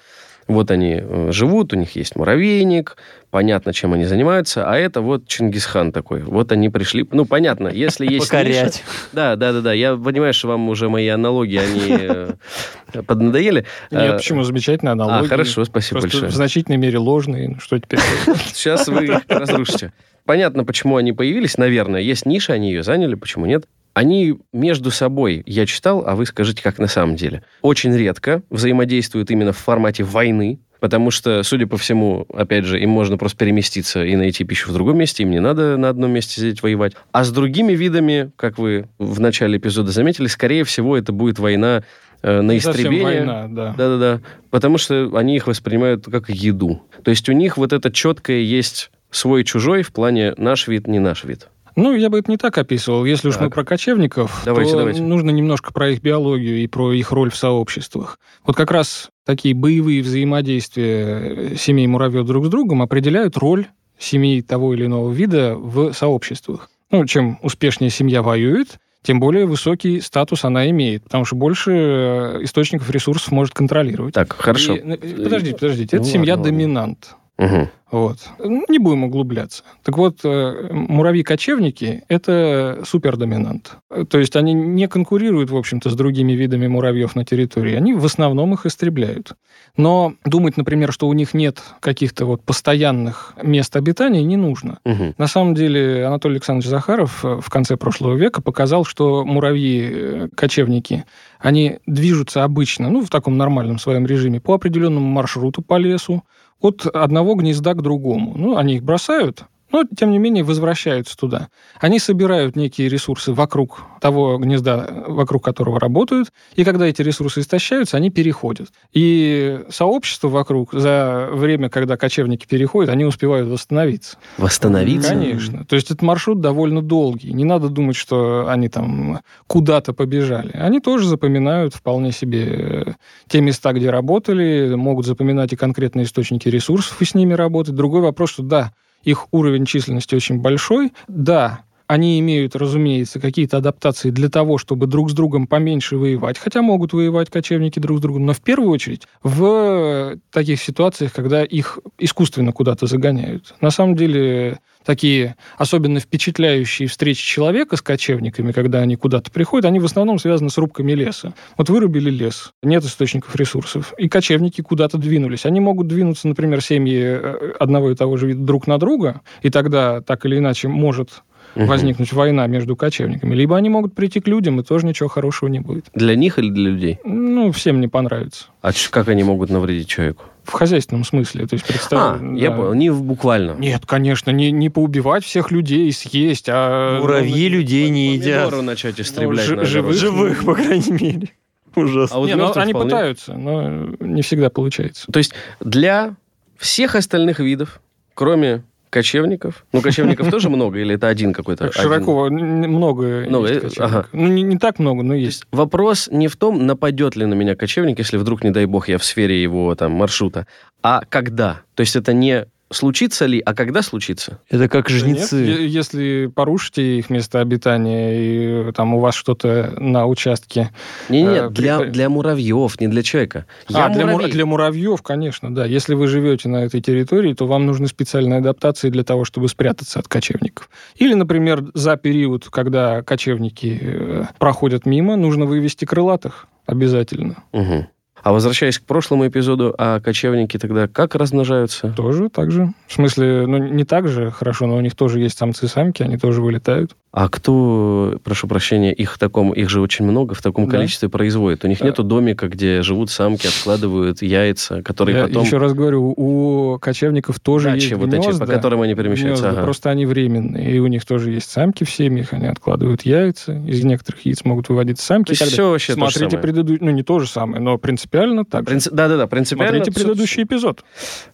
Вот 0.48 0.70
они 0.70 1.00
э, 1.02 1.28
живут, 1.32 1.72
у 1.72 1.76
них 1.76 1.96
есть 1.96 2.14
муравейник, 2.14 2.96
понятно, 3.30 3.72
чем 3.72 3.94
они 3.94 4.04
занимаются, 4.04 4.70
а 4.70 4.76
это 4.76 5.00
вот 5.00 5.26
Чингисхан 5.26 5.90
такой. 5.90 6.22
Вот 6.22 6.52
они 6.52 6.68
пришли, 6.68 7.04
ну, 7.10 7.24
понятно, 7.24 7.66
если 7.68 8.06
есть 8.10 8.26
Покорять. 8.30 8.76
ниша- 8.76 9.08
Да, 9.12 9.36
да, 9.36 9.52
да, 9.52 9.60
да. 9.60 9.72
Я 9.72 9.96
понимаю, 9.96 10.32
что 10.32 10.48
вам 10.48 10.68
уже 10.68 10.88
мои 10.88 11.08
аналогии, 11.08 11.58
они 11.58 11.98
э, 12.00 13.02
поднадоели. 13.02 13.66
Нет, 13.90 14.02
Э, 14.02 14.16
почему? 14.16 14.44
Замечательная 14.44 14.92
аналогия. 14.92 15.26
А, 15.26 15.28
хорошо, 15.28 15.64
спасибо 15.64 16.00
Просто 16.00 16.16
большое. 16.18 16.30
в 16.30 16.34
значительной 16.34 16.78
мере 16.78 16.98
ложные. 16.98 17.48
Ну, 17.48 17.60
что 17.60 17.78
теперь? 17.80 17.98
Сейчас 18.52 18.86
вы 18.86 19.20
разрушите. 19.28 19.92
Понятно, 20.24 20.64
почему 20.64 20.96
они 20.96 21.12
появились, 21.12 21.56
наверное. 21.58 22.00
Есть 22.00 22.26
ниша, 22.26 22.52
они 22.52 22.70
ее 22.70 22.82
заняли, 22.82 23.14
почему 23.14 23.46
нет? 23.46 23.64
Они 23.96 24.38
между 24.52 24.90
собой, 24.90 25.42
я 25.46 25.64
читал, 25.64 26.04
а 26.06 26.16
вы 26.16 26.26
скажите, 26.26 26.62
как 26.62 26.78
на 26.78 26.86
самом 26.86 27.16
деле, 27.16 27.42
очень 27.62 27.96
редко 27.96 28.42
взаимодействуют 28.50 29.30
именно 29.30 29.54
в 29.54 29.56
формате 29.56 30.04
войны, 30.04 30.60
потому 30.80 31.10
что, 31.10 31.42
судя 31.42 31.66
по 31.66 31.78
всему, 31.78 32.26
опять 32.30 32.66
же, 32.66 32.78
им 32.78 32.90
можно 32.90 33.16
просто 33.16 33.38
переместиться 33.38 34.04
и 34.04 34.14
найти 34.14 34.44
пищу 34.44 34.68
в 34.68 34.74
другом 34.74 34.98
месте, 34.98 35.22
им 35.22 35.30
не 35.30 35.40
надо 35.40 35.78
на 35.78 35.88
одном 35.88 36.10
месте 36.10 36.42
сидеть 36.42 36.62
воевать. 36.62 36.92
А 37.12 37.24
с 37.24 37.30
другими 37.30 37.72
видами, 37.72 38.32
как 38.36 38.58
вы 38.58 38.86
в 38.98 39.18
начале 39.18 39.56
эпизода 39.56 39.92
заметили, 39.92 40.26
скорее 40.26 40.64
всего, 40.64 40.94
это 40.94 41.12
будет 41.12 41.38
война 41.38 41.82
э, 42.20 42.42
на 42.42 42.58
истребление. 42.58 43.02
война, 43.02 43.48
да. 43.48 43.74
Да-да-да. 43.78 44.20
Потому 44.50 44.76
что 44.76 45.10
они 45.16 45.36
их 45.36 45.46
воспринимают 45.46 46.04
как 46.04 46.28
еду. 46.28 46.82
То 47.02 47.10
есть 47.10 47.30
у 47.30 47.32
них 47.32 47.56
вот 47.56 47.72
это 47.72 47.90
четкое 47.90 48.40
есть 48.40 48.90
свой-чужой 49.10 49.84
в 49.84 49.92
плане 49.94 50.34
наш 50.36 50.68
вид, 50.68 50.86
не 50.86 50.98
наш 50.98 51.24
вид. 51.24 51.48
Ну, 51.76 51.94
я 51.94 52.08
бы 52.08 52.18
это 52.18 52.30
не 52.30 52.38
так 52.38 52.56
описывал. 52.56 53.04
Если 53.04 53.28
уж 53.28 53.34
Так. 53.34 53.44
мы 53.44 53.50
про 53.50 53.62
кочевников, 53.64 54.42
Давайте, 54.46 54.72
то 54.72 54.78
давайте. 54.78 55.02
нужно 55.02 55.30
немножко 55.30 55.72
про 55.74 55.90
их 55.90 56.00
биологию 56.00 56.62
и 56.62 56.66
про 56.66 56.92
их 56.92 57.12
роль 57.12 57.30
в 57.30 57.36
сообществах. 57.36 58.18
Вот 58.46 58.56
как 58.56 58.70
раз 58.70 59.10
такие 59.26 59.54
боевые 59.54 60.02
взаимодействия 60.02 61.52
э, 61.52 61.56
семей 61.56 61.86
муравьев 61.86 62.26
друг 62.26 62.46
с 62.46 62.48
другом 62.48 62.80
определяют 62.80 63.36
роль 63.36 63.66
семей 63.98 64.40
того 64.40 64.74
или 64.74 64.86
иного 64.86 65.12
вида 65.12 65.54
в 65.54 65.92
сообществах. 65.92 66.70
Ну, 66.90 67.04
чем 67.04 67.38
успешнее 67.42 67.90
семья 67.90 68.22
воюет, 68.22 68.78
тем 69.02 69.20
более 69.20 69.46
высокий 69.46 70.00
статус 70.00 70.44
она 70.44 70.68
имеет, 70.70 71.04
потому 71.04 71.24
что 71.24 71.36
больше 71.36 71.72
э, 71.72 72.38
источников 72.42 72.88
ресурсов 72.90 73.32
может 73.32 73.54
контролировать. 73.54 74.14
Так, 74.14 74.32
хорошо. 74.32 74.76
И, 74.76 74.78
э, 74.80 74.96
подождите, 74.96 75.54
подождите. 75.54 75.96
Ну, 75.96 76.02
это 76.02 76.10
семья 76.10 76.34
ладно, 76.34 76.44
ладно. 76.44 76.58
доминант. 76.58 77.16
Мгм. 77.38 77.68
Вот. 77.92 78.18
Не 78.40 78.78
будем 78.78 79.04
углубляться. 79.04 79.62
Так 79.84 79.96
вот, 79.96 80.20
э, 80.24 80.68
муравьи-кочевники– 80.72 82.02
это 82.08 82.82
супердоминант. 82.84 83.76
Э, 83.90 84.04
То 84.08 84.18
есть 84.18 84.34
они 84.34 84.54
не 84.54 84.88
конкурируют, 84.88 85.50
в 85.50 85.56
общем-то, 85.56 85.90
с 85.90 85.94
другими 85.94 86.32
видами 86.32 86.66
муравьев 86.66 87.14
на 87.14 87.24
территории. 87.24 87.76
Они 87.76 87.92
в 87.92 88.04
основном 88.04 88.54
их 88.54 88.66
истребляют. 88.66 89.34
Но 89.76 90.14
думать, 90.24 90.56
например, 90.56 90.92
что 90.92 91.06
у 91.06 91.12
них 91.12 91.32
нет 91.32 91.62
каких-то 91.80 92.24
вот 92.24 92.42
постоянных 92.42 93.34
мест 93.40 93.76
обитания, 93.76 94.24
не 94.24 94.36
нужно. 94.36 94.78
Мгм. 94.84 95.14
На 95.16 95.28
самом 95.28 95.54
деле 95.54 96.06
Анатолий 96.06 96.36
Александрович 96.36 96.68
Захаров 96.68 97.24
э, 97.24 97.40
в 97.40 97.48
конце 97.50 97.76
прошлого 97.76 98.16
века 98.16 98.42
показал, 98.42 98.84
что 98.84 99.24
муравьи-кочевники, 99.24 101.04
они 101.38 101.78
движутся 101.86 102.42
обычно, 102.42 102.90
ну, 102.90 103.04
в 103.04 103.10
таком 103.10 103.36
нормальном 103.36 103.78
своем 103.78 104.06
режиме, 104.06 104.40
по 104.40 104.54
определенному 104.54 105.06
маршруту 105.06 105.62
по 105.62 105.76
лесу, 105.78 106.24
от 106.60 106.86
одного 106.86 107.34
гнезда 107.34 107.74
к 107.74 107.82
другому. 107.82 108.34
Ну, 108.36 108.56
они 108.56 108.76
их 108.76 108.82
бросают, 108.82 109.44
но, 109.76 109.84
тем 109.94 110.10
не 110.10 110.18
менее, 110.18 110.42
возвращаются 110.42 111.18
туда. 111.18 111.48
Они 111.78 111.98
собирают 111.98 112.56
некие 112.56 112.88
ресурсы 112.88 113.34
вокруг 113.34 113.82
того 114.00 114.38
гнезда, 114.38 114.88
вокруг 115.06 115.44
которого 115.44 115.78
работают, 115.78 116.32
и 116.54 116.64
когда 116.64 116.86
эти 116.86 117.02
ресурсы 117.02 117.40
истощаются, 117.40 117.98
они 117.98 118.10
переходят. 118.10 118.68
И 118.94 119.60
сообщество 119.68 120.28
вокруг 120.28 120.72
за 120.72 121.28
время, 121.30 121.68
когда 121.68 121.98
кочевники 121.98 122.46
переходят, 122.46 122.88
они 122.88 123.04
успевают 123.04 123.48
восстановиться. 123.48 124.16
Восстановиться? 124.38 125.10
Конечно. 125.10 125.66
То 125.66 125.76
есть 125.76 125.90
этот 125.90 126.00
маршрут 126.00 126.40
довольно 126.40 126.80
долгий. 126.80 127.34
Не 127.34 127.44
надо 127.44 127.68
думать, 127.68 127.96
что 127.96 128.48
они 128.48 128.70
там 128.70 129.20
куда-то 129.46 129.92
побежали. 129.92 130.52
Они 130.52 130.80
тоже 130.80 131.06
запоминают 131.06 131.74
вполне 131.74 132.12
себе 132.12 132.44
э, 132.46 132.84
те 133.28 133.42
места, 133.42 133.74
где 133.74 133.90
работали, 133.90 134.74
могут 134.74 135.04
запоминать 135.04 135.52
и 135.52 135.56
конкретные 135.56 136.06
источники 136.06 136.48
ресурсов 136.48 137.02
и 137.02 137.04
с 137.04 137.14
ними 137.14 137.34
работать. 137.34 137.74
Другой 137.74 138.00
вопрос, 138.00 138.30
что 138.30 138.42
да, 138.42 138.72
их 139.06 139.28
уровень 139.30 139.64
численности 139.64 140.14
очень 140.14 140.40
большой. 140.40 140.92
Да, 141.08 141.60
они 141.86 142.18
имеют, 142.18 142.56
разумеется, 142.56 143.20
какие-то 143.20 143.58
адаптации 143.58 144.10
для 144.10 144.28
того, 144.28 144.58
чтобы 144.58 144.88
друг 144.88 145.10
с 145.10 145.14
другом 145.14 145.46
поменьше 145.46 145.96
воевать, 145.96 146.36
хотя 146.36 146.60
могут 146.60 146.92
воевать 146.92 147.30
кочевники 147.30 147.78
друг 147.78 147.98
с 147.98 148.00
другом, 148.00 148.26
но 148.26 148.32
в 148.32 148.40
первую 148.40 148.70
очередь 148.70 149.06
в 149.22 150.18
таких 150.32 150.60
ситуациях, 150.60 151.12
когда 151.12 151.44
их 151.44 151.78
искусственно 151.98 152.52
куда-то 152.52 152.86
загоняют. 152.86 153.54
На 153.60 153.70
самом 153.70 153.94
деле 153.94 154.58
такие 154.86 155.36
особенно 155.58 156.00
впечатляющие 156.00 156.88
встречи 156.88 157.22
человека 157.26 157.76
с 157.76 157.82
кочевниками, 157.82 158.52
когда 158.52 158.78
они 158.78 158.96
куда-то 158.96 159.30
приходят, 159.30 159.66
они 159.66 159.80
в 159.80 159.84
основном 159.84 160.18
связаны 160.18 160.48
с 160.48 160.56
рубками 160.56 160.92
леса. 160.92 161.34
Вот 161.58 161.68
вырубили 161.68 162.08
лес, 162.08 162.52
нет 162.62 162.84
источников 162.84 163.34
ресурсов, 163.36 163.92
и 163.98 164.08
кочевники 164.08 164.62
куда-то 164.62 164.96
двинулись. 164.96 165.44
Они 165.44 165.60
могут 165.60 165.88
двинуться, 165.88 166.28
например, 166.28 166.62
семьи 166.62 167.00
э, 167.02 167.52
одного 167.58 167.90
и 167.90 167.94
того 167.96 168.16
же 168.16 168.28
вида 168.28 168.44
друг 168.44 168.66
на 168.66 168.78
друга, 168.78 169.20
и 169.42 169.50
тогда 169.50 170.00
так 170.00 170.24
или 170.24 170.38
иначе 170.38 170.68
может 170.68 171.22
Мгм. 171.56 171.66
возникнуть 171.68 172.12
война 172.12 172.46
между 172.46 172.76
кочевниками. 172.76 173.34
Либо 173.34 173.56
они 173.56 173.68
могут 173.68 173.94
прийти 173.94 174.20
к 174.20 174.28
людям, 174.28 174.60
и 174.60 174.62
тоже 174.62 174.86
ничего 174.86 175.08
хорошего 175.08 175.48
не 175.48 175.60
будет. 175.60 175.86
Для 175.94 176.14
них 176.14 176.38
или 176.38 176.50
для 176.50 176.70
людей? 176.70 176.98
Ну, 177.04 177.50
всем 177.52 177.80
не 177.80 177.88
понравится. 177.88 178.46
А 178.62 178.70
как 178.90 179.08
они 179.08 179.22
могут 179.24 179.50
навредить 179.50 179.88
человеку? 179.88 180.24
В 180.44 180.52
хозяйственном 180.52 181.04
смысле. 181.04 181.46
То 181.46 181.54
есть 181.54 181.64
А, 181.64 181.72
представь... 181.72 182.20
я 182.38 182.50
да. 182.50 182.56
понял, 182.56 182.74
не 182.74 182.90
буквально. 182.92 183.52
Нет, 183.58 183.84
конечно, 183.86 184.30
не, 184.30 184.52
не 184.52 184.68
поубивать 184.70 185.24
всех 185.24 185.50
людей, 185.50 185.90
съесть, 185.92 186.46
а... 186.48 187.00
Муравьи 187.00 187.48
людей 187.48 187.88
не 187.90 188.14
едят. 188.14 188.52
Начать 188.62 189.00
истреблять. 189.00 189.44
жи- 189.46 189.56
на 189.56 189.64
живых-. 189.64 189.96
Живых, 189.96 190.44
по 190.44 190.54
крайней 190.54 190.92
мере. 190.92 191.28
Ужасно. 191.74 192.16
А 192.16 192.20
вот 192.20 192.26
Не, 192.28 192.36
ну, 192.36 192.52
они 192.54 192.72
вполне. 192.72 192.90
пытаются, 192.90 193.34
но 193.34 193.86
не 194.00 194.22
всегда 194.22 194.48
получается. 194.50 195.10
То 195.10 195.18
есть 195.18 195.32
для 195.60 196.14
всех 196.56 196.94
остальных 196.94 197.40
видов, 197.40 197.80
кроме 198.14 198.62
кочевников, 198.90 199.64
ну, 199.72 199.80
кочевников 199.80 200.30
тоже 200.30 200.48
много, 200.48 200.78
или 200.78 200.94
это 200.94 201.08
один 201.08 201.32
какой-то? 201.32 201.72
Широко, 201.72 202.28
много 202.30 203.26
Много, 203.28 203.48
есть 203.48 203.78
э, 203.78 203.82
ага. 203.82 204.06
Ну, 204.12 204.26
не, 204.28 204.42
не 204.42 204.58
так 204.58 204.78
много, 204.78 205.02
но 205.02 205.14
есть 205.14 205.44
вопрос 205.52 206.08
не 206.10 206.28
в 206.28 206.36
том, 206.36 206.66
нападет 206.66 207.16
ли 207.16 207.26
на 207.26 207.34
меня 207.34 207.54
кочевник, 207.56 207.98
если 207.98 208.16
вдруг, 208.16 208.44
не 208.44 208.50
дай 208.50 208.66
бог, 208.66 208.88
я 208.88 208.98
в 208.98 209.04
сфере 209.04 209.42
его 209.42 209.74
там 209.74 209.92
маршрута, 209.92 210.46
а 210.82 211.02
когда. 211.08 211.62
То 211.74 211.80
есть 211.82 211.96
это 211.96 212.12
не 212.12 212.46
случится 212.70 213.26
ли, 213.26 213.40
а 213.40 213.54
когда 213.54 213.82
случится? 213.82 214.38
Это 214.50 214.68
как 214.68 214.90
нет, 214.90 214.98
жнецы. 215.00 215.36
е- 215.36 215.68
Если 215.68 216.26
порушите 216.34 216.98
их 216.98 217.10
место 217.10 217.40
обитания, 217.40 218.68
и 218.68 218.72
там 218.72 218.94
у 218.94 219.00
вас 219.00 219.14
что-то 219.14 219.74
на 219.78 220.06
участке... 220.06 220.70
Не-не, 221.08 221.46
Э, 221.46 221.50
для, 221.50 221.78
при- 221.78 221.90
для 221.90 222.08
муравьев, 222.08 222.80
не 222.80 222.88
для 222.88 223.02
человека. 223.02 223.46
а, 223.72 223.88
для, 223.88 224.04
мура- 224.04 224.12
муравей. 224.12 224.32
для 224.32 224.46
муравьев, 224.46 225.02
конечно, 225.02 225.54
да. 225.54 225.64
Если 225.64 225.94
вы 225.94 226.06
живете 226.08 226.48
на 226.48 226.64
этой 226.64 226.80
территории, 226.80 227.34
то 227.34 227.46
вам 227.46 227.66
нужны 227.66 227.86
специальные 227.86 228.38
адаптации 228.38 228.90
для 228.90 229.04
того, 229.04 229.24
чтобы 229.24 229.48
спрятаться 229.48 230.00
от 230.00 230.08
кочевников. 230.08 230.68
Или, 230.96 231.14
например, 231.14 231.64
за 231.74 231.96
период, 231.96 232.46
когда 232.50 233.02
кочевники 233.02 233.78
э, 233.80 234.24
проходят 234.38 234.86
мимо, 234.86 235.16
нужно 235.16 235.44
вывести 235.46 235.84
крылатых 235.84 236.46
обязательно. 236.66 237.44
Мгм. 237.52 237.86
А 238.26 238.32
возвращаясь 238.32 238.80
к 238.80 238.82
прошлому 238.82 239.28
эпизоду, 239.28 239.72
а 239.78 240.00
кочевники 240.00 240.58
тогда 240.58 240.88
как 240.88 241.14
размножаются? 241.14 241.94
Тоже 241.96 242.28
так 242.28 242.50
же. 242.50 242.72
В 242.88 242.92
смысле, 242.92 243.46
ну, 243.46 243.58
не 243.58 243.84
так 243.84 244.08
же 244.08 244.32
хорошо, 244.32 244.66
но 244.66 244.76
у 244.76 244.80
них 244.80 244.96
тоже 244.96 245.20
есть 245.20 245.38
самцы-самки, 245.38 246.02
они 246.02 246.16
тоже 246.16 246.42
вылетают. 246.42 246.96
А 247.12 247.30
кто, 247.30 248.18
прошу 248.24 248.46
прощения, 248.46 248.92
их 248.92 249.14
в 249.14 249.18
таком, 249.18 249.52
их 249.52 249.70
же 249.70 249.80
очень 249.80 250.04
много, 250.04 250.34
в 250.34 250.42
таком 250.42 250.66
Да. 250.66 250.72
количестве 250.72 251.08
производит? 251.08 251.64
У 251.64 251.68
них 251.68 251.78
Да. 251.78 251.86
нету 251.86 252.02
домика, 252.02 252.48
где 252.48 252.82
живут 252.82 253.10
самки, 253.10 253.46
откладывают 253.46 254.20
яйца, 254.20 254.82
которые 254.82 255.16
Я 255.16 255.26
потом... 255.28 255.44
еще 255.44 255.56
раз 255.56 255.72
говорю, 255.72 256.12
у 256.14 256.78
кочевников 256.80 257.38
тоже 257.40 257.70
Дачи 257.70 257.84
есть 257.84 257.94
вот 257.94 258.12
эти, 258.12 258.38
по 258.38 258.44
которым 258.46 258.82
они 258.82 258.94
перемещаются. 258.96 259.44
гнезда, 259.44 259.50
ага. 259.60 259.62
Просто 259.62 259.88
они 259.90 260.04
временные, 260.04 260.72
и 260.72 260.78
у 260.80 260.88
них 260.88 261.06
тоже 261.06 261.30
есть 261.30 261.48
самки 261.50 261.84
в 261.84 261.90
семьях, 261.90 262.32
они 262.34 262.48
откладывают 262.48 263.02
яйца, 263.02 263.52
из 263.66 263.82
некоторых 263.84 264.26
яиц 264.26 264.44
могут 264.44 264.68
выводить 264.68 264.98
самки. 264.98 265.28
То 265.28 265.42
есть 265.44 265.52
все 265.52 265.70
вообще 265.70 265.94
то 265.94 266.00
же 266.00 266.10
Смотрите 266.12 266.30
самое. 266.32 266.42
предыдущий, 266.42 266.84
ну 266.84 266.90
не 266.90 267.02
то 267.04 267.18
же 267.20 267.28
самое, 267.28 267.62
но 267.62 267.78
принципиально 267.78 268.15
так. 268.44 268.68
же. 268.68 268.74
Принци- 268.76 268.90
Да-да-да, 268.92 269.26
принципиально. 269.26 269.84
Смотрите 269.84 270.00
предыдущий 270.00 270.42
эпизод. 270.42 270.84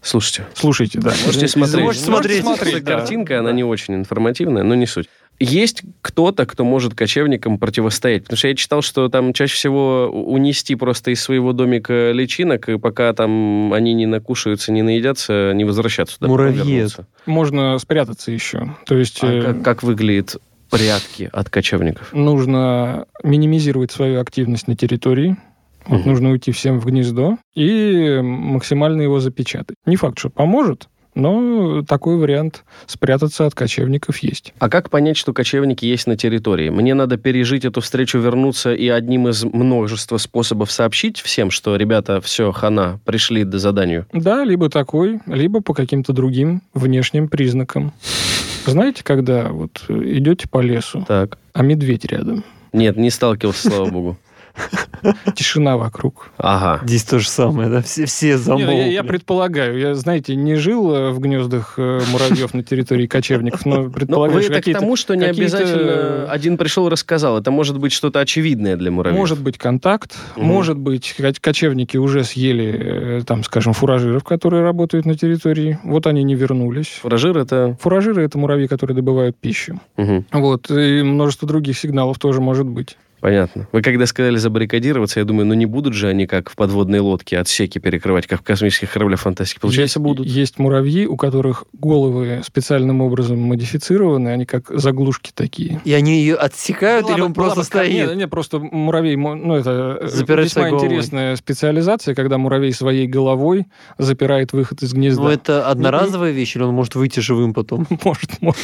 Слушайте, 0.01 0.47
Слушайте, 0.55 0.99
да. 1.01 1.13
можете 1.25 1.49
смотреть. 1.49 1.85
Можете 1.85 2.05
смотреть. 2.05 2.43
Эта 2.77 2.85
да. 2.85 2.99
картинка, 2.99 3.39
она 3.39 3.53
не 3.53 3.65
очень 3.65 3.95
информативная, 3.95 4.63
но 4.63 4.75
не 4.75 4.87
суть. 4.87 5.09
Есть 5.41 5.83
кто-то, 6.03 6.47
кто 6.47 6.63
может 6.65 6.95
кочевникам 6.95 7.59
противостоять? 7.59 8.25
Потому 8.25 8.37
что 8.37 8.49
я 8.49 8.55
читал, 8.55 8.83
что 8.83 9.09
там 9.09 9.33
чаще 9.33 9.55
всего 9.55 10.07
унести 10.09 10.75
просто 10.77 11.11
из 11.11 11.21
своего 11.23 11.53
домика 11.53 12.13
личинок, 12.13 12.69
и 12.69 12.79
пока 12.79 13.13
там 13.13 13.73
они 13.73 13.95
не 13.95 14.07
накушаются, 14.07 14.71
не 14.73 14.83
наедятся, 14.83 15.53
не 15.55 15.65
возвращаться 15.65 16.17
туда. 16.19 16.29
Муравьед. 16.29 16.97
Можно 17.27 17.79
спрятаться 17.79 18.31
еще. 18.31 18.77
То 18.87 18.97
есть 18.97 19.19
А 19.25 19.27
э, 19.27 19.43
как, 19.43 19.63
как 19.65 19.83
выглядит 19.83 20.37
прятки 20.71 21.29
от 21.33 21.51
кочевников? 21.51 22.13
нужно 22.13 23.07
минимизировать 23.25 23.91
свою 23.91 24.21
активность 24.21 24.69
на 24.69 24.77
территории. 24.77 25.37
Вот 25.87 26.01
Мгм. 26.01 26.09
нужно 26.11 26.31
уйти 26.31 26.53
всем 26.53 26.79
в 26.81 26.87
гнездо 26.87 27.39
и 27.55 28.21
максимально 28.23 29.03
его 29.03 29.21
запечатать. 29.21 29.77
Не 29.87 29.97
факт, 29.97 30.19
что 30.19 30.31
поможет, 30.31 30.89
но 31.15 31.83
такой 31.83 32.17
вариант 32.17 32.65
спрятаться 32.87 33.45
от 33.47 33.55
кочевников 33.55 34.19
есть. 34.19 34.55
А 34.59 34.69
как 34.71 34.89
понять, 34.91 35.17
что 35.17 35.33
кочевники 35.35 35.85
есть 35.85 36.07
на 36.07 36.17
территории? 36.17 36.71
Мне 36.71 36.95
надо 36.95 37.17
пережить 37.19 37.65
эту 37.67 37.81
встречу, 37.83 38.19
вернуться 38.19 38.73
и 38.73 38.89
одним 38.89 39.29
из 39.29 39.45
множества 39.45 40.17
способов 40.17 40.71
сообщить 40.73 41.21
всем, 41.21 41.51
что, 41.51 41.77
ребята, 41.77 42.21
все, 42.23 42.51
хана, 42.53 42.99
пришли 43.05 43.45
до 43.45 43.59
заданию. 43.59 44.07
Да, 44.13 44.45
либо 44.45 44.71
такой, 44.71 45.21
либо 45.27 45.61
по 45.61 45.75
каким-то 45.75 46.13
другим 46.15 46.63
внешним 46.73 47.29
признакам. 47.29 47.93
Знаете, 48.65 49.03
когда 49.05 49.49
вот 49.49 49.83
идете 49.89 50.49
по 50.49 50.61
лесу, 50.61 51.05
Так. 51.07 51.37
а 51.53 51.63
медведь 51.63 52.05
рядом, 52.07 52.45
Нет, 52.73 52.97
не 52.97 53.11
сталкивался, 53.11 53.69
слава 53.69 53.91
богу. 53.91 54.17
тишина 55.35 55.77
вокруг. 55.77 56.31
Ага. 56.39 56.81
Здесь 56.85 57.05
то 57.05 57.19
же 57.19 57.29
самое, 57.29 57.69
да? 57.69 57.83
Все, 57.83 58.07
все 58.07 58.27
Не, 58.29 58.33
ну, 58.35 58.39
замолкли. 58.39 58.75
я, 58.75 58.87
я 58.87 59.05
предполагаю, 59.05 59.79
я, 59.79 59.95
знаете, 59.95 60.37
не 60.37 60.55
жил 60.55 60.95
э, 60.95 61.11
в 61.11 61.19
гнездах 61.21 61.75
э, 61.77 62.01
муравьев 62.13 62.55
на 62.55 62.63
территории 62.63 63.07
кочевников, 63.07 63.67
но 63.67 63.83
Но 63.83 63.91
предполагаю, 63.91 64.37
вы 64.39 64.43
что 64.43 64.53
это 64.53 64.61
к 64.61 64.63
какие-то 64.63 64.81
тому, 64.81 64.97
что 64.97 65.15
не 65.15 65.25
обязательно 65.25 66.31
один 66.31 66.57
пришел 66.57 66.87
и 66.87 66.91
рассказал. 66.91 67.39
Это 67.39 67.51
может 67.51 67.79
быть 67.79 67.93
что-то 67.93 68.21
очевидное 68.21 68.77
для 68.77 68.91
муравьев. 68.91 69.19
Может 69.19 69.41
быть 69.41 69.59
контакт, 69.59 70.15
Мгм. 70.37 70.47
может 70.47 70.79
быть 70.79 71.15
коч- 71.19 71.41
кочевники 71.41 71.97
уже 71.97 72.23
съели, 72.25 73.19
э, 73.19 73.23
там, 73.27 73.43
скажем, 73.45 73.73
фуражиров, 73.73 74.23
которые 74.25 74.63
работают 74.63 75.07
на 75.07 75.17
территории. 75.17 75.79
Вот 75.85 76.07
они 76.07 76.23
не 76.23 76.35
вернулись. 76.35 76.99
Фуражир 77.03 77.37
это... 77.39 77.77
Фуражиры 77.81 78.25
это 78.25 78.39
муравьи, 78.39 78.67
которые 78.69 78.95
добывают 78.97 79.37
пищу. 79.37 79.81
Мгм, 79.97 80.27
Вот 80.33 80.71
и 80.71 81.03
множество 81.03 81.49
других 81.49 81.77
сигналов 81.79 82.19
тоже 82.19 82.41
может 82.41 82.67
быть. 82.67 82.97
Понятно. 83.23 83.67
Вы 83.73 83.81
когда 83.81 84.05
сказали 84.05 84.37
забаррикадироваться, 84.37 85.21
я 85.21 85.25
думаю, 85.25 85.47
ну 85.47 85.55
не 85.55 85.65
будут 85.65 85.95
же 85.95 86.09
они 86.09 86.27
как 86.27 86.51
в 86.51 86.57
подводной 86.57 86.99
лодке 86.99 87.39
отсеки 87.39 87.79
перекрывать, 87.79 88.27
как 88.27 88.41
в 88.41 88.43
космических 88.43 88.93
кораблях 88.93 89.21
фантастики. 89.21 89.61
Получается, 89.61 89.99
есть, 89.99 90.05
будут. 90.05 90.27
Есть 90.27 90.59
муравьи, 90.59 91.07
у 91.07 91.17
которых 91.17 91.65
головы 91.73 92.43
специальным 92.45 93.01
образом 93.01 93.39
модифицированы, 93.41 94.29
они 94.29 94.45
как 94.45 94.69
заглушки 94.69 95.31
такие. 95.35 95.81
И 95.85 95.93
они 95.95 96.19
ее 96.21 96.35
отсекают, 96.35 97.07
или 97.09 97.15
Была 97.15 97.27
он 97.27 97.33
бы- 97.33 97.37
была 97.37 97.55
просто 97.55 97.61
бы 97.61 97.65
стоит? 97.85 97.93
Нет, 98.09 98.17
нет, 98.17 98.31
просто 98.31 98.59
муравей, 98.59 99.17
ну, 99.17 99.55
это 99.55 99.99
э, 100.03 100.09
Запирает 100.09 100.49
весьма 100.49 100.65
головой. 100.69 100.87
интересная 100.89 101.37
специализация, 101.37 102.15
когда 102.15 102.37
муравей 102.39 102.73
своей 102.73 103.07
головой 103.07 103.67
запирает 103.99 104.53
выход 104.53 104.83
из 104.83 104.93
гнезда. 104.93 105.23
Ну, 105.23 105.29
это 105.29 105.69
одноразовая 105.69 106.33
вещь, 106.33 106.57
или 106.57 106.65
он 106.65 106.75
может 106.75 106.97
выйти 106.97 107.21
живым 107.21 107.55
потом? 107.55 107.87
Может, 108.05 108.41
может. 108.41 108.59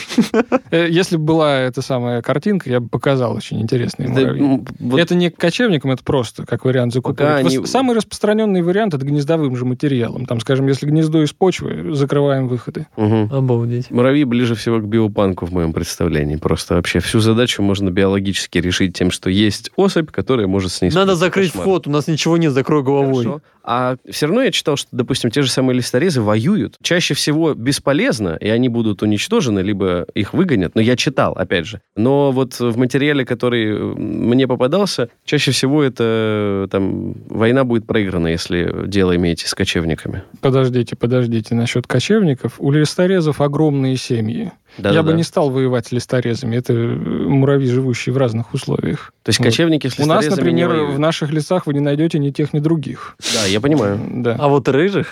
Э, 0.73 0.89
Если 0.91 1.17
бы 1.17 1.23
была 1.25 1.59
эта 1.61 1.81
самая 1.81 2.23
картинка, 2.23 2.69
я 2.69 2.81
бы 2.81 2.89
показал 2.89 3.35
очень 3.37 3.61
интересные 3.61 4.09
Да, 4.09 4.33
м, 4.55 4.67
вот 4.81 4.99
Это 5.01 5.15
не 5.15 5.31
к 5.31 5.37
кочевникам, 5.37 5.91
это 5.91 6.03
просто 6.05 6.45
как 6.47 6.65
вариант 6.65 6.93
закупать. 6.93 7.45
они- 7.47 7.67
Самый 7.67 7.97
распространенный 7.97 8.63
вариант 8.63 8.95
это 8.95 9.05
гнездовым 9.05 9.57
же 9.57 9.65
материалом. 9.65 10.27
Там, 10.27 10.41
скажем, 10.41 10.67
если 10.69 10.87
гнездо 10.87 11.23
из 11.23 11.33
почвы, 11.33 11.95
закрываем 11.95 12.49
выходы. 12.49 12.87
мгм. 12.97 13.33
Обалдеть. 13.33 13.91
Муравьи 13.91 14.25
ближе 14.25 14.55
всего 14.55 14.79
к 14.81 14.85
биопанку 14.85 15.47
в 15.47 15.53
моем 15.53 15.73
представлении. 15.73 16.37
Просто 16.37 16.75
вообще 16.75 17.01
всю 17.01 17.21
задачу 17.21 17.63
можно 17.63 17.91
биологически 17.91 18.59
решить 18.59 18.97
тем, 18.97 19.11
что 19.11 19.31
есть 19.31 19.71
особь, 19.77 20.11
которая 20.11 20.47
может 20.47 20.73
снести. 20.73 20.97
Надо 20.97 21.15
закрыть 21.17 21.49
кошмар. 21.53 21.65
вход, 21.67 21.87
у 21.87 21.91
нас 21.91 22.07
ничего 22.09 22.37
нет, 22.37 22.53
закрой 22.53 22.83
головой. 22.83 23.25
Хорошо. 23.25 23.43
А 23.71 23.97
все 24.11 24.25
равно 24.25 24.41
я 24.43 24.51
читал, 24.51 24.79
что, 24.79 24.89
допустим, 24.93 25.31
те 25.31 25.43
же 25.43 25.51
самые 25.51 25.77
листорезы 25.77 26.23
воюют. 26.23 26.79
Чаще 26.81 27.13
всего 27.13 27.53
бесполезно, 27.53 28.39
и 28.41 28.49
они 28.49 28.71
будут 28.71 29.03
уничтожены, 29.03 29.61
либо 29.61 30.07
их 30.15 30.33
выгонят. 30.33 30.75
Но 30.75 30.81
я 30.81 30.97
читал, 30.97 31.35
опять 31.35 31.67
же. 31.67 31.83
Но 31.95 32.33
вот 32.33 32.59
в 32.59 32.79
материале, 32.79 33.27
который 33.27 33.79
мне 33.79 34.49
попадался, 34.49 35.11
чаще 35.27 35.51
всего 35.51 35.83
это 35.83 36.67
там 36.71 37.13
война 37.29 37.65
будет 37.65 37.87
проиграна, 37.87 38.29
если 38.29 38.87
дело 38.87 39.15
имеете 39.17 39.47
с 39.47 39.53
кочевниками. 39.53 40.23
Подождите, 40.41 40.97
подождите. 40.97 41.55
Насчет 41.55 41.87
кочевников. 41.87 42.55
У 42.57 42.71
листорезов 42.71 43.43
огромные 43.43 43.99
семьи. 43.99 44.51
Да, 44.79 44.91
я 44.91 45.03
бы 45.03 45.13
не 45.13 45.23
стал 45.23 45.51
воевать 45.51 45.87
с 45.87 45.93
листорезами. 45.93 46.57
Это 46.57 46.73
э, 46.73 46.87
муравьи, 46.97 47.69
живущие 47.69 48.13
в 48.15 48.17
разных 48.19 48.55
условиях. 48.55 49.13
То 49.23 49.31
есть 49.31 49.39
Вот. 49.41 49.47
кочевники 49.47 49.89
с 49.89 49.99
У 49.99 50.07
нас, 50.07 50.27
например, 50.29 50.71
в 50.71 50.99
наших 50.99 51.31
лесах 51.31 51.67
вы 51.67 51.75
не 51.75 51.81
найдете 51.81 52.19
ни 52.19 52.31
тех, 52.31 52.53
ни 52.53 52.61
других. 52.61 53.17
Да, 53.35 53.47
я 53.47 53.61
понимаю. 53.61 54.01
Да. 54.09 54.37
А 54.39 54.49
вот 54.49 54.69
рыжих? 54.69 55.09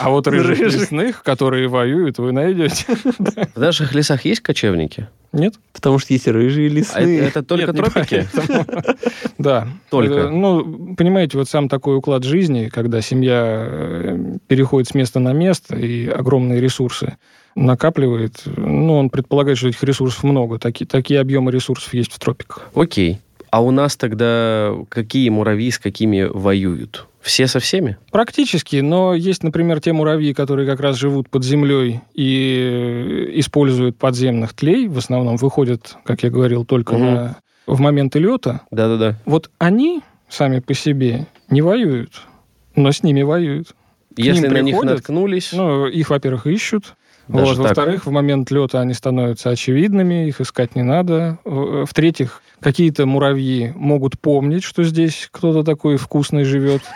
А 0.00 0.10
вот 0.10 0.26
рыжих, 0.28 0.58
Рыжих. 0.58 0.80
лесных, 0.82 1.22
которые 1.22 1.68
воюют, 1.68 2.18
вы 2.18 2.32
найдете. 2.32 2.86
В 3.54 3.60
наших 3.60 3.94
лесах 3.94 4.24
есть 4.24 4.40
кочевники? 4.40 5.08
Нет? 5.32 5.54
Потому 5.72 5.98
что 6.00 6.12
есть 6.12 6.26
рыжие 6.26 6.66
А 6.68 6.70
это, 6.70 6.76
лесные. 6.78 7.20
это 7.20 7.42
только 7.44 7.66
Нет, 7.66 7.74
не 7.76 7.82
тропики? 7.82 8.26
Да. 9.38 9.68
Только. 9.90 10.14
Э, 10.14 10.28
Ну, 10.30 10.94
понимаете, 10.96 11.38
вот 11.38 11.48
сам 11.48 11.68
такой 11.68 11.96
уклад 11.96 12.24
жизни, 12.24 12.68
когда 12.72 13.00
семья 13.00 13.66
э, 13.68 14.36
переходит 14.48 14.88
с 14.88 14.94
места 14.94 15.20
на 15.20 15.32
место 15.32 15.76
и 15.76 16.08
огромные 16.08 16.60
ресурсы 16.60 17.16
накапливает, 17.54 18.42
ну, 18.56 18.98
он 18.98 19.10
предполагает, 19.10 19.58
что 19.58 19.68
этих 19.68 19.82
ресурсов 19.82 20.22
много. 20.22 20.58
Такие, 20.58 20.86
такие 20.86 21.20
объемы 21.20 21.50
ресурсов 21.52 21.92
есть 21.94 22.12
в 22.12 22.18
тропиках. 22.18 22.70
Окей. 22.74 23.20
А 23.50 23.62
у 23.62 23.70
нас 23.72 23.96
тогда 23.96 24.72
какие 24.88 25.28
муравьи 25.28 25.70
с 25.70 25.78
какими 25.78 26.22
воюют? 26.22 27.06
Все 27.20 27.46
со 27.48 27.58
всеми? 27.60 27.98
Практически, 28.12 28.76
но 28.76 29.12
есть, 29.14 29.42
например, 29.42 29.80
те 29.80 29.92
муравьи, 29.92 30.32
которые 30.32 30.66
как 30.66 30.80
раз 30.80 30.96
живут 30.96 31.28
под 31.28 31.44
землей 31.44 32.00
и 32.14 33.26
э, 33.34 33.38
используют 33.40 33.96
подземных 33.98 34.54
тлей, 34.54 34.88
в 34.88 34.96
основном 34.96 35.36
выходят, 35.36 35.96
как 36.04 36.22
я 36.22 36.30
говорил, 36.30 36.64
только 36.64 36.94
Мгм. 36.94 37.04
на, 37.04 37.36
в 37.66 37.80
моменты 37.80 38.20
лета. 38.20 38.62
Да-да-да. 38.70 39.16
Вот 39.26 39.50
они 39.58 40.00
сами 40.28 40.60
по 40.60 40.72
себе 40.72 41.26
не 41.50 41.60
воюют, 41.60 42.22
но 42.74 42.90
с 42.92 43.02
ними 43.02 43.22
воюют. 43.22 43.74
Если 44.16 44.42
ним 44.44 44.52
на 44.52 44.60
них 44.60 44.74
приходят, 44.76 44.94
наткнулись... 44.96 45.52
Ну, 45.52 45.86
их, 45.86 46.10
во-первых, 46.10 46.46
ищут. 46.46 46.94
Вот, 47.32 47.56
во-вторых, 47.58 48.06
в 48.06 48.10
момент 48.10 48.50
лета 48.50 48.80
они 48.80 48.94
становятся 48.94 49.50
очевидными, 49.50 50.26
их 50.28 50.40
искать 50.40 50.74
не 50.74 50.82
надо. 50.82 51.38
В- 51.44 51.86
В-третьих, 51.86 52.42
какие-то 52.60 53.06
муравьи 53.06 53.72
могут 53.76 54.18
помнить, 54.18 54.64
что 54.64 54.82
здесь 54.84 55.28
кто-то 55.30 55.62
такой 55.64 55.96
вкусный 55.96 56.44
живет. 56.44 56.82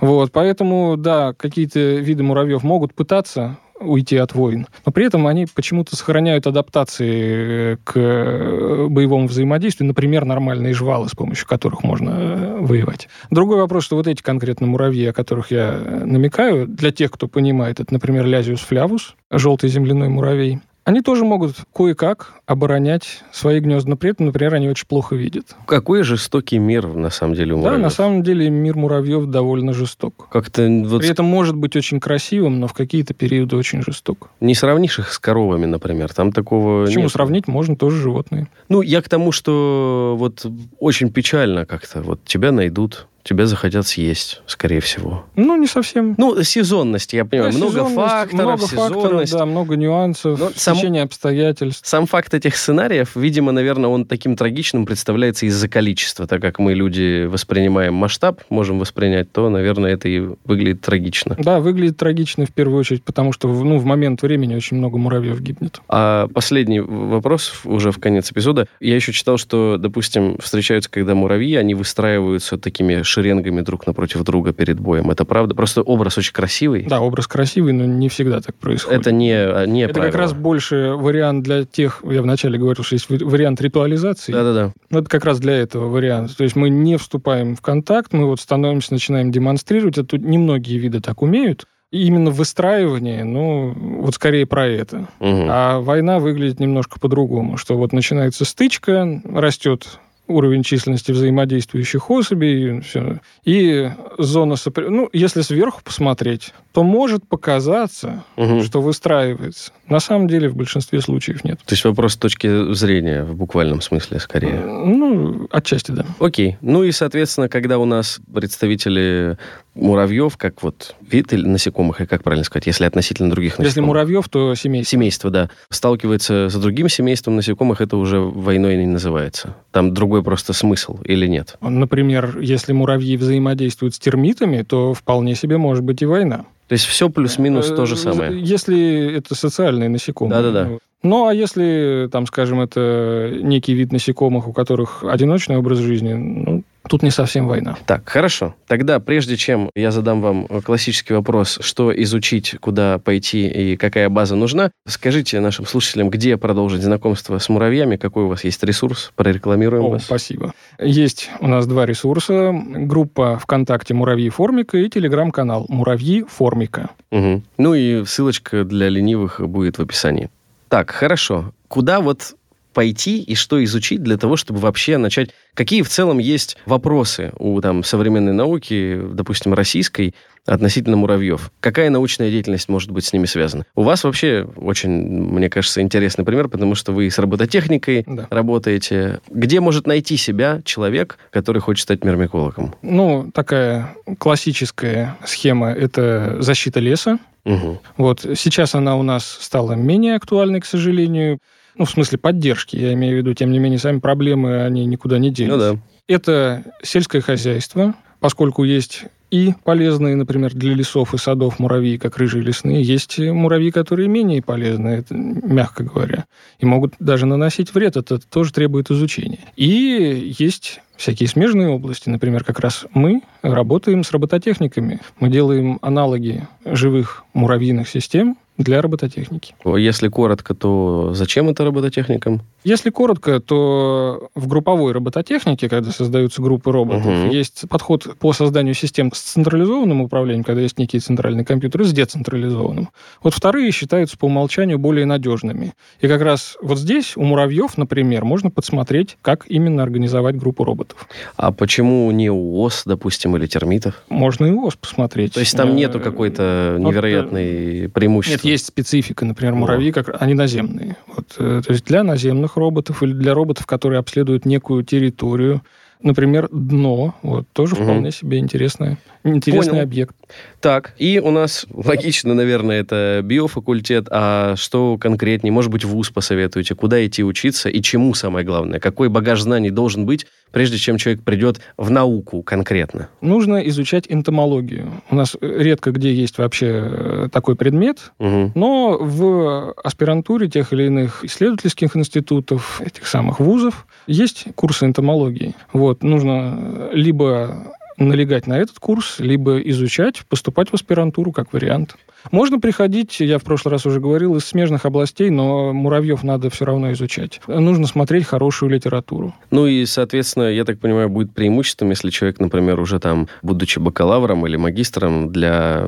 Вот, 0.00 0.32
поэтому, 0.32 0.96
да, 0.98 1.32
какие-то 1.34 1.78
виды 1.78 2.24
муравьев 2.24 2.64
могут 2.64 2.92
пытаться 2.94 3.58
уйти 3.80 4.16
от 4.16 4.34
войн, 4.34 4.66
но 4.86 4.92
при 4.92 5.06
этом 5.06 5.26
они 5.26 5.46
почему-то 5.52 5.96
сохраняют 5.96 6.46
адаптации 6.46 7.72
э, 7.72 7.76
к 7.82 7.92
э, 7.96 8.86
боевому 8.88 9.26
взаимодействию, 9.26 9.88
например, 9.88 10.24
нормальные 10.24 10.74
жвалы, 10.74 11.08
с 11.08 11.12
помощью 11.12 11.46
которых 11.46 11.82
можно 11.82 12.10
э, 12.10 12.56
воевать. 12.60 13.08
Другой 13.30 13.58
вопрос, 13.58 13.84
что 13.84 13.96
вот 13.96 14.06
эти 14.06 14.22
конкретно 14.22 14.66
муравьи, 14.66 15.06
о 15.06 15.12
которых 15.12 15.50
я 15.50 15.72
намекаю, 16.04 16.66
для 16.66 16.92
тех, 16.92 17.10
кто 17.10 17.28
понимает, 17.28 17.80
это, 17.80 17.92
например, 17.92 18.26
лязиус 18.26 18.60
флявус, 18.60 19.16
желтый 19.30 19.68
земляной 19.68 20.08
муравей, 20.08 20.60
они 20.84 21.00
тоже 21.00 21.24
могут 21.24 21.56
кое-как 21.74 22.34
оборонять 22.46 23.22
свои 23.32 23.60
гнезда, 23.60 23.96
при 23.96 24.10
этом, 24.10 24.26
например, 24.26 24.54
они 24.54 24.68
очень 24.68 24.86
плохо 24.86 25.16
видят. 25.16 25.56
Какой 25.66 26.02
жестокий 26.02 26.58
мир, 26.58 26.86
на 26.86 27.10
самом 27.10 27.34
деле, 27.34 27.54
у 27.54 27.56
Да, 27.56 27.62
муравьев. 27.62 27.82
на 27.82 27.90
самом 27.90 28.22
деле 28.22 28.50
мир 28.50 28.76
муравьев 28.76 29.26
довольно 29.26 29.72
жесток. 29.72 30.28
Как-то 30.30 30.68
вот 30.84 31.00
При 31.00 31.10
этом 31.10 31.26
может 31.26 31.56
быть 31.56 31.74
очень 31.76 32.00
красивым, 32.00 32.60
но 32.60 32.66
в 32.68 32.74
какие-то 32.74 33.14
периоды 33.14 33.56
очень 33.56 33.82
жесток. 33.82 34.28
не 34.40 34.54
сравнишь 34.54 34.98
их 34.98 35.12
с 35.12 35.18
коровами, 35.18 35.66
например. 35.66 36.12
Там 36.12 36.32
такого 36.32 36.84
Почему 36.84 37.04
нет. 37.04 37.12
сравнить 37.12 37.48
можно 37.48 37.76
тоже 37.76 38.00
животные? 38.02 38.48
Ну, 38.68 38.82
я 38.82 39.00
к 39.02 39.08
тому, 39.08 39.32
что 39.32 40.14
вот 40.18 40.44
очень 40.78 41.10
печально 41.10 41.64
как-то. 41.66 42.02
Вот 42.02 42.24
тебя 42.24 42.52
найдут, 42.52 43.06
тебя 43.24 43.46
захотят 43.46 43.86
съесть, 43.86 44.42
скорее 44.46 44.80
всего. 44.80 45.24
Ну, 45.34 45.56
не 45.56 45.66
совсем. 45.66 46.14
Ну, 46.18 46.42
сезонность, 46.42 47.12
я 47.14 47.24
понимаю. 47.24 47.52
Да, 47.52 47.58
много 47.58 47.84
факторов, 47.86 48.32
много 48.44 48.66
факторов, 48.66 49.02
сезонность. 49.02 49.32
да, 49.32 49.46
много 49.46 49.76
нюансов, 49.76 50.38
Но 50.38 50.50
сам- 50.54 50.76
течение 50.76 51.02
обстоятельств. 51.02 51.86
Сам 51.88 52.06
факт 52.06 52.34
этих 52.34 52.54
сценариев, 52.56 53.16
видимо, 53.16 53.50
наверное, 53.52 53.88
он 53.88 54.04
таким 54.04 54.36
трагичным 54.36 54.84
представляется 54.86 55.46
из-за 55.46 55.68
количества. 55.68 56.26
Так 56.26 56.42
как 56.42 56.58
мы, 56.58 56.74
люди, 56.74 57.24
воспринимаем 57.24 57.94
масштаб, 57.94 58.42
можем 58.50 58.78
воспринять, 58.78 59.32
то, 59.32 59.48
наверное, 59.48 59.92
это 59.94 60.06
и 60.08 60.20
выглядит 60.44 60.82
трагично. 60.82 61.34
Да, 61.38 61.60
выглядит 61.60 61.96
трагично 61.96 62.44
в 62.44 62.52
первую 62.52 62.78
очередь, 62.78 63.02
потому 63.04 63.32
что 63.32 63.48
в- 63.48 63.64
ну, 63.64 63.78
в 63.78 63.84
момент 63.86 64.20
времени 64.20 64.54
очень 64.54 64.76
много 64.76 64.98
муравьев 64.98 65.40
гибнет. 65.40 65.80
А 65.88 66.28
последний 66.28 66.80
вопрос 66.80 67.54
уже 67.64 67.90
в 67.90 67.98
конец 67.98 68.30
эпизода. 68.30 68.66
Я 68.80 68.96
еще 68.96 69.12
читал, 69.12 69.38
что, 69.38 69.76
допустим, 69.78 70.36
встречаются, 70.42 70.90
когда 70.90 71.14
муравьи, 71.14 71.54
они 71.56 71.74
выстраиваются 71.74 72.58
такими 72.58 73.02
шеренгами 73.14 73.60
друг 73.60 73.86
напротив 73.86 74.22
друга 74.24 74.52
перед 74.52 74.80
боем. 74.80 75.10
Это 75.10 75.24
правда? 75.24 75.54
Просто 75.54 75.82
образ 75.82 76.18
очень 76.18 76.32
красивый. 76.32 76.82
Да, 76.88 77.00
образ 77.00 77.26
красивый, 77.26 77.72
но 77.72 77.84
не 77.84 78.08
всегда 78.08 78.40
так 78.40 78.56
происходит. 78.56 79.00
Это 79.00 79.12
не, 79.12 79.66
не 79.66 79.82
Это 79.82 79.94
как 79.94 80.02
правило. 80.02 80.18
раз 80.18 80.32
больше 80.32 80.94
вариант 80.96 81.44
для 81.44 81.64
тех, 81.64 82.02
я 82.08 82.22
вначале 82.22 82.58
говорил, 82.58 82.84
что 82.84 82.94
есть 82.94 83.08
вариант 83.08 83.60
ритуализации. 83.60 84.32
Да-да-да. 84.32 84.72
Ну, 84.90 84.98
Это 84.98 85.08
как 85.08 85.24
раз 85.24 85.38
для 85.40 85.54
этого 85.54 85.88
вариант. 85.88 86.36
То 86.36 86.44
есть 86.44 86.56
мы 86.56 86.68
не 86.68 86.96
вступаем 86.96 87.56
в 87.56 87.60
контакт, 87.62 88.12
мы 88.12 88.26
вот 88.26 88.40
становимся, 88.40 88.92
начинаем 88.92 89.30
демонстрировать. 89.30 89.98
Это 89.98 90.18
немногие 90.18 90.78
виды 90.78 91.00
так 91.00 91.22
умеют. 91.22 91.66
И 91.90 92.06
именно 92.06 92.30
выстраивание, 92.30 93.22
ну, 93.22 93.72
вот 94.00 94.16
скорее 94.16 94.46
про 94.46 94.66
это. 94.66 95.06
Мгм. 95.20 95.46
А 95.48 95.78
война 95.78 96.18
выглядит 96.18 96.58
немножко 96.58 96.98
по-другому, 96.98 97.56
что 97.56 97.76
вот 97.76 97.92
начинается 97.92 98.44
стычка, 98.44 99.22
растет 99.24 100.00
уровень 100.26 100.62
численности 100.62 101.12
взаимодействующих 101.12 102.10
особей, 102.10 102.80
все. 102.80 103.20
и 103.44 103.90
зона 104.18 104.56
сопри... 104.56 104.88
Ну, 104.88 105.08
если 105.12 105.42
сверху 105.42 105.82
посмотреть, 105.82 106.52
то 106.72 106.82
может 106.82 107.26
показаться, 107.28 108.24
угу. 108.36 108.62
что 108.62 108.80
выстраивается. 108.80 109.72
На 109.88 110.00
самом 110.00 110.28
деле 110.28 110.48
в 110.48 110.56
большинстве 110.56 111.00
случаев 111.00 111.44
нет. 111.44 111.58
То 111.58 111.74
есть 111.74 111.84
вопрос 111.84 112.16
точки 112.16 112.72
зрения 112.72 113.22
в 113.22 113.34
буквальном 113.34 113.80
смысле 113.80 114.18
скорее? 114.18 114.60
Ну, 114.60 115.46
отчасти, 115.50 115.90
да. 115.90 116.06
Окей. 116.18 116.56
Ну 116.62 116.84
и, 116.84 116.92
соответственно, 116.92 117.48
когда 117.48 117.78
у 117.78 117.84
нас 117.84 118.20
представители 118.32 119.36
муравьев, 119.74 120.36
как 120.36 120.62
вот 120.62 120.94
вид 121.00 121.32
или 121.32 121.46
насекомых, 121.46 122.00
и 122.00 122.06
как 122.06 122.22
правильно 122.22 122.44
сказать, 122.44 122.66
если 122.66 122.84
относительно 122.84 123.30
других 123.30 123.52
насекомых? 123.52 123.68
Если 123.68 123.80
муравьев, 123.80 124.28
то 124.28 124.54
семейство. 124.54 124.90
Семейство, 124.90 125.30
да. 125.30 125.50
Сталкивается 125.68 126.48
с 126.48 126.54
другим 126.54 126.88
семейством 126.88 127.36
насекомых, 127.36 127.80
это 127.80 127.96
уже 127.96 128.20
войной 128.20 128.76
не 128.76 128.86
называется. 128.86 129.54
Там 129.70 129.92
другой 129.92 130.13
просто 130.22 130.52
смысл 130.52 130.98
или 131.04 131.26
нет? 131.26 131.56
Например, 131.60 132.38
если 132.40 132.72
муравьи 132.72 133.16
взаимодействуют 133.16 133.94
с 133.94 133.98
термитами, 133.98 134.62
то 134.62 134.94
вполне 134.94 135.34
себе 135.34 135.58
может 135.58 135.84
быть 135.84 136.02
и 136.02 136.06
война. 136.06 136.44
То 136.68 136.72
есть 136.72 136.86
все 136.86 137.10
плюс-минус 137.10 137.68
то 137.68 137.86
же 137.86 137.96
самое. 137.96 138.40
Если 138.40 139.16
это 139.16 139.34
социальные 139.34 139.88
насекомые. 139.88 140.42
Да-да-да. 140.42 140.78
Ну, 141.02 141.26
а 141.26 141.34
если, 141.34 142.08
там, 142.10 142.26
скажем, 142.26 142.62
это 142.62 143.30
некий 143.42 143.74
вид 143.74 143.92
насекомых, 143.92 144.48
у 144.48 144.54
которых 144.54 145.04
одиночный 145.04 145.58
образ 145.58 145.78
жизни, 145.78 146.14
ну, 146.14 146.62
тут 146.88 147.02
не 147.02 147.10
совсем 147.10 147.46
война. 147.46 147.76
Так, 147.86 148.08
хорошо. 148.08 148.54
Тогда, 148.66 149.00
прежде 149.00 149.36
чем 149.36 149.70
я 149.74 149.90
задам 149.90 150.20
вам 150.20 150.46
классический 150.62 151.14
вопрос, 151.14 151.58
что 151.60 151.92
изучить, 152.02 152.56
куда 152.60 152.98
пойти 152.98 153.46
и 153.46 153.76
какая 153.76 154.08
база 154.08 154.36
нужна, 154.36 154.70
скажите 154.86 155.40
нашим 155.40 155.66
слушателям, 155.66 156.10
где 156.10 156.36
продолжить 156.36 156.82
знакомство 156.82 157.38
с 157.38 157.48
муравьями, 157.48 157.96
какой 157.96 158.24
у 158.24 158.28
вас 158.28 158.44
есть 158.44 158.62
ресурс, 158.62 159.12
прорекламируем 159.16 159.84
О, 159.84 159.90
вас. 159.90 160.04
Спасибо. 160.04 160.52
Есть 160.78 161.30
у 161.40 161.46
нас 161.46 161.66
два 161.66 161.86
ресурса. 161.86 162.52
Группа 162.52 163.38
ВКонтакте 163.38 163.94
«Муравьи 163.94 164.28
Формика» 164.28 164.78
и 164.78 164.88
телеграм-канал 164.88 165.66
«Муравьи 165.68 166.24
Формика». 166.28 166.90
Угу. 167.10 167.42
Ну 167.58 167.74
и 167.74 168.04
ссылочка 168.04 168.64
для 168.64 168.88
ленивых 168.88 169.40
будет 169.40 169.78
в 169.78 169.82
описании. 169.82 170.30
Так, 170.68 170.90
хорошо. 170.90 171.52
Куда 171.68 172.00
вот 172.00 172.34
пойти 172.74 173.22
и 173.22 173.34
что 173.34 173.64
изучить 173.64 174.02
для 174.02 174.18
того, 174.18 174.36
чтобы 174.36 174.60
вообще 174.60 174.98
начать... 174.98 175.30
Какие 175.54 175.82
в 175.82 175.88
целом 175.88 176.18
есть 176.18 176.58
вопросы 176.66 177.32
у 177.38 177.60
там, 177.60 177.84
современной 177.84 178.32
науки, 178.32 179.00
допустим, 179.12 179.54
российской, 179.54 180.14
относительно 180.44 180.96
муравьев? 180.96 181.50
Какая 181.60 181.88
научная 181.90 182.30
деятельность 182.30 182.68
может 182.68 182.90
быть 182.90 183.04
с 183.04 183.12
ними 183.12 183.24
связана? 183.26 183.64
У 183.74 183.82
вас 183.82 184.04
вообще 184.04 184.46
очень, 184.56 184.90
мне 184.90 185.48
кажется, 185.48 185.80
интересный 185.80 186.24
пример, 186.24 186.48
потому 186.48 186.74
что 186.74 186.92
вы 186.92 187.10
с 187.10 187.18
робототехникой 187.18 188.04
да. 188.06 188.26
работаете. 188.30 189.20
Где 189.30 189.60
может 189.60 189.86
найти 189.86 190.16
себя 190.16 190.60
человек, 190.64 191.18
который 191.30 191.62
хочет 191.62 191.84
стать 191.84 192.04
мирмикологом? 192.04 192.74
Ну, 192.82 193.30
такая 193.32 193.94
классическая 194.18 195.16
схема– 195.24 195.70
это 195.72 196.36
защита 196.40 196.80
леса. 196.80 197.18
Угу. 197.44 197.80
Вот 197.98 198.20
сейчас 198.36 198.74
она 198.74 198.96
у 198.96 199.02
нас 199.02 199.38
стала 199.40 199.72
менее 199.72 200.16
актуальной, 200.16 200.60
к 200.60 200.66
сожалению. 200.66 201.38
Ну, 201.76 201.84
в 201.84 201.90
смысле 201.90 202.18
поддержки, 202.18 202.76
я 202.76 202.92
имею 202.92 203.16
в 203.16 203.18
виду. 203.18 203.34
Тем 203.34 203.50
не 203.50 203.58
менее, 203.58 203.78
сами 203.78 203.98
проблемы, 203.98 204.64
они 204.64 204.84
никуда 204.86 205.18
не 205.18 205.30
делись. 205.30 205.52
Ну 205.52 205.58
да. 205.58 205.76
Это 206.06 206.64
сельское 206.82 207.20
хозяйство, 207.20 207.94
поскольку 208.20 208.64
есть 208.64 209.04
и 209.30 209.52
полезные, 209.64 210.14
например, 210.14 210.54
для 210.54 210.74
лесов 210.74 211.12
и 211.12 211.18
садов 211.18 211.58
муравьи, 211.58 211.98
как 211.98 212.18
рыжие 212.18 212.44
лесные. 212.44 212.82
Есть 212.82 213.18
муравьи, 213.18 213.72
которые 213.72 214.06
менее 214.06 214.42
полезны, 214.42 215.04
мягко 215.10 215.82
говоря, 215.82 216.26
и 216.60 216.66
могут 216.66 216.94
даже 217.00 217.26
наносить 217.26 217.74
вред. 217.74 217.96
Это 217.96 218.20
тоже 218.20 218.52
требует 218.52 218.92
изучения. 218.92 219.40
И 219.56 220.32
есть 220.38 220.80
всякие 220.96 221.28
смежные 221.28 221.68
области. 221.68 222.08
Например, 222.08 222.44
как 222.44 222.60
раз 222.60 222.86
мы 222.94 223.22
работаем 223.42 224.04
с 224.04 224.12
робототехниками. 224.12 225.00
Мы 225.18 225.30
делаем 225.30 225.80
аналоги 225.82 226.46
живых 226.64 227.24
муравьиных 227.32 227.88
систем 227.88 228.36
для 228.56 228.80
робототехники. 228.80 229.54
Если 229.64 230.08
коротко, 230.08 230.54
то 230.54 231.10
зачем 231.12 231.48
это 231.48 231.64
робототехникам? 231.64 232.42
Если 232.62 232.90
коротко, 232.90 233.40
то 233.40 234.28
в 234.34 234.46
групповой 234.46 234.92
робототехнике, 234.92 235.68
когда 235.68 235.90
создаются 235.90 236.40
группы 236.40 236.70
роботов, 236.70 237.06
угу. 237.06 237.32
есть 237.32 237.64
подход 237.68 238.16
по 238.18 238.32
созданию 238.32 238.74
систем 238.74 239.12
с 239.12 239.20
централизованным 239.20 240.00
управлением, 240.00 240.44
когда 240.44 240.62
есть 240.62 240.78
некие 240.78 241.00
центральные 241.00 241.44
компьютеры, 241.44 241.84
с 241.84 241.92
децентрализованным. 241.92 242.88
Вот 243.22 243.34
вторые 243.34 243.70
считаются 243.72 244.16
по 244.16 244.26
умолчанию 244.26 244.78
более 244.78 245.04
надежными. 245.04 245.74
И 246.00 246.08
как 246.08 246.22
раз 246.22 246.56
вот 246.62 246.78
здесь 246.78 247.16
у 247.16 247.22
муравьев, 247.22 247.76
например, 247.76 248.24
можно 248.24 248.50
подсмотреть, 248.50 249.18
как 249.20 249.44
именно 249.48 249.82
организовать 249.82 250.36
группу 250.36 250.64
роботов. 250.64 251.08
А 251.36 251.52
почему 251.52 252.10
не 252.12 252.30
у 252.30 252.60
ос, 252.60 252.84
допустим, 252.86 253.36
или 253.36 253.46
термитов? 253.46 254.02
Можно 254.08 254.46
и 254.46 254.50
у 254.50 254.64
ос 254.64 254.76
посмотреть. 254.76 255.34
То 255.34 255.40
есть 255.40 255.56
там 255.56 255.74
нету 255.74 256.00
какой-то 256.00 256.76
невероятной 256.78 257.82
вот, 257.82 257.92
преимущества? 257.92 258.43
Есть 258.44 258.66
специфика, 258.66 259.24
например, 259.24 259.54
муравьи, 259.54 259.92
как 259.92 260.20
они 260.20 260.34
наземные. 260.34 260.96
Вот, 261.06 261.34
э, 261.38 261.62
то 261.64 261.72
есть 261.72 261.84
для 261.84 262.02
наземных 262.02 262.56
роботов 262.56 263.02
или 263.02 263.12
для 263.12 263.34
роботов, 263.34 263.66
которые 263.66 263.98
обследуют 263.98 264.44
некую 264.44 264.84
территорию, 264.84 265.62
например, 266.02 266.48
дно, 266.52 267.14
вот, 267.22 267.48
тоже 267.52 267.74
угу. 267.74 267.84
вполне 267.84 268.10
себе 268.12 268.38
интересное, 268.38 268.98
интересный 269.24 269.70
Понял. 269.70 269.82
объект. 269.82 270.14
Так, 270.60 270.94
и 270.98 271.18
у 271.18 271.30
нас 271.30 271.66
логично, 271.72 272.34
наверное, 272.34 272.80
это 272.80 273.20
биофакультет, 273.24 274.06
а 274.10 274.54
что 274.56 274.98
конкретнее? 274.98 275.52
Может 275.52 275.70
быть, 275.70 275.84
вуз 275.84 276.10
посоветуете? 276.10 276.74
Куда 276.74 277.04
идти 277.04 277.24
учиться 277.24 277.70
и 277.70 277.80
чему 277.80 278.14
самое 278.14 278.44
главное? 278.44 278.80
Какой 278.80 279.08
багаж 279.08 279.40
знаний 279.40 279.70
должен 279.70 280.04
быть, 280.04 280.26
прежде 280.54 280.78
чем 280.78 280.96
человек 280.96 281.22
придет 281.22 281.60
в 281.76 281.90
науку 281.90 282.42
конкретно? 282.42 283.08
Нужно 283.20 283.56
изучать 283.68 284.04
энтомологию. 284.08 285.02
У 285.10 285.16
нас 285.16 285.36
редко 285.40 285.90
где 285.90 286.14
есть 286.14 286.38
вообще 286.38 286.66
э, 286.66 287.28
такой 287.30 287.56
предмет, 287.56 288.12
угу. 288.18 288.52
но 288.54 288.96
в 288.98 289.72
аспирантуре 289.82 290.48
тех 290.48 290.72
или 290.72 290.84
иных 290.84 291.24
исследовательских 291.24 291.96
институтов, 291.96 292.80
этих 292.80 293.06
самых 293.08 293.40
вузов, 293.40 293.86
есть 294.06 294.46
курсы 294.54 294.86
энтомологии. 294.86 295.54
Вот, 295.72 296.04
нужно 296.04 296.88
либо 296.92 297.74
налегать 297.96 298.46
на 298.46 298.58
этот 298.58 298.78
курс, 298.78 299.16
либо 299.18 299.58
изучать, 299.58 300.24
поступать 300.28 300.70
в 300.70 300.74
аспирантуру 300.74 301.32
как 301.32 301.52
вариант. 301.52 301.96
Можно 302.30 302.58
приходить, 302.58 303.20
я 303.20 303.38
в 303.38 303.42
прошлый 303.42 303.72
раз 303.72 303.84
уже 303.84 304.00
говорил, 304.00 304.34
из 304.36 304.44
смежных 304.44 304.86
областей, 304.86 305.28
но 305.28 305.74
муравьев 305.74 306.22
надо 306.22 306.48
все 306.48 306.64
равно 306.64 306.92
изучать. 306.92 307.40
Нужно 307.46 307.86
смотреть 307.86 308.24
хорошую 308.24 308.70
литературу. 308.70 309.34
Ну 309.50 309.66
и, 309.66 309.84
соответственно, 309.84 310.44
я 310.44 310.64
так 310.64 310.78
понимаю, 310.78 311.10
будет 311.10 311.34
преимуществом, 311.34 311.90
если 311.90 312.08
человек, 312.08 312.40
например, 312.40 312.80
уже 312.80 312.98
там, 312.98 313.28
будучи 313.42 313.78
бакалавром 313.78 314.46
или 314.46 314.56
магистром, 314.56 315.32
для 315.32 315.86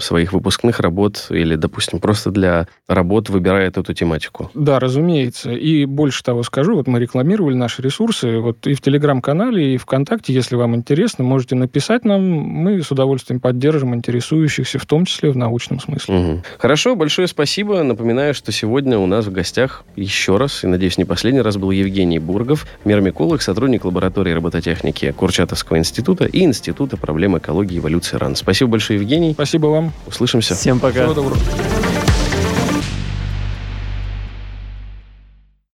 своих 0.00 0.32
выпускных 0.32 0.80
работ 0.80 1.26
или, 1.30 1.54
допустим, 1.54 2.00
просто 2.00 2.32
для 2.32 2.66
работ 2.88 3.28
выбирает 3.28 3.78
эту 3.78 3.94
тематику. 3.94 4.50
Да, 4.54 4.80
разумеется. 4.80 5.52
И 5.52 5.84
больше 5.84 6.24
того 6.24 6.42
скажу, 6.42 6.74
вот 6.74 6.88
мы 6.88 6.98
рекламировали 6.98 7.54
наши 7.54 7.80
ресурсы, 7.80 8.38
вот 8.38 8.66
и 8.66 8.74
в 8.74 8.80
Телеграм-канале, 8.80 9.74
и 9.74 9.76
ВКонтакте, 9.76 10.32
если 10.32 10.56
вам 10.56 10.74
интересно, 10.74 11.22
можете 11.22 11.45
написать 11.54 12.04
нам, 12.04 12.22
мы 12.22 12.82
с 12.82 12.90
удовольствием 12.90 13.40
поддержим 13.40 13.94
интересующихся, 13.94 14.78
в 14.78 14.86
том 14.86 15.04
числе 15.04 15.30
в 15.30 15.36
научном 15.36 15.80
смысле. 15.80 16.14
Угу. 16.14 16.42
Хорошо, 16.58 16.96
большое 16.96 17.28
спасибо. 17.28 17.82
Напоминаю, 17.82 18.34
что 18.34 18.52
сегодня 18.52 18.98
у 18.98 19.06
нас 19.06 19.26
в 19.26 19.32
гостях 19.32 19.84
еще 19.96 20.36
раз, 20.36 20.64
и, 20.64 20.66
надеюсь, 20.66 20.98
не 20.98 21.04
последний 21.04 21.40
раз, 21.40 21.56
был 21.56 21.70
Евгений 21.70 22.18
Бургов, 22.18 22.66
мирмиколог, 22.84 23.42
сотрудник 23.42 23.84
лаборатории 23.84 24.32
робототехники 24.32 25.12
Курчатовского 25.12 25.78
института 25.78 26.24
и 26.24 26.42
Института 26.42 26.96
проблем 26.96 27.38
экологии 27.38 27.76
и 27.76 27.78
эволюции 27.78 28.16
РАН. 28.16 28.36
Спасибо 28.36 28.72
большое, 28.72 28.98
Евгений. 28.98 29.32
Спасибо 29.32 29.66
вам. 29.66 29.92
Услышимся. 30.06 30.54
Всем 30.54 30.80
пока. 30.80 31.02
Всего 31.02 31.14
доброго. 31.14 32.05